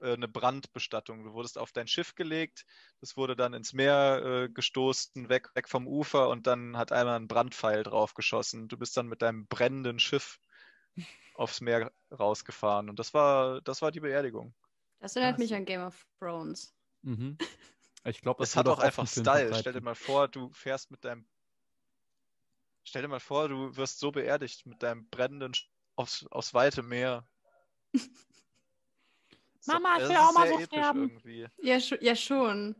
[0.00, 1.24] äh, eine Brandbestattung.
[1.24, 2.66] Du wurdest auf dein Schiff gelegt,
[3.00, 7.16] das wurde dann ins Meer äh, gestoßen, weg, weg vom Ufer und dann hat einmal
[7.16, 8.68] ein Brandpfeil drauf geschossen.
[8.68, 10.38] Du bist dann mit deinem brennenden Schiff
[11.38, 14.52] aufs Meer rausgefahren und das war, das war die Beerdigung.
[15.00, 16.74] Das erinnert mich an Game of Thrones.
[17.02, 17.38] Mhm.
[18.04, 19.52] Ich glaube, Es hat auch einfach Style.
[19.54, 21.26] Stell dir mal vor, du fährst mit deinem.
[22.84, 25.66] Stell dir mal vor, du wirst so beerdigt mit deinem brennenden Sch-
[25.96, 27.28] aufs, aufs weite Meer.
[29.66, 31.20] Mama, ich das will auch mal so sterben.
[31.60, 32.76] Ja, ja schon.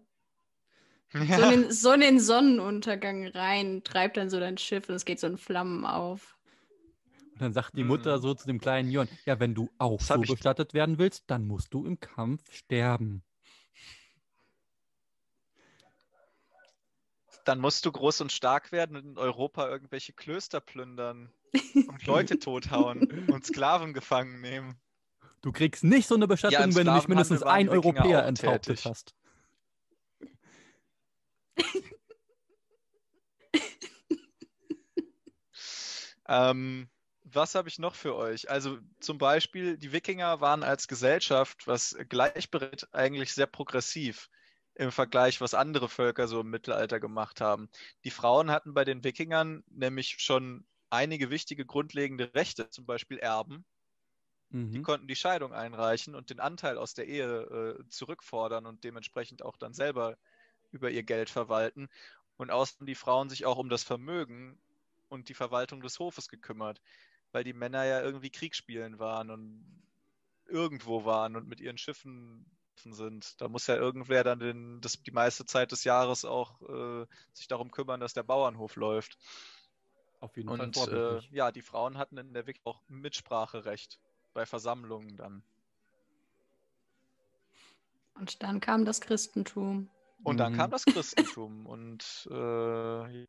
[1.12, 1.50] So, in Ja.
[1.50, 5.26] den, so in den Sonnenuntergang rein, treibt dann so dein Schiff und es geht so
[5.26, 6.37] in Flammen auf.
[7.38, 8.22] Und dann sagt die Mutter Mhm.
[8.22, 11.46] so zu dem kleinen Jörn, ja, wenn du auch Das so bestattet werden willst, dann
[11.46, 13.22] musst du im Kampf sterben.
[17.44, 21.32] Dann musst du groß und stark werden und in Europa irgendwelche Klöster plündern
[21.86, 24.80] und Leute tothauen und Sklaven gefangen nehmen.
[25.40, 29.14] Du kriegst nicht so eine Bestattung, im wenn du nicht mindestens einen Europäer enthauptet hast.
[36.28, 36.90] Ähm,
[37.34, 38.50] was habe ich noch für euch?
[38.50, 44.28] Also zum Beispiel, die Wikinger waren als Gesellschaft, was gleichberechtigt eigentlich sehr progressiv
[44.74, 47.68] im Vergleich, was andere Völker so im Mittelalter gemacht haben.
[48.04, 53.64] Die Frauen hatten bei den Wikingern nämlich schon einige wichtige grundlegende Rechte, zum Beispiel Erben.
[54.74, 54.80] Die Mhm.
[54.80, 59.56] konnten die Scheidung einreichen und den Anteil aus der Ehe äh, zurückfordern und dementsprechend auch
[59.58, 60.16] dann selber
[60.70, 61.88] über ihr Geld verwalten.
[62.36, 64.62] Und außerdem die Frauen sich auch um das Vermögen
[65.08, 66.80] und die Verwaltung des Hofes gekümmert,
[67.32, 69.82] weil die Männer ja irgendwie Kriegsspielen waren und
[70.46, 72.46] irgendwo waren und mit ihren Schiffen
[72.76, 73.40] sind.
[73.40, 77.48] Da muss ja irgendwer dann den, das, die meiste Zeit des Jahres auch äh, sich
[77.48, 79.18] darum kümmern, dass der Bauernhof läuft.
[80.20, 81.30] Auf jeden Fall Und äh, vorbildlich.
[81.30, 84.00] ja, die Frauen hatten in der Wiki auch Mitspracherecht
[84.32, 85.42] bei Versammlungen dann.
[88.14, 89.90] Und dann kam das Christentum.
[90.24, 90.56] Und dann Mhm.
[90.56, 93.26] kam das Christentum und äh,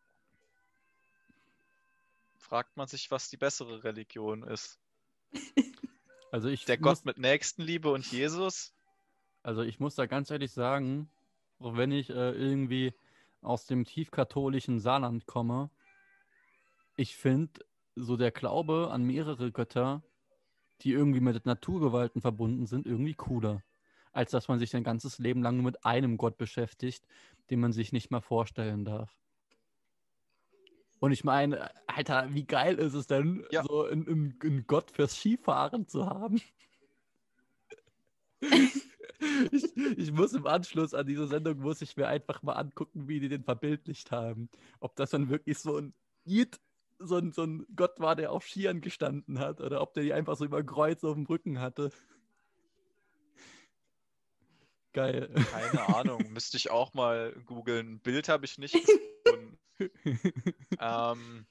[2.49, 4.79] fragt man sich, was die bessere Religion ist.
[6.31, 8.71] Also ich Der muss, Gott mit Nächstenliebe und Jesus?
[9.41, 11.09] also ich muss da ganz ehrlich sagen,
[11.57, 12.93] auch wenn ich äh, irgendwie
[13.41, 15.71] aus dem tiefkatholischen Saarland komme,
[16.95, 17.65] ich finde
[17.95, 20.03] so der Glaube an mehrere Götter,
[20.81, 23.63] die irgendwie mit Naturgewalten verbunden sind, irgendwie cooler.
[24.11, 27.07] Als dass man sich sein ganzes Leben lang nur mit einem Gott beschäftigt,
[27.49, 29.17] den man sich nicht mal vorstellen darf.
[30.99, 33.63] Und ich meine, Alter, wie geil ist es denn, Ja.
[33.63, 36.41] so einen, Gott fürs Skifahren zu haben?
[39.51, 43.19] ich, ich muss im Anschluss an diese Sendung, muss ich mir einfach mal angucken, wie
[43.19, 44.49] die den verbildlicht haben.
[44.79, 45.93] Ob das dann wirklich so ein
[46.25, 46.59] Jid,
[46.99, 50.13] so ein, so ein Gott war, der auf Skiern gestanden hat, oder ob der die
[50.13, 51.91] einfach so über Kreuz auf dem Rücken hatte.
[54.93, 55.33] Geil.
[55.51, 57.99] Keine Ahnung, müsste ich auch mal googeln.
[58.01, 59.59] Bild habe ich nicht gefunden.
[60.79, 61.47] ähm,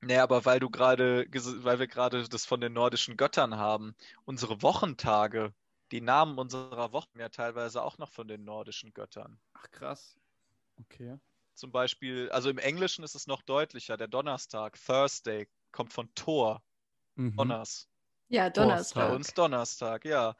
[0.00, 3.94] nee, aber weil du gerade, weil wir gerade das von den nordischen Göttern haben,
[4.24, 5.54] unsere Wochentage,
[5.90, 9.40] die Namen unserer Wochen ja teilweise auch noch von den nordischen Göttern.
[9.54, 10.16] Ach krass.
[10.80, 11.18] Okay.
[11.54, 16.62] Zum Beispiel, also im Englischen ist es noch deutlicher, der Donnerstag, Thursday, kommt von Thor,
[17.16, 17.36] Mhm.
[17.36, 17.88] Donners.
[18.28, 19.12] Ja, Bei Donnerstag.
[19.12, 20.36] uns Donnerstag, ja.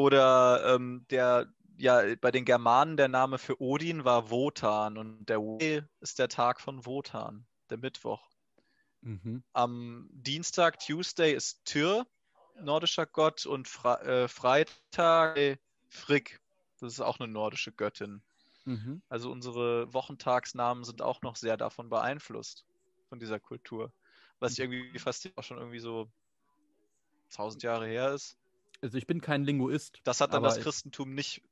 [0.00, 5.40] Oder ähm, der, ja, bei den Germanen der Name für Odin war Wotan und der
[5.40, 8.26] Way ist der Tag von Wotan, der Mittwoch.
[9.02, 9.44] Mhm.
[9.52, 12.06] Am Dienstag, Tuesday, ist Tyr,
[12.62, 15.58] nordischer Gott, und Fre äh, Freitag äh,
[15.90, 16.38] Frigg.
[16.80, 18.22] Das ist auch eine nordische Göttin.
[18.64, 19.02] Mhm.
[19.10, 22.64] Also unsere Wochentagsnamen sind auch noch sehr davon beeinflusst,
[23.10, 23.92] von dieser Kultur.
[24.38, 26.10] Was ich irgendwie fast auch schon irgendwie so
[27.32, 28.39] 1000 Jahre her ist.
[28.82, 30.00] Also ich bin kein Linguist.
[30.04, 31.42] Das hat dann aber das ich- Christentum nicht.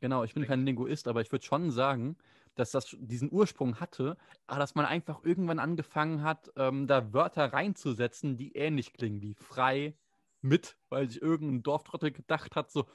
[0.00, 2.16] Genau, ich bin kein Linguist, aber ich würde schon sagen,
[2.54, 4.16] dass das diesen Ursprung hatte,
[4.46, 9.34] aber dass man einfach irgendwann angefangen hat, ähm, da Wörter reinzusetzen, die ähnlich klingen, wie
[9.34, 9.94] frei,
[10.40, 12.86] mit, weil sich irgendein Dorftrottel gedacht hat, so,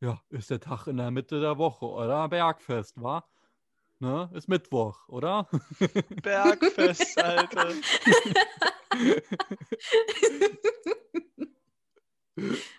[0.00, 2.28] ja, ist der Tag in der Mitte der Woche, oder?
[2.28, 3.28] Bergfest, war?
[3.98, 4.30] Ne?
[4.34, 5.48] Ist Mittwoch, oder?
[6.22, 7.72] Bergfest, Alter.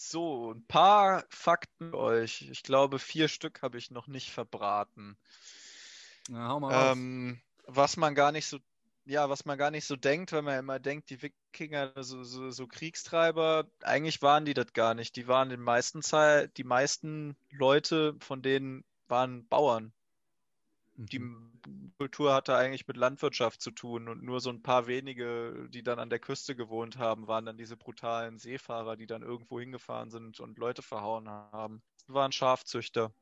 [0.00, 2.48] So, ein paar Fakten für euch.
[2.50, 5.18] Ich glaube, vier Stück habe ich noch nicht verbraten.
[6.30, 6.92] Na, hau mal.
[6.92, 8.58] Ähm, was man gar nicht so,
[9.04, 12.50] ja, was man gar nicht so denkt, wenn man immer denkt, die Wikinger, so, so,
[12.50, 15.16] so Kriegstreiber, eigentlich waren die das gar nicht.
[15.16, 19.92] Die waren den meisten Zeit, die meisten Leute von denen waren Bauern.
[21.06, 21.92] Die Mhm.
[21.98, 25.98] Kultur hatte eigentlich mit Landwirtschaft zu tun und nur so ein paar wenige, die dann
[25.98, 30.40] an der Küste gewohnt haben, waren dann diese brutalen Seefahrer, die dann irgendwo hingefahren sind
[30.40, 31.82] und Leute verhauen haben.
[32.06, 33.14] Das waren Schafzüchter.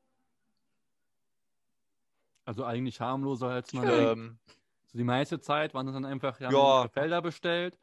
[2.45, 3.89] Also eigentlich harmloser als man.
[3.89, 4.39] Ähm,
[4.87, 6.89] So die meiste Zeit waren es dann einfach, die Ja.
[6.93, 7.79] Felder bestellt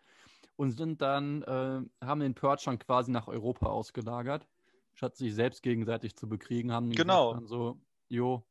[0.57, 4.49] und sind dann, äh, haben den Purge dann quasi nach Europa ausgelagert,
[4.95, 7.45] statt sich selbst gegenseitig zu bekriegen, haben die Genau.
[7.47, 8.47] so, jo,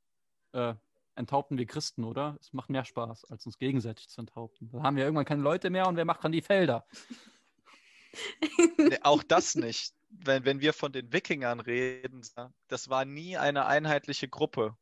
[0.53, 0.75] äh,
[1.15, 2.37] enthaupten wir Christen, oder?
[2.39, 4.69] Es macht mehr Spaß, als uns gegenseitig zu enthaupten.
[4.71, 6.85] Dann haben wir irgendwann keine Leute mehr und wer macht dann die Felder?
[8.77, 9.93] Nee, auch das nicht.
[10.09, 12.21] Wenn, wenn wir von den Wikingern reden,
[12.67, 14.77] das war nie eine einheitliche Gruppe.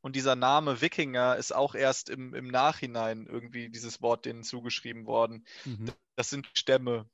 [0.00, 5.06] Und dieser Name Wikinger ist auch erst im, im Nachhinein irgendwie dieses Wort denen zugeschrieben
[5.06, 5.46] worden.
[5.64, 5.92] Mhm.
[6.16, 7.08] Das sind Stämme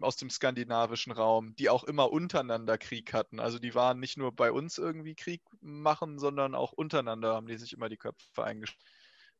[0.00, 3.40] aus dem skandinavischen Raum, die auch immer untereinander Krieg hatten.
[3.40, 7.56] Also die waren nicht nur bei uns irgendwie Krieg machen, sondern auch untereinander haben die
[7.56, 8.82] sich immer die Köpfe eingeschlagen.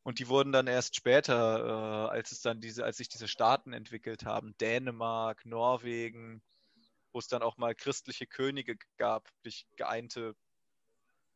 [0.03, 3.73] Und die wurden dann erst später, äh, als es dann diese, als sich diese Staaten
[3.73, 6.43] entwickelt haben, Dänemark, Norwegen,
[7.13, 10.35] wo es dann auch mal christliche Könige gab, durch geeinte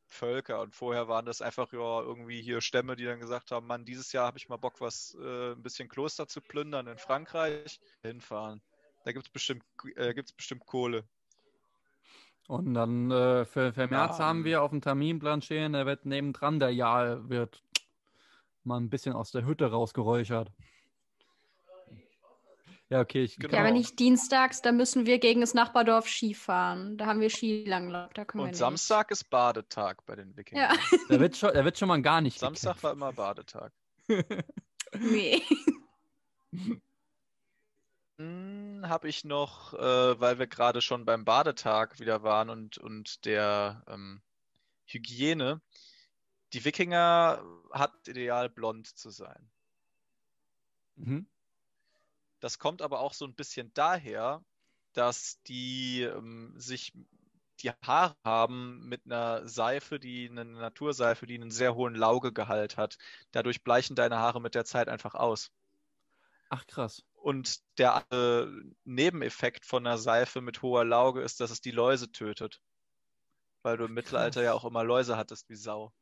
[0.06, 0.60] Völker.
[0.60, 4.12] Und vorher waren das einfach ja irgendwie hier Stämme, die dann gesagt haben, Mann, dieses
[4.12, 7.80] Jahr habe ich mal Bock, was äh, ein bisschen Kloster zu plündern in Frankreich.
[8.02, 8.62] Hinfahren.
[9.04, 9.64] Da gibt es bestimmt,
[9.96, 11.04] äh, gibt's bestimmt Kohle.
[12.48, 16.06] Und dann äh, für, für März Ja, haben wir auf dem Terminplan stehen, da wird
[16.06, 17.62] nebendran der Jahr wird
[18.64, 20.50] mal ein bisschen aus der Hütte rausgeräuchert.
[22.92, 23.54] Ja, okay, ich Genau.
[23.54, 26.98] Ja, aber nicht dienstags, da müssen wir gegen das Nachbardorf Skifahren.
[26.98, 28.58] Da haben wir Skilanglauf, da können wir Und nicht.
[28.58, 30.74] Samstag ist Badetag bei den Wikingern.
[30.74, 32.38] Ja, Da wird schon, da wird schon mal gar nicht.
[32.38, 33.72] Samstag war immer Badetag.
[34.98, 35.40] nee.
[38.18, 43.82] Habe ich noch, äh, weil wir gerade schon beim Badetag wieder waren und, und der
[43.88, 44.22] ähm,
[44.86, 45.60] Hygiene.
[46.52, 49.50] Die Wikinger hat ideal blond zu sein.
[50.96, 51.26] Mhm.
[52.40, 54.44] Das kommt aber auch so ein bisschen daher,
[54.92, 56.92] dass die ähm, sich
[57.60, 62.98] die Haare haben mit einer Seife, die eine Naturseife, die einen sehr hohen Laugegehalt hat.
[63.30, 65.50] Dadurch bleichen deine Haare mit der Zeit einfach aus.
[66.50, 67.04] Ach, krass.
[67.22, 68.46] Und der äh,
[68.84, 72.60] Nebeneffekt von einer Seife mit hoher Lauge ist, dass es die Läuse tötet.
[73.62, 75.92] Weil du im Mittelalter ja auch immer Läuse hattest wie Sau.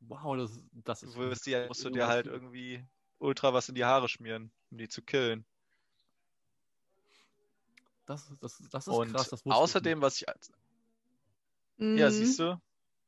[0.00, 1.16] Wow, das, das Du ist.
[1.16, 2.82] wirst dir, musst du dir halt irgendwie
[3.18, 5.44] ultra was in die Haare schmieren, um die zu killen.
[8.06, 9.28] Das, das, das ist Und krass.
[9.30, 10.50] Das außerdem, was ich als
[11.94, 12.10] Ja, Mhm.
[12.10, 12.60] siehst du?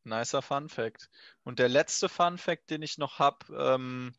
[0.04, 1.10] Nicer Fun Fact.
[1.42, 4.14] Und der letzte Fun Fact, den ich noch habe, ähm,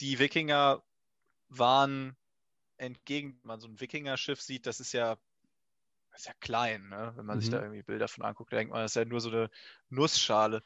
[0.00, 0.82] die Wikinger
[1.48, 2.16] waren
[2.80, 5.18] entgegen, wenn man so ein Wikingerschiff sieht, das ist ja,
[6.12, 7.12] das ist ja klein, ne?
[7.16, 7.50] Wenn man sich Mhm.
[7.50, 9.50] da irgendwie Bilder von anguckt, denkt man, das ist ja nur so eine
[9.90, 10.62] Nussschale.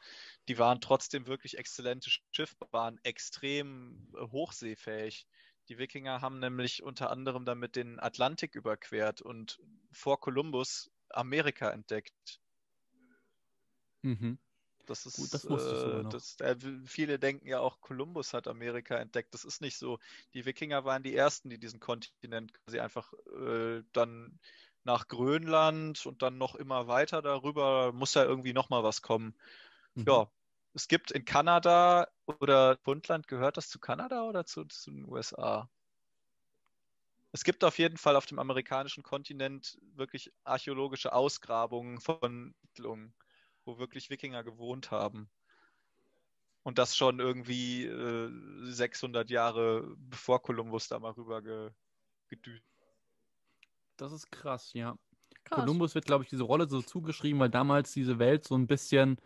[0.49, 5.27] Die waren trotzdem wirklich exzellente Schiffe, waren extrem äh, hochseefähig.
[5.69, 9.59] Die Wikinger haben nämlich unter anderem damit den Atlantik überquert und
[9.91, 12.39] vor Kolumbus Amerika entdeckt.
[14.03, 14.35] Mhm.
[14.85, 16.55] Das ist, Gut, das äh, das, äh,
[16.85, 19.33] viele denken ja auch, Kolumbus hat Amerika entdeckt.
[19.33, 19.99] Das ist nicht so.
[20.33, 24.39] Die Wikinger waren die ersten, die diesen Kontinent quasi einfach äh, dann
[24.83, 27.91] nach Grönland und dann noch immer weiter darüber.
[27.93, 29.35] Muss ja irgendwie nochmal was kommen.
[29.95, 30.05] Mhm.
[30.07, 30.31] Ja,
[30.73, 35.69] es gibt in Kanada oder Puntland, gehört das zu Kanada oder zu, zu den USA?
[37.31, 43.13] Es gibt auf jeden Fall auf dem amerikanischen Kontinent wirklich archäologische Ausgrabungen von Siedlungen,
[43.65, 45.29] wo wirklich Wikinger gewohnt haben.
[46.63, 48.29] Und das schon irgendwie äh,
[48.63, 51.69] 600 Jahre bevor Kolumbus da mal rüber ge
[52.27, 52.63] gedüst.
[53.97, 54.97] Das ist krass, ja.
[55.49, 59.17] Kolumbus wird, glaube ich, diese Rolle so zugeschrieben, weil damals diese Welt so ein bisschen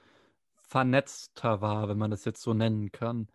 [0.58, 3.30] vernetzter war, wenn man das jetzt so nennen kann.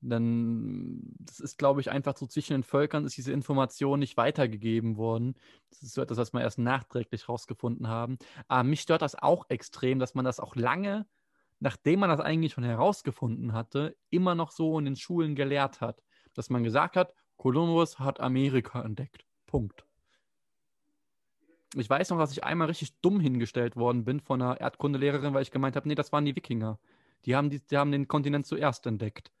[0.00, 4.96] Denn das ist, glaube ich, einfach so zwischen den Völkern ist diese Information nicht weitergegeben
[4.96, 5.34] worden.
[5.70, 8.18] Das ist so etwas, was wir erst nachträglich rausgefunden haben.
[8.48, 11.06] Aber mich stört das auch extrem, dass man das auch lange,
[11.60, 16.02] nachdem man das eigentlich schon herausgefunden hatte, immer noch so in den Schulen gelehrt hat.
[16.34, 19.24] Dass man gesagt hat, Kolumbus hat Amerika entdeckt.
[19.46, 19.86] Punkt.
[21.74, 25.42] Ich weiß noch, dass ich einmal richtig dumm hingestellt worden bin von einer Erdkundelehrerin, weil
[25.42, 26.78] ich gemeint habe, nee, das waren die Wikinger.
[27.24, 29.32] Die haben, die, die haben den Kontinent zuerst entdeckt.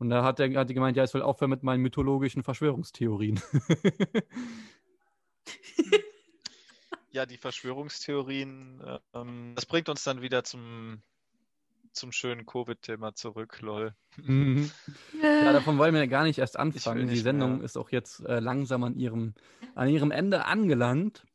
[0.00, 3.40] Und da hat, der, hat die gemeint, ja, ich soll aufhören mit meinen mythologischen Verschwörungstheorien.
[7.12, 8.80] Ja, die Verschwörungstheorien,
[9.14, 11.02] ähm, das bringt uns dann wieder zum,
[11.92, 13.94] zum schönen Covid-Thema zurück, lol.
[14.16, 14.70] Mhm.
[15.20, 17.08] ja, davon wollen wir gar nicht erst anfangen.
[17.08, 17.64] Die Sendung mehr.
[17.64, 19.34] ist auch jetzt äh, langsam an ihrem,
[19.74, 21.26] an ihrem Ende angelangt.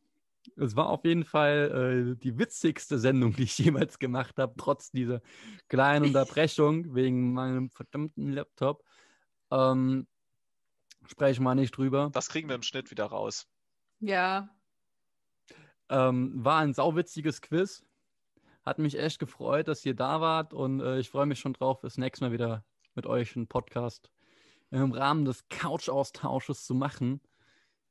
[0.55, 4.91] Es war auf jeden Fall äh, die witzigste Sendung, die ich jemals gemacht habe, trotz
[4.91, 5.21] dieser
[5.67, 8.83] kleinen Unterbrechung wegen meinem verdammten Laptop.
[9.51, 10.07] Ähm,
[11.07, 12.09] spreche mal nicht drüber.
[12.13, 13.47] Das kriegen wir im Schnitt wieder raus.
[13.99, 14.49] Ja.
[15.89, 17.83] Ähm, war ein sauwitziges Quiz.
[18.63, 21.79] Hat mich echt gefreut, dass ihr da wart und äh, ich freue mich schon drauf,
[21.81, 22.65] das nächste Mal wieder
[22.95, 24.09] mit euch einen Podcast
[24.71, 27.21] im Rahmen des Couch-Austausches zu machen.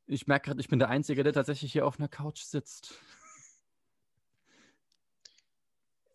[0.07, 2.95] Ich merke gerade, ich bin der Einzige, der tatsächlich hier auf einer Couch sitzt.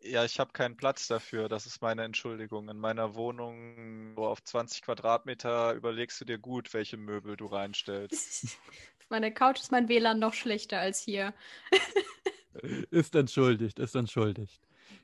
[0.02, 1.50] Ja, ich habe keinen Platz dafür.
[1.50, 2.70] Das ist meine Entschuldigung.
[2.70, 8.46] In meiner Wohnung so auf 20 Quadratmeter überlegst du dir gut, welche Möbel du reinstellst.
[9.00, 11.34] Auf meiner Couch ist mein WLAN noch schlechter als hier.
[12.92, 14.62] Ist entschuldigt, ist entschuldigt.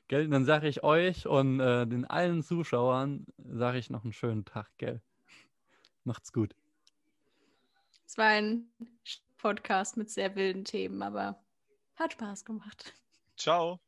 [0.08, 0.28] Gell?
[0.28, 4.68] Dann sage ich euch und äh, den allen Zuschauern sage ich noch einen schönen Tag,
[4.78, 5.00] gell?
[6.04, 6.54] Macht's gut.
[8.06, 8.70] Es war ein
[9.36, 11.44] Podcast mit sehr wilden Themen, aber
[11.96, 12.94] hat Spaß gemacht.
[13.36, 13.80] Ciao.